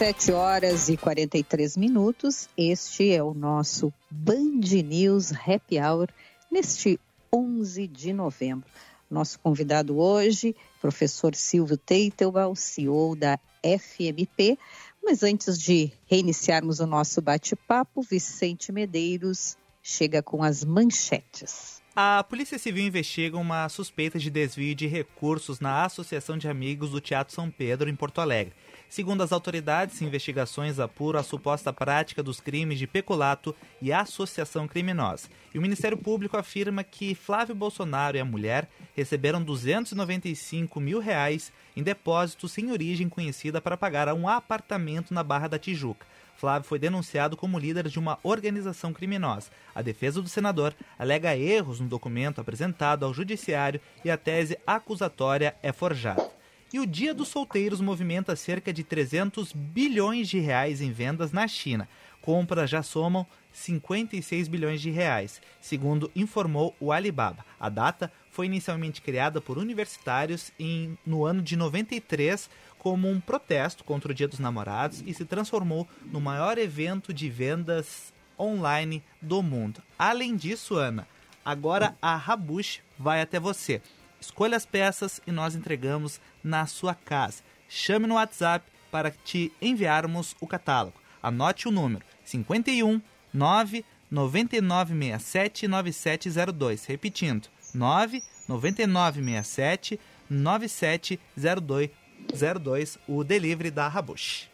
17 0.00 0.32
horas 0.32 0.88
e 0.88 0.96
43 0.96 1.76
minutos. 1.76 2.48
Este 2.56 3.12
é 3.12 3.22
o 3.22 3.34
nosso 3.34 3.92
Band 4.10 4.62
News 4.82 5.30
Happy 5.30 5.78
Hour 5.78 6.08
neste 6.50 6.98
11 7.30 7.86
de 7.86 8.10
novembro. 8.10 8.66
Nosso 9.10 9.38
convidado 9.40 9.98
hoje, 9.98 10.56
professor 10.80 11.34
Silvio 11.34 11.76
Teitelbaum, 11.76 12.54
CEO 12.54 13.14
da 13.14 13.38
FMP. 13.62 14.58
Mas 15.04 15.22
antes 15.22 15.58
de 15.58 15.92
reiniciarmos 16.06 16.80
o 16.80 16.86
nosso 16.86 17.20
bate-papo, 17.20 18.00
Vicente 18.00 18.72
Medeiros 18.72 19.58
chega 19.82 20.22
com 20.22 20.42
as 20.42 20.64
manchetes. 20.64 21.82
A 21.94 22.24
Polícia 22.24 22.58
Civil 22.58 22.86
investiga 22.86 23.36
uma 23.36 23.68
suspeita 23.68 24.18
de 24.18 24.30
desvio 24.30 24.74
de 24.74 24.86
recursos 24.86 25.60
na 25.60 25.84
Associação 25.84 26.38
de 26.38 26.48
Amigos 26.48 26.88
do 26.88 27.02
Teatro 27.02 27.34
São 27.34 27.50
Pedro, 27.50 27.90
em 27.90 27.94
Porto 27.94 28.22
Alegre. 28.22 28.54
Segundo 28.90 29.22
as 29.22 29.30
autoridades, 29.30 30.02
investigações 30.02 30.80
apuram 30.80 31.20
a 31.20 31.22
suposta 31.22 31.72
prática 31.72 32.24
dos 32.24 32.40
crimes 32.40 32.76
de 32.76 32.88
peculato 32.88 33.54
e 33.80 33.92
associação 33.92 34.66
criminosa. 34.66 35.28
E 35.54 35.58
o 35.58 35.62
Ministério 35.62 35.96
Público 35.96 36.36
afirma 36.36 36.82
que 36.82 37.14
Flávio 37.14 37.54
Bolsonaro 37.54 38.16
e 38.16 38.20
a 38.20 38.24
mulher 38.24 38.68
receberam 38.96 39.44
295 39.44 40.80
mil 40.80 40.98
reais 40.98 41.52
em 41.76 41.84
depósitos 41.84 42.50
sem 42.50 42.72
origem 42.72 43.08
conhecida 43.08 43.60
para 43.60 43.76
pagar 43.76 44.08
a 44.08 44.14
um 44.14 44.28
apartamento 44.28 45.14
na 45.14 45.22
Barra 45.22 45.46
da 45.46 45.58
Tijuca. 45.58 46.04
Flávio 46.36 46.68
foi 46.68 46.80
denunciado 46.80 47.36
como 47.36 47.60
líder 47.60 47.86
de 47.86 47.98
uma 48.00 48.18
organização 48.24 48.92
criminosa. 48.92 49.52
A 49.72 49.82
defesa 49.82 50.20
do 50.20 50.28
senador 50.28 50.74
alega 50.98 51.36
erros 51.36 51.78
no 51.78 51.86
documento 51.86 52.40
apresentado 52.40 53.04
ao 53.04 53.14
judiciário 53.14 53.80
e 54.04 54.10
a 54.10 54.16
tese 54.16 54.58
acusatória 54.66 55.54
é 55.62 55.70
forjada. 55.70 56.39
E 56.72 56.78
o 56.78 56.86
Dia 56.86 57.12
dos 57.12 57.28
Solteiros 57.28 57.80
movimenta 57.80 58.36
cerca 58.36 58.72
de 58.72 58.84
300 58.84 59.52
bilhões 59.52 60.28
de 60.28 60.38
reais 60.38 60.80
em 60.80 60.92
vendas 60.92 61.32
na 61.32 61.48
China. 61.48 61.88
Compras 62.22 62.70
já 62.70 62.80
somam 62.80 63.26
56 63.52 64.46
bilhões 64.46 64.80
de 64.80 64.88
reais, 64.88 65.42
segundo 65.60 66.10
informou 66.14 66.76
o 66.78 66.92
Alibaba. 66.92 67.44
A 67.58 67.68
data 67.68 68.12
foi 68.30 68.46
inicialmente 68.46 69.02
criada 69.02 69.40
por 69.40 69.58
universitários 69.58 70.52
em, 70.60 70.96
no 71.04 71.24
ano 71.24 71.42
de 71.42 71.56
93 71.56 72.48
como 72.78 73.10
um 73.10 73.20
protesto 73.20 73.82
contra 73.82 74.12
o 74.12 74.14
Dia 74.14 74.28
dos 74.28 74.38
Namorados 74.38 75.02
e 75.04 75.12
se 75.12 75.24
transformou 75.24 75.88
no 76.04 76.20
maior 76.20 76.56
evento 76.56 77.12
de 77.12 77.28
vendas 77.28 78.12
online 78.38 79.02
do 79.20 79.42
mundo. 79.42 79.82
Além 79.98 80.36
disso, 80.36 80.76
Ana, 80.76 81.06
agora 81.44 81.96
a 82.00 82.14
Rabush 82.14 82.80
vai 82.96 83.20
até 83.20 83.40
você. 83.40 83.82
Escolha 84.20 84.56
as 84.56 84.66
peças 84.66 85.20
e 85.26 85.32
nós 85.32 85.54
entregamos 85.54 86.20
na 86.42 86.66
sua 86.66 86.94
casa. 86.94 87.42
Chame 87.68 88.06
no 88.06 88.14
WhatsApp 88.14 88.64
para 88.90 89.10
te 89.10 89.52
enviarmos 89.62 90.34
o 90.40 90.46
catálogo. 90.46 90.98
Anote 91.22 91.68
o 91.68 91.70
número 91.70 92.04
51 92.24 93.00
9 93.32 93.84
9967 94.10 95.68
9702. 95.68 96.86
Repetindo, 96.86 97.48
9 97.74 98.22
9967 98.48 100.00
9702, 100.28 102.98
o 103.08 103.24
delivery 103.24 103.70
da 103.70 103.88
Rabush. 103.88 104.50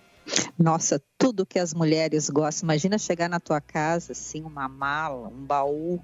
Nossa, 0.59 1.03
tudo 1.19 1.47
que 1.47 1.59
as 1.59 1.73
mulheres 1.73 2.29
gostam. 2.29 2.67
Imagina 2.67 2.99
chegar 2.99 3.29
na 3.29 3.39
tua 3.39 3.61
casa, 3.61 4.13
assim, 4.13 4.43
uma 4.43 4.69
mala, 4.69 5.29
um 5.29 5.45
baú, 5.45 6.03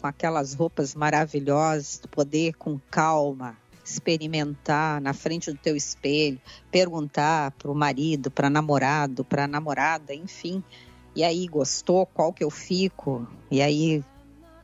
com 0.00 0.06
aquelas 0.06 0.54
roupas 0.54 0.94
maravilhosas, 0.94 2.00
poder 2.10 2.54
com 2.54 2.78
calma 2.90 3.56
experimentar 3.84 5.00
na 5.00 5.12
frente 5.12 5.50
do 5.50 5.58
teu 5.58 5.74
espelho, 5.74 6.40
perguntar 6.70 7.50
para 7.52 7.70
o 7.70 7.74
marido, 7.74 8.30
para 8.30 8.48
namorado, 8.48 9.24
para 9.24 9.46
namorada, 9.46 10.14
enfim. 10.14 10.62
E 11.14 11.24
aí, 11.24 11.46
gostou? 11.48 12.06
Qual 12.06 12.32
que 12.32 12.44
eu 12.44 12.50
fico? 12.50 13.26
E 13.50 13.60
aí, 13.60 14.02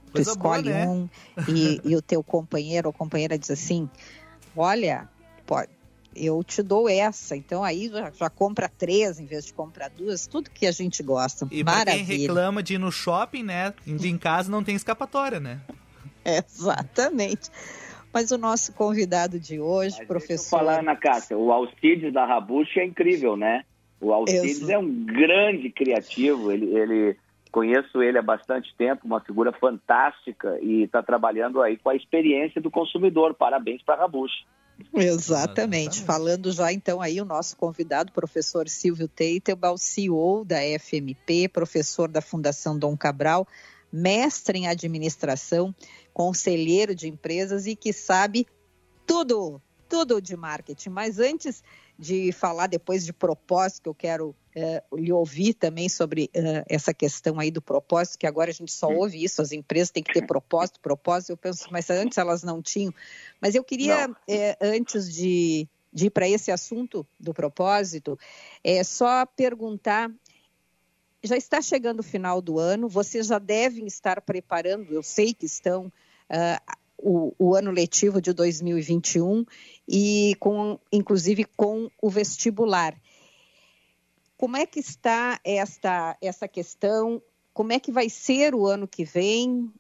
tu 0.07 0.13
Coisa 0.13 0.31
escolhe 0.31 0.71
boa, 0.71 0.75
né? 0.75 0.89
um 0.89 1.09
e, 1.49 1.81
e 1.85 1.97
o 1.97 2.03
teu 2.03 2.23
companheiro 2.23 2.89
ou 2.89 2.93
companheira 2.93 3.37
diz 3.37 3.51
assim: 3.51 3.91
Olha, 4.57 5.09
pode, 5.45 5.71
eu 6.17 6.43
te 6.43 6.63
dou 6.63 6.89
essa. 6.89 7.37
Então 7.37 7.63
aí 7.63 7.89
já, 7.89 8.11
já 8.11 8.31
compra 8.31 8.69
três 8.69 9.21
em 9.21 9.27
vez 9.27 9.47
de 9.47 9.53
comprar 9.53 9.91
duas. 9.91 10.27
Tudo 10.27 10.51
que 10.51 10.67
a 10.67 10.73
gente 10.73 11.03
gosta. 11.03 11.47
E 11.51 11.63
pra 11.63 11.85
quem 11.85 11.85
Maravilha. 11.85 12.19
reclama 12.19 12.63
de 12.63 12.75
ir 12.75 12.79
no 12.79 12.91
shopping, 12.91 13.43
né? 13.43 13.75
Em 13.87 14.19
casa 14.19 14.51
não 14.51 14.65
tem 14.65 14.75
escapatória, 14.75 15.41
né? 15.41 15.61
Exatamente. 16.25 17.51
Mas 18.13 18.31
o 18.31 18.39
nosso 18.39 18.73
convidado 18.73 19.39
de 19.39 19.61
hoje, 19.61 20.05
professor. 20.07 20.59
Falar, 20.59 20.81
Ana 20.81 20.97
Cássia, 20.97 21.37
o 21.37 21.53
Alcides 21.53 22.13
da 22.13 22.25
Rabucha 22.25 22.81
é 22.81 22.85
incrível, 22.85 23.37
né? 23.37 23.63
O 24.01 24.13
Alcides 24.13 24.63
Exato. 24.63 24.73
é 24.73 24.79
um 24.79 25.05
grande 25.05 25.71
criativo, 25.71 26.51
ele, 26.51 26.67
ele 26.75 27.17
conheço 27.51 28.03
ele 28.03 28.19
há 28.19 28.23
bastante 28.23 28.75
tempo, 28.77 29.07
uma 29.07 29.21
figura 29.21 29.53
fantástica 29.53 30.59
e 30.61 30.83
está 30.83 31.03
trabalhando 31.03 31.63
aí 31.63 31.77
com 31.77 31.89
a 31.89 31.95
experiência 31.95 32.61
do 32.61 32.71
consumidor. 32.71 33.35
Parabéns 33.35 33.83
para 33.83 33.95
a 33.95 33.99
Rabucha. 33.99 34.45
Exatamente. 34.93 36.03
Falando 36.03 36.53
já 36.53 36.73
então 36.73 37.01
aí 37.01 37.21
o 37.21 37.25
nosso 37.25 37.57
convidado, 37.57 38.13
professor 38.13 38.69
Silvio 38.69 39.09
Teitelbaum, 39.09 39.77
CEO 39.77 40.45
da 40.45 40.59
FMP, 40.79 41.49
professor 41.49 42.09
da 42.09 42.21
Fundação 42.21 42.79
Dom 42.79 42.97
Cabral, 42.97 43.47
mestre 43.93 44.59
em 44.59 44.69
administração, 44.69 45.75
conselheiro 46.13 46.95
de 46.95 47.09
empresas 47.09 47.67
e 47.67 47.75
que 47.75 47.93
sabe 47.93 48.47
tudo, 49.07 49.61
tudo 49.89 50.21
de 50.21 50.37
marketing. 50.37 50.91
Mas 50.91 51.19
antes 51.19 51.63
de 51.99 52.31
falar 52.33 52.67
depois 52.67 53.05
de 53.05 53.13
propósito, 53.13 53.83
que 53.83 53.89
eu 53.89 53.95
quero 53.95 54.37
eh, 54.55 54.83
lhe 54.93 55.13
ouvir 55.13 55.55
também 55.55 55.89
sobre 55.89 56.31
eh, 56.35 56.65
essa 56.69 56.93
questão 56.93 57.41
aí 57.41 57.51
do 57.51 57.63
propósito, 57.63 58.19
que 58.19 58.27
agora 58.27 58.51
a 58.51 58.55
gente 58.55 58.73
só 58.73 58.89
ouve 58.89 59.23
isso, 59.23 59.41
as 59.41 59.53
empresas 59.53 59.91
têm 59.91 60.03
que 60.03 60.13
ter 60.13 60.27
propósito, 60.27 60.81
propósito, 60.81 61.31
eu 61.31 61.37
penso, 61.37 61.67
mas 61.71 61.89
antes 61.89 62.19
elas 62.19 62.43
não 62.43 62.61
tinham. 62.61 62.93
Mas 63.41 63.55
eu 63.55 63.65
queria, 63.65 64.11
eh, 64.29 64.57
antes 64.61 65.13
de, 65.13 65.67
de 65.93 66.07
ir 66.07 66.11
para 66.11 66.29
esse 66.29 66.51
assunto 66.51 67.07
do 67.19 67.33
propósito, 67.33 68.19
é 68.63 68.85
só 68.85 69.25
perguntar 69.25 70.11
já 71.23 71.37
está 71.37 71.61
chegando 71.61 72.01
o 72.01 72.05
final 72.05 72.41
do 72.41 72.59
ano, 72.59 72.89
vocês 72.89 73.27
já 73.27 73.39
devem 73.39 73.87
estar 73.87 74.21
preparando, 74.21 74.93
eu 74.93 75.03
sei 75.03 75.35
que 75.35 75.45
estão, 75.45 75.93
ah, 76.31 76.61
o, 76.99 77.35
o 77.39 77.55
ano 77.55 77.71
letivo 77.71 78.21
de 78.21 78.33
2021 78.33 79.45
e 79.89 80.35
com, 80.39 80.79
inclusive 80.93 81.45
com 81.57 81.91
o 82.01 82.11
vestibular. 82.11 82.95
Como 84.37 84.57
é 84.57 84.67
que 84.67 84.81
está 84.81 85.39
esta, 85.45 86.17
essa 86.21 86.47
questão? 86.47 87.23
Como 87.55 87.73
é 87.73 87.81
que 87.81 87.91
vai 87.91 88.09
ser 88.09 88.55
o 88.55 88.67
ano 88.67 88.87
que 88.87 89.05
vem? 89.05 89.71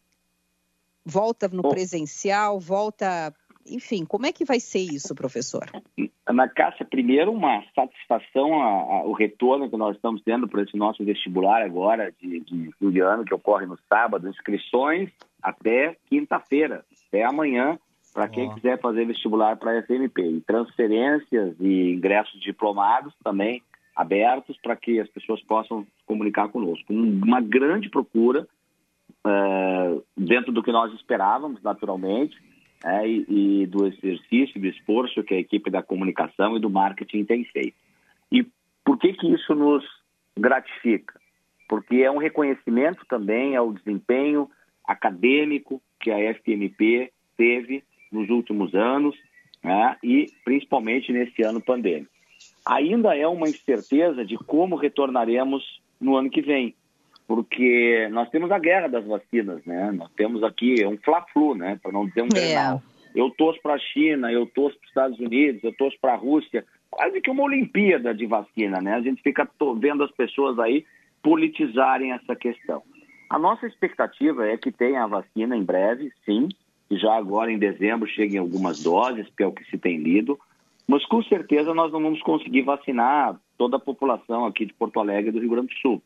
Volta 1.04 1.46
no 1.48 1.62
presencial, 1.62 2.58
volta. 2.58 3.34
Enfim, 3.68 4.04
como 4.04 4.26
é 4.26 4.32
que 4.32 4.44
vai 4.44 4.60
ser 4.60 4.80
isso, 4.80 5.14
professor? 5.14 5.70
Ana 6.26 6.48
Cássia, 6.48 6.86
primeiro 6.86 7.32
uma 7.32 7.62
satisfação 7.74 8.60
a, 8.60 8.66
a, 8.66 9.04
o 9.04 9.12
retorno 9.12 9.68
que 9.68 9.76
nós 9.76 9.94
estamos 9.94 10.22
tendo 10.22 10.48
para 10.48 10.62
esse 10.62 10.76
nosso 10.76 11.04
vestibular 11.04 11.62
agora 11.62 12.12
de, 12.20 12.40
de 12.40 12.70
fim 12.78 12.90
de 12.90 13.00
ano, 13.00 13.24
que 13.24 13.34
ocorre 13.34 13.66
no 13.66 13.78
sábado, 13.88 14.28
inscrições 14.28 15.10
até 15.42 15.96
quinta-feira, 16.06 16.84
até 17.09 17.24
amanhã, 17.24 17.78
para 18.12 18.28
quem 18.28 18.48
quiser 18.54 18.80
fazer 18.80 19.04
vestibular 19.04 19.57
para 19.57 19.72
a 19.78 19.82
FMP. 19.82 20.22
E 20.22 20.40
transferências 20.40 21.54
e 21.61 21.92
ingressos 21.92 22.40
diplomados 22.40 23.14
também 23.22 23.62
abertos 23.94 24.57
para 24.62 24.76
que 24.76 25.00
as 25.00 25.09
pessoas 25.09 25.42
possam 25.42 25.86
comunicar 26.07 26.48
conosco. 26.48 26.92
Um- 26.92 27.20
Uma 27.24 27.40
grande 27.40 27.88
procura, 27.88 28.46
eh, 29.26 30.00
dentro 30.16 30.52
do 30.52 30.62
que 30.62 30.72
nós 30.72 30.92
esperávamos, 30.94 31.62
naturalmente, 31.62 32.36
é, 32.84 33.09
e, 33.09 33.26
e 33.62 33.66
do 33.66 33.86
exercício, 33.86 34.61
do 34.61 34.66
esforço 34.66 35.22
que 35.24 35.34
a 35.34 35.38
equipe 35.38 35.70
da 35.70 35.82
comunicação 35.82 36.57
e 36.57 36.61
do 36.61 36.68
marketing 36.70 37.24
tem 37.24 37.44
feito. 37.44 37.74
E 38.30 38.46
por 38.84 38.98
que 38.98 39.12
que 39.14 39.26
isso 39.32 39.54
nos 39.54 39.82
gratifica? 40.38 41.18
Porque 41.68 41.96
é 41.96 42.11
um 42.11 42.18
reconhecimento 42.18 43.04
também 43.09 43.57
ao 43.57 43.72
desempenho 43.72 44.48
acadêmico 44.86 45.82
que 46.01 46.11
a 46.11 46.34
FMP 46.34 47.11
teve 47.36 47.82
nos 48.11 48.28
últimos 48.30 48.74
anos 48.74 49.16
né, 49.62 49.97
e 50.03 50.30
principalmente 50.44 51.12
nesse 51.12 51.42
ano 51.42 51.61
pandêmico. 51.61 52.11
Ainda 52.64 53.16
é 53.16 53.26
uma 53.26 53.49
incerteza 53.49 54.24
de 54.24 54.36
como 54.36 54.76
retornaremos 54.76 55.62
no 56.01 56.16
ano 56.16 56.30
que 56.30 56.42
vem, 56.42 56.74
porque 57.26 58.09
nós 58.11 58.28
temos 58.30 58.51
a 58.51 58.59
guerra 58.59 58.88
das 58.88 59.05
vacinas, 59.07 59.64
né? 59.64 59.90
Nós 59.92 60.11
temos 60.16 60.42
aqui 60.42 60.84
um 60.84 60.97
fla-flu, 60.99 61.55
né? 61.55 61.78
Para 61.82 61.92
não 61.92 62.07
dizer 62.07 62.22
um 62.22 62.28
Grenal. 62.28 62.82
Eu 63.14 63.30
torço 63.30 63.61
para 63.62 63.74
a 63.74 63.78
China, 63.78 64.30
eu 64.30 64.47
torço 64.47 64.78
para 64.78 64.84
os 64.84 64.88
Estados 64.88 65.18
Unidos, 65.18 65.64
eu 65.64 65.72
torço 65.72 65.97
para 66.01 66.12
a 66.12 66.16
Rússia. 66.16 66.64
Quase 66.90 67.20
que 67.20 67.30
uma 67.30 67.44
Olimpíada 67.44 68.14
de 68.14 68.26
vacina, 68.26 68.80
né? 68.80 68.94
A 68.94 69.01
gente 69.01 69.22
fica 69.22 69.49
vendo 69.78 70.05
as 70.05 70.11
pessoas 70.12 70.59
aí 70.59 70.84
politizarem 71.22 72.12
essa 72.12 72.36
questão. 72.36 72.82
A 73.28 73.38
nossa 73.38 73.66
expectativa 73.66 74.46
é 74.46 74.56
que 74.56 74.70
tenha 74.70 75.02
a 75.02 75.06
vacina 75.06 75.56
em 75.56 75.64
breve, 75.64 76.12
sim, 76.24 76.48
e 76.88 76.96
já 76.96 77.16
agora 77.16 77.50
em 77.50 77.58
dezembro 77.58 78.08
cheguem 78.08 78.38
algumas 78.38 78.82
doses, 78.82 79.26
que 79.36 79.42
é 79.42 79.46
o 79.46 79.52
que 79.52 79.64
se 79.64 79.76
tem 79.76 79.98
lido, 79.98 80.38
mas 80.86 81.04
com 81.06 81.22
certeza 81.24 81.74
nós 81.74 81.92
não 81.92 82.00
vamos 82.00 82.22
conseguir 82.22 82.62
vacinar 82.62 83.36
toda 83.58 83.76
a 83.76 83.80
população 83.80 84.44
aqui 84.44 84.64
de 84.64 84.72
Porto 84.72 85.00
Alegre 85.00 85.30
e 85.30 85.32
do 85.32 85.40
Rio 85.40 85.50
Grande 85.50 85.74
do 85.74 85.80
Sul. 85.80 86.02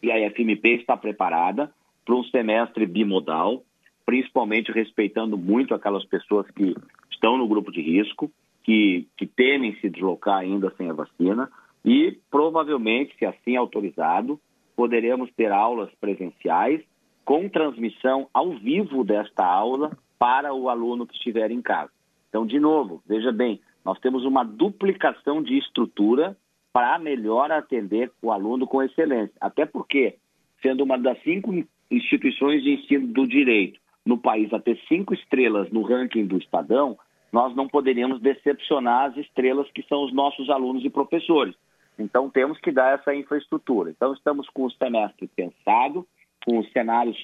E 0.00 0.12
a 0.12 0.30
FMP 0.30 0.76
está 0.76 0.96
preparada 0.96 1.72
para 2.04 2.14
um 2.14 2.22
semestre 2.24 2.86
bimodal, 2.86 3.64
principalmente 4.06 4.70
respeitando 4.70 5.36
muito 5.36 5.74
aquelas 5.74 6.04
pessoas 6.04 6.48
que 6.50 6.76
estão 7.10 7.36
no 7.36 7.48
grupo 7.48 7.72
de 7.72 7.80
risco, 7.80 8.30
que, 8.62 9.08
que 9.16 9.26
temem 9.26 9.74
se 9.80 9.88
deslocar 9.88 10.38
ainda 10.38 10.72
sem 10.76 10.88
a 10.90 10.94
vacina, 10.94 11.50
e 11.84 12.16
provavelmente, 12.30 13.16
se 13.18 13.26
assim 13.26 13.56
autorizado, 13.56 14.38
poderemos 14.76 15.30
ter 15.32 15.52
aulas 15.52 15.90
presenciais 16.00 16.82
com 17.24 17.48
transmissão 17.48 18.28
ao 18.32 18.50
vivo 18.50 19.04
desta 19.04 19.44
aula 19.44 19.96
para 20.18 20.52
o 20.52 20.68
aluno 20.68 21.06
que 21.06 21.14
estiver 21.14 21.50
em 21.50 21.62
casa. 21.62 21.90
Então, 22.28 22.46
de 22.46 22.58
novo, 22.58 23.02
veja 23.06 23.32
bem, 23.32 23.60
nós 23.84 23.98
temos 24.00 24.24
uma 24.24 24.44
duplicação 24.44 25.42
de 25.42 25.56
estrutura 25.58 26.36
para 26.72 26.98
melhor 26.98 27.52
atender 27.52 28.10
o 28.20 28.32
aluno 28.32 28.66
com 28.66 28.82
excelência. 28.82 29.34
Até 29.40 29.64
porque, 29.64 30.16
sendo 30.60 30.82
uma 30.82 30.98
das 30.98 31.22
cinco 31.22 31.52
instituições 31.90 32.62
de 32.62 32.74
ensino 32.74 33.06
do 33.06 33.26
direito 33.26 33.78
no 34.04 34.18
país 34.18 34.52
a 34.52 34.58
ter 34.58 34.78
cinco 34.88 35.14
estrelas 35.14 35.70
no 35.70 35.82
ranking 35.82 36.26
do 36.26 36.36
Estadão, 36.36 36.98
nós 37.32 37.54
não 37.54 37.68
poderíamos 37.68 38.20
decepcionar 38.20 39.10
as 39.10 39.16
estrelas 39.16 39.70
que 39.72 39.82
são 39.84 40.04
os 40.04 40.12
nossos 40.12 40.50
alunos 40.50 40.84
e 40.84 40.90
professores. 40.90 41.54
Então, 41.98 42.28
temos 42.28 42.58
que 42.60 42.72
dar 42.72 42.98
essa 42.98 43.14
infraestrutura. 43.14 43.90
Então, 43.90 44.12
estamos 44.12 44.48
com 44.50 44.64
o 44.64 44.70
semestre 44.72 45.28
pensado, 45.28 46.06
com 46.44 46.58
os 46.58 46.70
cenários 46.72 47.16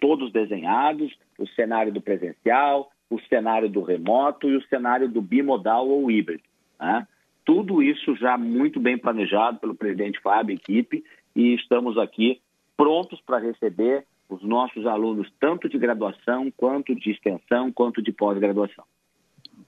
todos 0.00 0.32
desenhados, 0.32 1.12
o 1.38 1.46
cenário 1.48 1.92
do 1.92 2.00
presencial, 2.00 2.90
o 3.08 3.20
cenário 3.22 3.68
do 3.68 3.82
remoto 3.82 4.48
e 4.48 4.56
o 4.56 4.66
cenário 4.68 5.08
do 5.08 5.22
bimodal 5.22 5.88
ou 5.88 6.10
híbrido. 6.10 6.42
né? 6.78 7.06
Tudo 7.44 7.82
isso 7.82 8.16
já 8.16 8.36
muito 8.36 8.80
bem 8.80 8.98
planejado 8.98 9.58
pelo 9.58 9.74
presidente 9.74 10.20
Fábio 10.20 10.52
e 10.52 10.56
equipe 10.56 11.04
e 11.34 11.54
estamos 11.54 11.96
aqui 11.96 12.40
prontos 12.76 13.20
para 13.20 13.38
receber 13.38 14.04
os 14.28 14.42
nossos 14.42 14.84
alunos, 14.86 15.32
tanto 15.38 15.68
de 15.68 15.78
graduação, 15.78 16.50
quanto 16.56 16.94
de 16.94 17.12
extensão, 17.12 17.72
quanto 17.72 18.02
de 18.02 18.10
pós-graduação. 18.10 18.84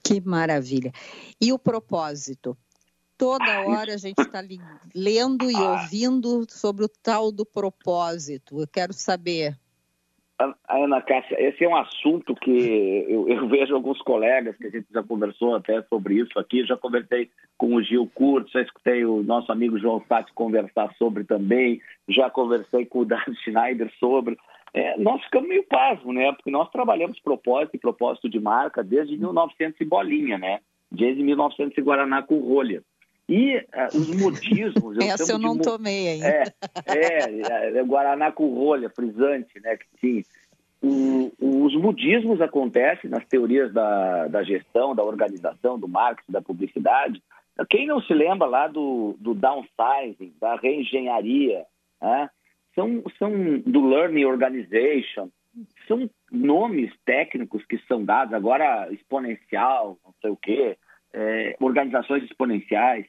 Que 0.03 0.19
maravilha. 0.19 0.91
E 1.41 1.53
o 1.53 1.57
propósito? 1.57 2.57
Toda 3.19 3.67
hora 3.67 3.95
a 3.95 3.97
gente 3.97 4.17
está 4.17 4.41
lendo 4.95 5.51
e 5.51 5.55
ouvindo 5.55 6.45
sobre 6.49 6.85
o 6.85 6.89
tal 7.03 7.33
do 7.33 7.45
propósito. 7.45 8.61
Eu 8.61 8.65
quero 8.65 8.93
saber. 8.93 9.57
Ana 10.69 11.01
Cássia, 11.01 11.35
esse 11.37 11.65
é 11.65 11.67
um 11.67 11.75
assunto 11.75 12.33
que 12.33 13.05
eu, 13.09 13.27
eu, 13.27 13.45
vejo 13.49 13.75
alguns 13.75 14.01
colegas 14.03 14.55
que 14.55 14.67
a 14.67 14.69
gente 14.69 14.87
já 14.89 15.03
conversou 15.03 15.53
até 15.53 15.81
sobre 15.83 16.15
isso 16.15 16.39
aqui. 16.39 16.65
Já 16.65 16.77
conversei 16.77 17.29
com 17.57 17.75
o 17.75 17.83
Gil 17.83 18.09
Curto, 18.15 18.51
já 18.53 18.61
escutei 18.61 19.03
o 19.03 19.21
nosso 19.21 19.51
amigo 19.51 19.77
João 19.77 20.01
Sati 20.07 20.31
conversar 20.31 20.95
sobre 20.97 21.25
também, 21.25 21.81
já 22.07 22.29
conversei 22.29 22.85
com 22.85 22.99
o 22.99 23.05
Dado 23.05 23.35
Schneider 23.43 23.91
sobre. 23.99 24.37
É, 24.73 24.97
nós 24.97 25.21
ficamos 25.25 25.49
meio 25.49 25.65
pasmo, 25.65 26.13
né? 26.13 26.31
Porque 26.31 26.49
nós 26.49 26.71
trabalhamos 26.71 27.19
propósito 27.19 27.75
e 27.75 27.79
propósito 27.79 28.29
de 28.29 28.39
marca 28.39 28.81
desde 28.81 29.17
1900 29.17 29.81
e 29.81 29.83
bolinha, 29.83 30.37
né? 30.37 30.61
Desde 30.89 31.21
1900 31.21 31.77
e 31.77 31.81
Guaraná 31.81 32.23
com 32.23 32.39
rolha. 32.39 32.81
E 33.29 33.57
uh, 33.57 33.95
os 33.95 34.09
modismos... 34.19 34.97
Eu 34.97 35.03
Essa 35.07 35.33
eu 35.33 35.37
não 35.37 35.55
mo... 35.55 35.61
tomei 35.61 36.09
ainda. 36.09 36.27
É, 36.27 36.43
é, 36.87 37.77
é, 37.77 37.83
Guaraná 37.83 38.31
com 38.31 38.53
rolha, 38.55 38.89
frisante, 38.89 39.59
né? 39.61 39.77
Que 39.77 39.85
tinha. 39.99 40.23
o, 40.81 41.31
os 41.39 41.75
mudismos 41.75 42.41
acontecem 42.41 43.07
nas 43.07 43.23
teorias 43.25 43.71
da, 43.71 44.27
da 44.27 44.43
gestão, 44.43 44.95
da 44.95 45.03
organização, 45.03 45.79
do 45.79 45.87
marketing, 45.87 46.31
da 46.31 46.41
publicidade. 46.41 47.21
Quem 47.69 47.85
não 47.85 48.01
se 48.01 48.13
lembra 48.13 48.47
lá 48.47 48.67
do, 48.67 49.15
do 49.19 49.35
downsizing, 49.35 50.33
da 50.39 50.55
reengenharia, 50.55 51.65
né? 52.01 52.29
são, 52.73 53.03
são 53.19 53.59
do 53.59 53.85
learning 53.87 54.25
organization, 54.25 55.29
são 55.87 56.09
nomes 56.31 56.91
técnicos 57.05 57.65
que 57.65 57.77
são 57.87 58.03
dados, 58.03 58.33
agora 58.33 58.91
exponencial, 58.91 59.97
não 60.03 60.13
sei 60.21 60.29
o 60.31 60.37
quê, 60.37 60.77
é, 61.13 61.55
organizações 61.59 62.23
exponenciais. 62.23 63.05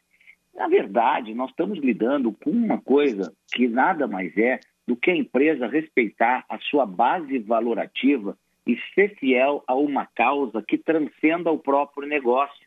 Na 0.54 0.68
verdade, 0.68 1.34
nós 1.34 1.50
estamos 1.50 1.78
lidando 1.78 2.32
com 2.32 2.50
uma 2.50 2.80
coisa 2.80 3.32
que 3.52 3.68
nada 3.68 4.06
mais 4.06 4.36
é 4.36 4.60
do 4.86 4.96
que 4.96 5.10
a 5.10 5.16
empresa 5.16 5.66
respeitar 5.66 6.44
a 6.48 6.58
sua 6.58 6.84
base 6.84 7.38
valorativa 7.38 8.36
e 8.66 8.76
ser 8.94 9.16
fiel 9.16 9.62
a 9.66 9.74
uma 9.74 10.06
causa 10.06 10.62
que 10.62 10.76
transcenda 10.76 11.50
o 11.50 11.58
próprio 11.58 12.08
negócio. 12.08 12.66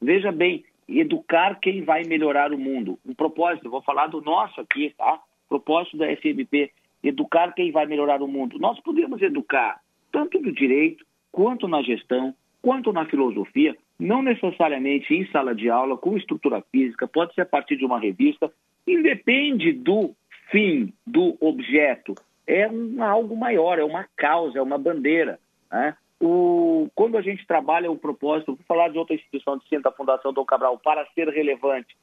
Veja 0.00 0.30
bem, 0.30 0.64
educar 0.88 1.58
quem 1.60 1.82
vai 1.82 2.04
melhorar 2.04 2.52
o 2.52 2.58
mundo. 2.58 2.98
Um 3.04 3.14
propósito, 3.14 3.70
vou 3.70 3.82
falar 3.82 4.08
do 4.08 4.20
nosso 4.20 4.60
aqui, 4.60 4.94
tá? 4.96 5.20
Propósito 5.48 5.96
da 5.96 6.06
FMP, 6.16 6.70
educar 7.02 7.52
quem 7.52 7.72
vai 7.72 7.86
melhorar 7.86 8.22
o 8.22 8.28
mundo. 8.28 8.58
Nós 8.58 8.78
podemos 8.80 9.20
educar 9.20 9.80
tanto 10.10 10.40
no 10.40 10.52
direito, 10.52 11.04
quanto 11.30 11.66
na 11.66 11.82
gestão, 11.82 12.34
quanto 12.60 12.92
na 12.92 13.06
filosofia, 13.06 13.76
não 14.02 14.20
necessariamente 14.20 15.14
em 15.14 15.26
sala 15.30 15.54
de 15.54 15.70
aula, 15.70 15.96
com 15.96 16.16
estrutura 16.16 16.62
física, 16.72 17.06
pode 17.06 17.34
ser 17.34 17.42
a 17.42 17.46
partir 17.46 17.76
de 17.76 17.84
uma 17.84 18.00
revista, 18.00 18.50
independe 18.86 19.72
do 19.72 20.14
fim 20.50 20.92
do 21.06 21.36
objeto, 21.40 22.14
é 22.46 22.68
um, 22.68 23.02
algo 23.02 23.36
maior, 23.36 23.78
é 23.78 23.84
uma 23.84 24.04
causa, 24.16 24.58
é 24.58 24.62
uma 24.62 24.76
bandeira. 24.76 25.38
Né? 25.70 25.96
O, 26.20 26.88
quando 26.94 27.16
a 27.16 27.22
gente 27.22 27.46
trabalha 27.46 27.90
o 27.90 27.96
propósito, 27.96 28.56
vou 28.56 28.64
falar 28.66 28.88
de 28.88 28.98
outra 28.98 29.14
instituição 29.14 29.56
de 29.56 29.68
ciência 29.68 29.84
da 29.84 29.96
Fundação 29.96 30.32
Dom 30.32 30.44
Cabral, 30.44 30.78
para 30.78 31.06
ser 31.14 31.28
relevante. 31.28 31.96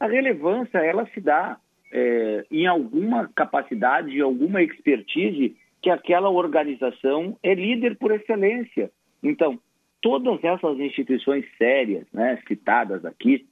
A 0.00 0.06
relevância, 0.06 0.78
ela 0.78 1.06
se 1.14 1.20
dá 1.20 1.56
é, 1.92 2.44
em 2.50 2.66
alguma 2.66 3.30
capacidade, 3.34 4.16
em 4.16 4.20
alguma 4.20 4.60
expertise 4.60 5.56
que 5.80 5.88
aquela 5.88 6.30
organização 6.30 7.36
é 7.42 7.54
líder 7.54 7.96
por 7.96 8.10
excelência. 8.10 8.90
Então, 9.22 9.58
todas 10.00 10.42
essas 10.42 10.78
instituições 10.78 11.44
sérias, 11.56 12.06
né, 12.12 12.40
citadas 12.46 13.04
aqui, 13.04 13.46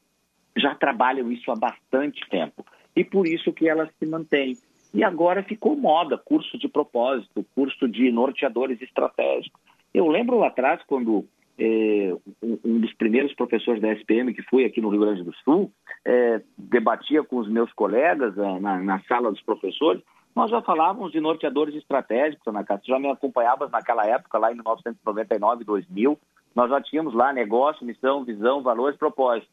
já 0.57 0.74
trabalham 0.74 1.30
isso 1.32 1.51
há 1.51 1.57
bastante 1.57 2.20
tempo 2.28 2.64
e 2.95 3.05
por 3.05 3.26
isso 3.26 3.53
que 3.53 3.68
ela 3.68 3.88
se 3.99 4.07
mantém. 4.07 4.57
E 4.95 5.03
agora 5.03 5.43
ficou 5.43 5.74
moda, 5.74 6.18
curso 6.18 6.59
de 6.59 6.68
propósito, 6.68 7.47
curso 7.55 7.88
de 7.88 8.11
norteadores 8.11 8.80
estratégicos. 8.82 9.61
Eu 9.95 10.07
lembro 10.09 10.38
lá 10.38 10.49
atrás, 10.49 10.82
quando 10.86 11.24
é, 11.59 12.14
um, 12.43 12.80
dos 12.80 12.93
primeiros 12.95 13.34
professores 13.34 13.80
da 13.80 13.93
SPM, 13.93 14.34
que 14.34 14.43
fui 14.43 14.64
aqui 14.64 14.80
no 14.80 14.90
Rio 14.90 15.01
Grande 15.01 15.22
do 15.22 15.34
Sul, 15.36 15.70
é, 16.05 16.43
debatia 16.59 17.22
com 17.22 17.36
os 17.36 17.49
meus 17.49 17.72
colegas 17.72 18.36
é, 18.36 18.61
na, 18.61 18.80
na, 18.80 19.01
sala 19.05 19.30
dos 19.30 19.43
professores, 19.43 20.03
nós 20.34 20.51
já 20.51 20.62
falávamos 20.62 21.12
de 21.12 21.20
norteadores 21.20 21.74
estratégicos, 21.74 22.47
Ana 22.47 22.64
Cássia, 22.64 22.95
já 22.95 22.99
me 22.99 23.11
acompanhavas 23.11 23.70
naquela 23.70 24.07
época, 24.07 24.38
lá 24.38 24.51
em 24.51 24.55
1999, 24.55 25.64
2000, 25.64 26.18
nós 26.55 26.70
já 26.70 26.80
tínhamos 26.80 27.14
lá 27.14 27.32
negócio, 27.32 27.86
missão, 27.86 28.24
visão, 28.24 28.62
valores, 28.62 28.98
propósito. 28.98 29.50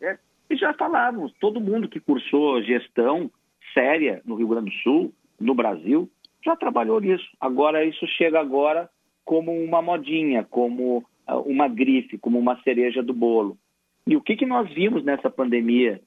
É, 0.00 0.18
e 0.50 0.56
já 0.56 0.74
falávamos, 0.74 1.32
todo 1.40 1.60
mundo 1.60 1.88
que 1.88 2.00
cursou 2.00 2.62
gestão 2.62 3.30
séria 3.72 4.20
no 4.24 4.34
Rio 4.34 4.48
Grande 4.48 4.70
do 4.70 4.76
Sul, 4.82 5.12
no 5.40 5.54
Brasil, 5.54 6.10
já 6.44 6.54
trabalhou 6.54 7.00
nisso. 7.00 7.24
Agora, 7.40 7.84
isso 7.84 8.06
chega 8.06 8.40
agora 8.40 8.88
como 9.24 9.52
uma 9.52 9.80
modinha, 9.80 10.44
como 10.44 11.04
ah, 11.26 11.38
uma 11.38 11.66
grife, 11.68 12.18
como 12.18 12.38
uma 12.38 12.60
cereja 12.62 13.02
do 13.02 13.14
bolo. 13.14 13.56
E 14.06 14.16
o 14.16 14.20
que, 14.20 14.36
que 14.36 14.44
nós 14.44 14.70
vimos 14.72 15.02
nessa 15.02 15.30
pandemia? 15.30 16.00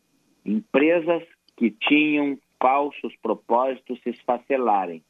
Empresas 0.45 1.23
que 1.55 1.71
tinham 1.71 2.37
falsos 2.61 3.15
propósitos 3.21 3.99
se 4.01 4.09
esfacelarem. 4.11 5.01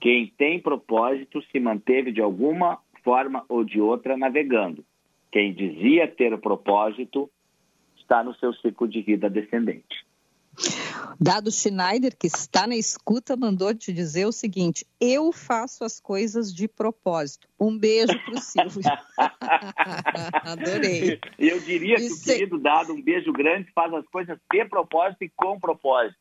Quem 0.00 0.32
tem 0.38 0.60
propósito 0.60 1.42
se 1.50 1.58
manteve 1.58 2.12
de 2.12 2.20
alguma 2.20 2.78
forma 3.08 3.42
ou 3.48 3.64
de 3.64 3.80
outra 3.80 4.18
navegando. 4.18 4.84
Quem 5.32 5.54
dizia 5.54 6.06
ter 6.06 6.36
propósito 6.38 7.30
está 7.96 8.22
no 8.22 8.34
seu 8.34 8.52
ciclo 8.52 8.86
de 8.86 9.00
vida 9.00 9.30
descendente. 9.30 10.06
Dado 11.18 11.50
Schneider, 11.50 12.14
que 12.14 12.26
está 12.26 12.66
na 12.66 12.76
escuta, 12.76 13.34
mandou 13.34 13.74
te 13.74 13.94
dizer 13.94 14.26
o 14.26 14.32
seguinte: 14.32 14.86
eu 15.00 15.32
faço 15.32 15.84
as 15.84 15.98
coisas 15.98 16.52
de 16.52 16.68
propósito. 16.68 17.48
Um 17.58 17.78
beijo 17.78 18.12
para 18.26 18.34
o 18.34 18.40
Silvio. 18.42 18.82
Adorei. 20.44 21.18
Eu 21.38 21.60
diria 21.60 21.96
que 21.96 22.12
o 22.12 22.22
querido 22.22 22.58
Dado, 22.58 22.92
um 22.92 23.00
beijo 23.00 23.32
grande, 23.32 23.72
faz 23.72 23.90
as 23.94 24.06
coisas 24.08 24.38
de 24.52 24.64
propósito 24.66 25.24
e 25.24 25.32
com 25.34 25.58
propósito. 25.58 26.18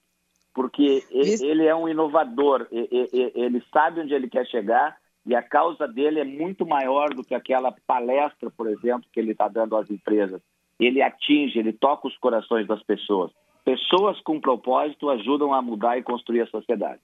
Porque 0.54 1.04
ele 1.12 1.66
é 1.66 1.76
um 1.76 1.90
inovador, 1.90 2.66
ele 2.72 3.62
sabe 3.74 4.00
onde 4.00 4.14
ele 4.14 4.30
quer 4.30 4.48
chegar 4.48 4.98
e 5.28 5.36
a 5.36 5.43
causa 5.43 5.88
dele 5.88 6.21
é 6.21 6.23
muito 6.23 6.65
maior 6.65 7.13
do 7.13 7.23
que 7.23 7.36
aquela 7.36 7.71
palestra, 7.86 8.49
por 8.49 8.67
exemplo, 8.67 9.07
que 9.11 9.19
ele 9.19 9.34
está 9.34 9.47
dando 9.47 9.75
às 9.75 9.89
empresas 9.91 10.41
ele 10.80 11.01
atinge, 11.01 11.57
ele 11.57 11.73
toca 11.73 12.07
os 12.07 12.17
corações 12.17 12.67
das 12.67 12.82
pessoas. 12.84 13.32
Pessoas 13.65 14.19
com 14.21 14.39
propósito 14.39 15.09
ajudam 15.09 15.53
a 15.53 15.61
mudar 15.61 15.97
e 15.97 16.03
construir 16.03 16.41
a 16.41 16.47
sociedade. 16.47 17.01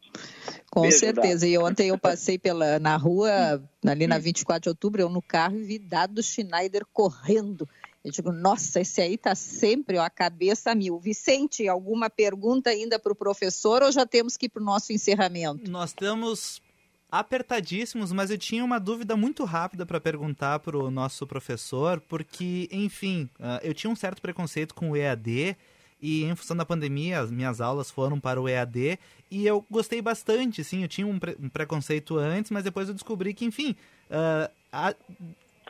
Com 0.71 0.81
Beijo, 0.81 0.97
certeza. 0.97 1.45
E 1.45 1.57
ontem 1.57 1.89
eu 1.89 1.97
passei 1.97 2.37
pela, 2.37 2.79
na 2.79 2.95
rua, 2.95 3.61
ali 3.85 4.07
na 4.07 4.17
24 4.17 4.61
de 4.61 4.69
outubro, 4.69 5.01
eu 5.01 5.09
no 5.09 5.21
carro 5.21 5.57
e 5.57 5.63
vi 5.63 5.79
Dado 5.79 6.23
Schneider 6.23 6.85
correndo. 6.93 7.67
Eu 8.03 8.11
digo, 8.11 8.31
nossa, 8.31 8.81
esse 8.81 9.01
aí 9.01 9.15
está 9.15 9.33
sempre 9.33 9.97
ó, 9.97 10.03
a 10.03 10.09
cabeça 10.09 10.73
mil. 10.75 10.99
Vicente, 10.99 11.67
alguma 11.67 12.09
pergunta 12.09 12.69
ainda 12.69 12.97
para 12.97 13.11
o 13.11 13.15
professor 13.15 13.81
ou 13.81 13.91
já 13.91 14.05
temos 14.05 14.37
que 14.37 14.45
ir 14.45 14.49
para 14.49 14.61
o 14.61 14.65
nosso 14.65 14.93
encerramento? 14.93 15.69
Nós 15.69 15.93
temos 15.93 16.61
apertadíssimos, 17.13 18.11
mas 18.11 18.31
eu 18.31 18.39
tinha 18.39 18.65
uma 18.65 18.79
dúvida 18.79 19.15
muito 19.15 19.43
rápida 19.43 19.85
para 19.85 20.01
perguntar 20.01 20.57
para 20.57 20.75
o 20.75 20.89
nosso 20.89 21.27
professor, 21.27 22.01
porque, 22.09 22.67
enfim, 22.71 23.29
uh, 23.39 23.61
eu 23.61 23.71
tinha 23.71 23.91
um 23.91 23.95
certo 23.95 24.19
preconceito 24.19 24.73
com 24.73 24.89
o 24.89 24.97
EAD 24.97 25.55
e 26.01 26.23
em 26.23 26.35
função 26.35 26.57
da 26.57 26.65
pandemia 26.65 27.19
as 27.19 27.29
minhas 27.29 27.61
aulas 27.61 27.91
foram 27.91 28.19
para 28.19 28.41
o 28.41 28.49
EAD 28.49 28.97
e 29.29 29.45
eu 29.45 29.63
gostei 29.69 30.01
bastante, 30.01 30.63
sim, 30.63 30.81
eu 30.81 30.87
tinha 30.87 31.05
um, 31.05 31.19
pre 31.19 31.37
um 31.39 31.49
preconceito 31.49 32.17
antes, 32.17 32.49
mas 32.49 32.63
depois 32.63 32.87
eu 32.87 32.95
descobri 32.95 33.31
que, 33.35 33.45
enfim, 33.45 33.75
uh, 34.09 34.51
a, 34.71 34.95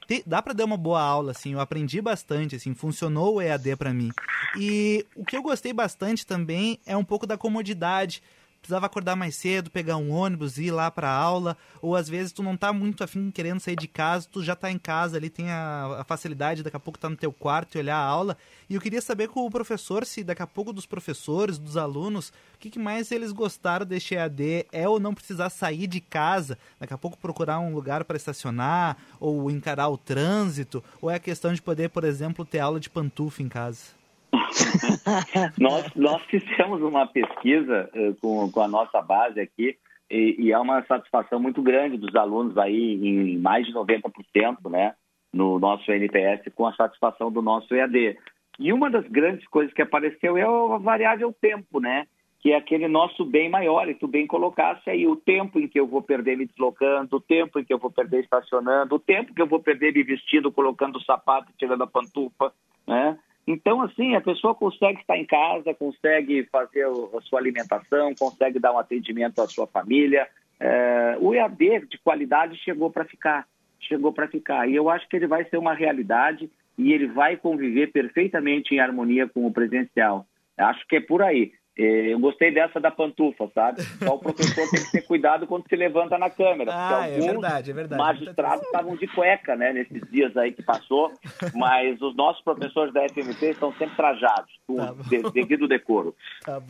te, 0.07 0.23
dá 0.25 0.41
para 0.41 0.53
dar 0.53 0.63
uma 0.63 0.77
boa 0.77 1.01
aula, 1.01 1.31
assim, 1.31 1.51
eu 1.51 1.59
aprendi 1.59 1.99
bastante, 2.01 2.55
assim, 2.55 2.73
funcionou 2.73 3.35
o 3.35 3.41
EAD 3.41 3.75
para 3.75 3.93
mim. 3.93 4.11
E 4.57 5.05
o 5.13 5.25
que 5.25 5.35
eu 5.35 5.43
gostei 5.43 5.73
bastante 5.73 6.25
também 6.25 6.79
é 6.85 6.95
um 6.95 7.03
pouco 7.03 7.27
da 7.27 7.37
comodidade, 7.37 8.23
precisava 8.63 8.85
acordar 8.85 9.17
mais 9.17 9.35
cedo, 9.35 9.69
pegar 9.69 9.97
um 9.97 10.09
ônibus, 10.09 10.57
ir 10.57 10.71
lá 10.71 10.89
para 10.89 11.11
aula, 11.11 11.57
ou 11.81 11.97
às 11.97 12.07
vezes 12.07 12.31
tu 12.31 12.41
não 12.41 12.55
tá 12.55 12.71
muito 12.71 13.03
afim 13.03 13.29
querendo 13.29 13.59
sair 13.59 13.75
de 13.75 13.89
casa, 13.89 14.25
tu 14.31 14.41
já 14.41 14.55
tá 14.55 14.71
em 14.71 14.79
casa 14.79 15.17
ali, 15.17 15.29
tem 15.29 15.51
a, 15.51 15.97
a 15.99 16.03
facilidade, 16.05 16.63
daqui 16.63 16.77
a 16.77 16.79
pouco 16.79 16.97
tá 16.97 17.09
no 17.09 17.17
teu 17.17 17.33
quarto 17.33 17.75
e 17.75 17.79
olhar 17.79 17.97
a 17.97 18.05
aula. 18.05 18.37
E 18.69 18.75
eu 18.75 18.79
queria 18.79 19.01
saber 19.01 19.27
com 19.27 19.45
o 19.45 19.51
professor, 19.51 20.05
se 20.05 20.23
daqui 20.23 20.41
a 20.41 20.47
pouco 20.47 20.71
dos 20.71 20.85
professores, 20.85 21.57
dos 21.57 21.75
alunos, 21.75 22.29
o 22.55 22.57
que, 22.57 22.69
que 22.69 22.79
mais 22.79 23.11
eles 23.11 23.33
gostaram 23.33 23.85
deste 23.85 24.15
EAD? 24.15 24.65
É 24.71 24.87
ou 24.87 24.97
não 24.97 25.13
precisar 25.13 25.49
sair 25.49 25.85
de 25.85 25.99
casa, 25.99 26.57
daqui 26.79 26.93
a 26.93 26.97
pouco 26.97 27.17
procurar 27.17 27.59
um 27.59 27.75
lugar 27.75 28.05
para 28.05 28.15
estacionar, 28.15 28.95
ou 29.19 29.51
encarar 29.51 29.89
o 29.89 29.97
trânsito, 29.97 30.81
ou 31.01 31.11
é 31.11 31.15
a 31.15 31.19
questão 31.19 31.53
de 31.53 31.61
poder, 31.61 31.89
por 31.89 32.05
exemplo, 32.05 32.45
ter 32.45 32.59
aula 32.59 32.79
de 32.79 32.89
pantufa 32.89 33.43
em 33.43 33.49
casa? 33.49 34.02
nós, 35.59 35.93
nós 35.95 36.21
fizemos 36.23 36.81
uma 36.81 37.05
pesquisa 37.05 37.89
uh, 37.93 38.15
com, 38.19 38.51
com 38.51 38.61
a 38.61 38.67
nossa 38.67 39.01
base 39.01 39.39
aqui 39.39 39.77
e, 40.09 40.35
e, 40.37 40.51
é 40.51 40.59
uma 40.59 40.83
satisfação 40.85 41.39
muito 41.39 41.61
grande 41.61 41.97
dos 41.97 42.15
alunos 42.15 42.57
aí, 42.57 42.93
em 43.03 43.37
mais 43.39 43.65
de 43.65 43.73
90%, 43.73 44.69
né, 44.69 44.93
no 45.33 45.57
nosso 45.59 45.91
NPS, 45.91 46.41
com 46.53 46.67
a 46.67 46.73
satisfação 46.73 47.31
do 47.31 47.41
nosso 47.41 47.73
EAD. 47.73 48.17
E 48.59 48.71
uma 48.71 48.89
das 48.89 49.07
grandes 49.07 49.47
coisas 49.47 49.73
que 49.73 49.81
apareceu 49.81 50.37
é 50.37 50.43
a 50.43 50.77
variável 50.77 51.33
tempo, 51.41 51.79
né? 51.79 52.05
Que 52.39 52.51
é 52.51 52.57
aquele 52.57 52.87
nosso 52.87 53.25
bem 53.25 53.49
maior, 53.49 53.89
e 53.89 53.95
tu 53.95 54.07
bem 54.07 54.27
colocasse 54.27 54.87
aí 54.87 55.07
o 55.07 55.15
tempo 55.15 55.59
em 55.59 55.67
que 55.67 55.79
eu 55.79 55.87
vou 55.87 56.03
perder 56.03 56.37
me 56.37 56.45
deslocando, 56.45 57.15
o 57.15 57.21
tempo 57.21 57.57
em 57.57 57.63
que 57.63 57.73
eu 57.73 57.79
vou 57.79 57.89
perder 57.89 58.19
estacionando, 58.19 58.95
o 58.95 58.99
tempo 58.99 59.33
que 59.33 59.41
eu 59.41 59.47
vou 59.47 59.61
perder 59.61 59.93
me 59.93 60.03
vestindo, 60.03 60.51
colocando 60.51 60.97
o 60.97 61.03
sapato, 61.03 61.51
tirando 61.57 61.83
a 61.83 61.87
pantufa, 61.87 62.53
né? 62.85 63.17
Então, 63.45 63.81
assim, 63.81 64.15
a 64.15 64.21
pessoa 64.21 64.55
consegue 64.55 65.01
estar 65.01 65.17
em 65.17 65.25
casa, 65.25 65.73
consegue 65.73 66.47
fazer 66.51 66.85
a 66.85 67.21
sua 67.21 67.39
alimentação, 67.39 68.15
consegue 68.15 68.57
dar 68.57 68.73
um 68.73 68.77
atendimento 68.77 69.41
à 69.41 69.47
sua 69.47 69.67
família. 69.67 70.27
É, 70.59 71.17
o 71.19 71.33
EAD 71.33 71.87
de 71.87 71.97
qualidade 71.97 72.57
chegou 72.57 72.89
para 72.89 73.03
ficar, 73.03 73.45
chegou 73.79 74.13
para 74.13 74.27
ficar. 74.27 74.69
E 74.69 74.75
eu 74.75 74.89
acho 74.89 75.07
que 75.09 75.17
ele 75.17 75.27
vai 75.27 75.43
ser 75.45 75.57
uma 75.57 75.73
realidade 75.73 76.49
e 76.77 76.93
ele 76.93 77.07
vai 77.07 77.35
conviver 77.35 77.91
perfeitamente 77.91 78.73
em 78.73 78.79
harmonia 78.79 79.27
com 79.27 79.45
o 79.45 79.51
presencial. 79.51 80.25
Acho 80.57 80.85
que 80.87 80.95
é 80.95 81.01
por 81.01 81.21
aí. 81.21 81.51
Eu 81.75 82.19
gostei 82.19 82.53
dessa 82.53 82.79
da 82.79 82.91
pantufa, 82.91 83.49
sabe? 83.55 83.81
Só 83.81 84.13
o 84.15 84.19
professor 84.19 84.69
tem 84.69 84.83
que 84.85 84.91
ter 84.91 85.01
cuidado 85.01 85.47
quando 85.47 85.67
se 85.67 85.75
levanta 85.75 86.19
na 86.19 86.29
câmera. 86.29 86.71
Ah, 86.71 87.07
é 87.07 87.15
alguns 87.15 87.25
verdade, 87.25 87.71
é 87.71 87.73
verdade. 87.73 87.99
magistrados 88.01 88.63
estavam 88.65 88.95
de 88.95 89.07
cueca, 89.07 89.55
né? 89.55 89.73
Nesses 89.73 90.01
dias 90.11 90.37
aí 90.37 90.51
que 90.51 90.61
passou. 90.61 91.11
Mas 91.55 91.99
os 91.99 92.15
nossos 92.15 92.43
professores 92.43 92.93
da 92.93 93.01
FMT 93.09 93.45
estão 93.51 93.73
sempre 93.73 93.95
trajados, 93.95 94.51
com 94.67 94.75
Tá 94.75 94.93
de- 95.09 95.31
devido 95.31 95.67
decoro. 95.67 96.15
Tá 96.45 96.59
bom. 96.59 96.67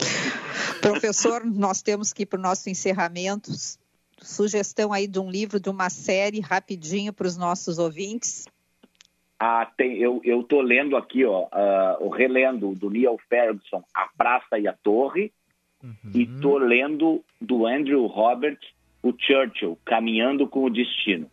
Professor, 0.82 1.43
nós 1.45 1.82
temos 1.82 2.14
que 2.14 2.24
ir 2.24 2.26
para 2.26 2.39
o 2.39 2.41
nosso 2.41 2.70
encerramento. 2.70 3.51
Sugestão 4.22 4.93
aí 4.93 5.06
de 5.06 5.20
um 5.20 5.30
livro, 5.30 5.60
de 5.60 5.70
uma 5.70 5.89
série, 5.89 6.39
rapidinho 6.39 7.12
para 7.12 7.28
os 7.28 7.36
nossos 7.36 7.78
ouvintes. 7.78 8.45
Ah, 9.39 9.69
tem, 9.77 9.97
eu, 9.97 10.21
tô 10.43 10.61
lendo 10.61 10.95
aqui, 10.95 11.25
ó, 11.25 11.47
o 11.99 12.09
relendo 12.09 12.73
do 12.75 12.89
Neil 12.89 13.17
Ferguson, 13.29 13.84
A 13.93 14.07
Praça 14.17 14.57
e 14.57 14.67
a 14.67 14.73
Torre, 14.73 15.34
e 16.13 16.25
tô 16.41 16.57
lendo 16.57 17.21
do 17.41 17.65
Andrew 17.65 18.05
Roberts, 18.05 18.69
o 19.01 19.13
Churchill, 19.17 19.77
Caminhando 19.84 20.47
com 20.47 20.63
o 20.63 20.69
Destino. 20.69 21.29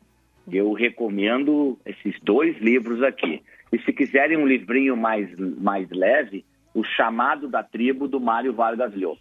Eu 0.51 0.72
recomendo 0.72 1.78
esses 1.86 2.18
dois 2.20 2.59
livros 2.59 3.01
aqui. 3.03 3.42
E 3.72 3.78
se 3.82 3.92
quiserem 3.92 4.36
um 4.36 4.46
livrinho 4.46 4.96
mais, 4.96 5.28
mais 5.38 5.88
leve, 5.90 6.44
O 6.74 6.82
Chamado 6.82 7.48
da 7.48 7.62
Tribo, 7.62 8.09
do 8.09 8.18
Mário 8.18 8.53
Vargas 8.53 8.92
Llosa. 8.94 9.20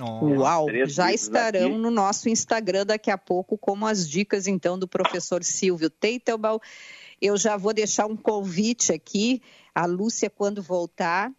Uau, 0.00 0.68
já 0.86 1.12
estarão 1.12 1.70
aqui. 1.70 1.78
no 1.78 1.90
nosso 1.90 2.28
Instagram 2.28 2.86
daqui 2.86 3.10
a 3.10 3.18
pouco, 3.18 3.58
como 3.58 3.84
as 3.84 4.08
dicas, 4.08 4.46
então, 4.46 4.78
do 4.78 4.86
professor 4.86 5.42
Silvio 5.42 5.90
Teitelbaum. 5.90 6.60
Eu 7.20 7.36
já 7.36 7.56
vou 7.56 7.72
deixar 7.72 8.06
um 8.06 8.16
convite 8.16 8.92
aqui. 8.92 9.42
A 9.74 9.86
Lúcia, 9.86 10.30
quando 10.30 10.62
voltar, 10.62 11.32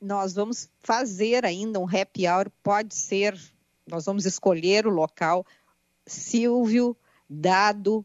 nós 0.00 0.34
vamos 0.34 0.68
fazer 0.80 1.44
ainda 1.44 1.78
um 1.78 1.86
happy 1.86 2.26
hour. 2.26 2.50
Pode 2.62 2.94
ser, 2.94 3.38
nós 3.88 4.04
vamos 4.04 4.26
escolher 4.26 4.86
o 4.86 4.90
local. 4.90 5.46
Silvio, 6.06 6.96
Dado, 7.28 8.04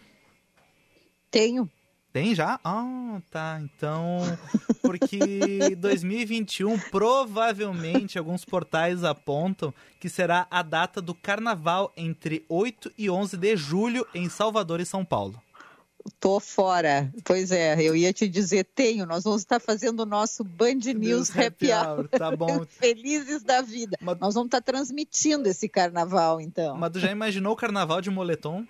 Tenho. 1.30 1.70
Tem 2.12 2.34
já? 2.34 2.58
Ah, 2.64 3.20
tá. 3.30 3.60
Então, 3.62 4.18
porque 4.80 5.76
2021 5.76 6.78
provavelmente 6.90 8.18
alguns 8.18 8.44
portais 8.44 9.04
apontam 9.04 9.72
que 10.00 10.08
será 10.08 10.46
a 10.50 10.62
data 10.62 11.02
do 11.02 11.14
carnaval 11.14 11.92
entre 11.96 12.44
8 12.48 12.92
e 12.96 13.10
11 13.10 13.36
de 13.36 13.56
julho 13.56 14.06
em 14.14 14.28
Salvador 14.28 14.80
e 14.80 14.86
São 14.86 15.04
Paulo. 15.04 15.40
Tô 16.18 16.40
fora. 16.40 17.12
Pois 17.24 17.50
é, 17.52 17.80
eu 17.82 17.94
ia 17.94 18.12
te 18.12 18.26
dizer, 18.26 18.64
tenho. 18.64 19.04
Nós 19.04 19.24
vamos 19.24 19.42
estar 19.42 19.60
fazendo 19.60 20.00
o 20.00 20.06
nosso 20.06 20.42
Band 20.42 20.80
News 20.96 21.30
Happy 21.36 21.70
Hour. 21.70 22.08
Tá 22.08 22.34
bom. 22.34 22.64
Felizes 22.80 23.42
da 23.42 23.60
vida. 23.60 23.98
Nós 24.00 24.34
vamos 24.34 24.46
estar 24.46 24.62
transmitindo 24.62 25.48
esse 25.48 25.68
carnaval, 25.68 26.40
então. 26.40 26.76
Mas 26.76 26.92
tu 26.92 27.00
já 27.00 27.10
imaginou 27.12 27.52
o 27.52 27.56
carnaval 27.56 28.00
de 28.00 28.10
moletom? 28.10 28.64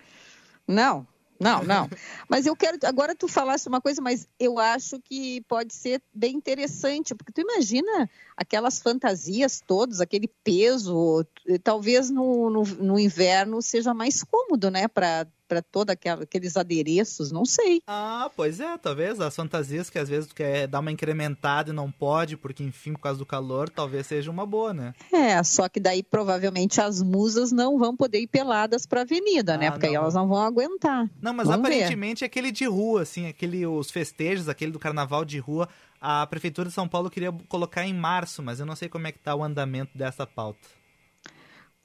Não, 0.69 1.07
não, 1.39 1.63
não. 1.63 1.89
Mas 2.29 2.45
eu 2.45 2.55
quero. 2.55 2.77
Agora 2.83 3.15
tu 3.15 3.27
falasse 3.27 3.67
uma 3.67 3.81
coisa, 3.81 3.99
mas 4.01 4.27
eu 4.39 4.59
acho 4.59 4.99
que 4.99 5.41
pode 5.47 5.73
ser 5.73 5.99
bem 6.13 6.35
interessante, 6.35 7.15
porque 7.15 7.31
tu 7.31 7.41
imagina 7.41 8.07
aquelas 8.37 8.79
fantasias 8.79 9.59
todas, 9.65 9.99
aquele 9.99 10.27
peso. 10.43 11.25
Talvez 11.63 12.11
no, 12.11 12.51
no, 12.51 12.63
no 12.63 12.99
inverno 12.99 13.63
seja 13.63 13.95
mais 13.95 14.23
cômodo, 14.23 14.69
né? 14.69 14.87
Para 14.87 15.25
todos 15.71 15.93
aqueles 15.93 16.55
adereços, 16.55 17.31
não 17.31 17.45
sei. 17.45 17.81
Ah, 17.87 18.29
pois 18.35 18.59
é, 18.59 18.77
talvez 18.77 19.19
as 19.19 19.35
fantasias 19.35 19.89
que 19.89 19.97
às 19.97 20.07
vezes 20.07 20.27
tu 20.29 20.35
quer 20.35 20.67
dar 20.67 20.79
uma 20.79 20.91
incrementada 20.91 21.71
e 21.71 21.73
não 21.73 21.91
pode, 21.91 22.37
porque 22.37 22.63
enfim, 22.63 22.93
por 22.93 22.99
causa 22.99 23.17
do 23.19 23.25
calor, 23.25 23.69
talvez 23.69 24.07
seja 24.07 24.29
uma 24.29 24.45
boa, 24.45 24.73
né? 24.73 24.93
É, 25.11 25.41
só 25.43 25.67
que 25.67 25.79
daí 25.79 26.03
provavelmente 26.03 26.79
as 26.79 27.01
musas 27.01 27.51
não 27.51 27.77
vão 27.77 27.95
poder 27.95 28.21
ir 28.21 28.27
peladas 28.27 28.85
para 28.85 29.01
a 29.01 29.03
avenida, 29.03 29.57
né? 29.57 29.67
Ah, 29.67 29.71
Porque 29.71 29.87
aí 29.87 29.93
não. 29.93 30.01
elas 30.01 30.13
não 30.13 30.27
vão 30.27 30.41
aguentar. 30.41 31.09
Não, 31.21 31.33
mas 31.33 31.47
Vamos 31.47 31.67
ver. 31.67 31.75
aparentemente 31.75 32.23
é 32.23 32.27
aquele 32.27 32.51
de 32.51 32.65
rua, 32.65 33.01
assim, 33.01 33.27
aquele, 33.27 33.65
os 33.65 33.89
festejos, 33.91 34.47
aquele 34.47 34.71
do 34.71 34.79
carnaval 34.79 35.25
de 35.25 35.39
rua, 35.39 35.67
a 35.99 36.25
Prefeitura 36.27 36.69
de 36.69 36.73
São 36.73 36.87
Paulo 36.87 37.09
queria 37.09 37.31
colocar 37.47 37.85
em 37.85 37.93
março, 37.93 38.41
mas 38.41 38.59
eu 38.59 38.65
não 38.65 38.75
sei 38.75 38.87
como 38.87 39.07
é 39.07 39.11
que 39.11 39.19
tá 39.19 39.35
o 39.35 39.43
andamento 39.43 39.97
dessa 39.97 40.25
pauta. 40.25 40.67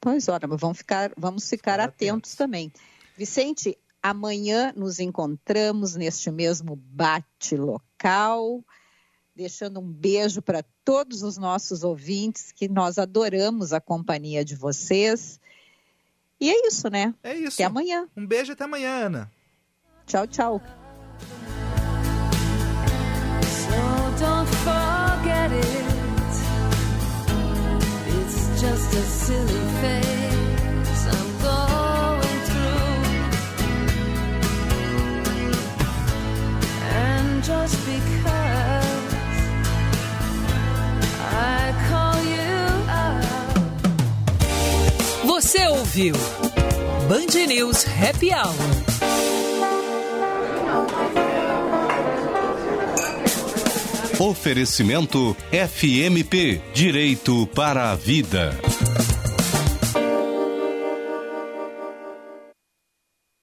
Pois 0.01 0.29
olha, 0.29 0.47
mas 0.47 0.61
vamos 0.61 0.79
ficar, 0.79 1.13
vamos 1.17 1.49
ficar 1.49 1.81
atentos 1.81 2.35
também. 2.35 2.71
Vicente, 3.17 3.79
amanhã 4.03 4.73
nos 4.77 4.99
encontramos 4.99 5.95
neste 5.95 6.31
mesmo 6.31 6.77
bate 6.77 7.57
local, 7.57 8.65
deixando 9.35 9.81
um 9.81 9.89
beijo 9.89 10.43
para 10.43 10.65
todos 10.85 11.23
os 11.23 11.37
nossos 11.39 11.85
ouvintes, 11.85 12.53
que 12.53 12.69
nós 12.69 12.99
adoramos 12.99 13.73
a 13.73 13.81
companhia 13.81 14.45
de 14.45 14.57
vocês. 14.57 15.41
E 16.41 16.51
é 16.51 16.67
isso, 16.67 16.89
né? 16.89 17.15
É 17.23 17.35
isso. 17.35 17.55
Até 17.55 17.65
amanhã. 17.65 18.09
Um 18.17 18.27
beijo 18.27 18.53
até 18.53 18.65
amanhã, 18.65 19.07
Ana. 19.07 19.33
Tchau, 20.07 20.27
tchau. 20.27 20.61
So 29.25 30.04
Você 45.25 45.67
ouviu 45.69 46.15
Band 47.09 47.47
News 47.47 47.87
Happy 47.87 48.31
Hour. 48.35 48.55
Oferecimento 54.19 55.35
FMP 55.51 56.61
Direito 56.75 57.47
para 57.55 57.93
a 57.93 57.95
Vida. 57.95 58.55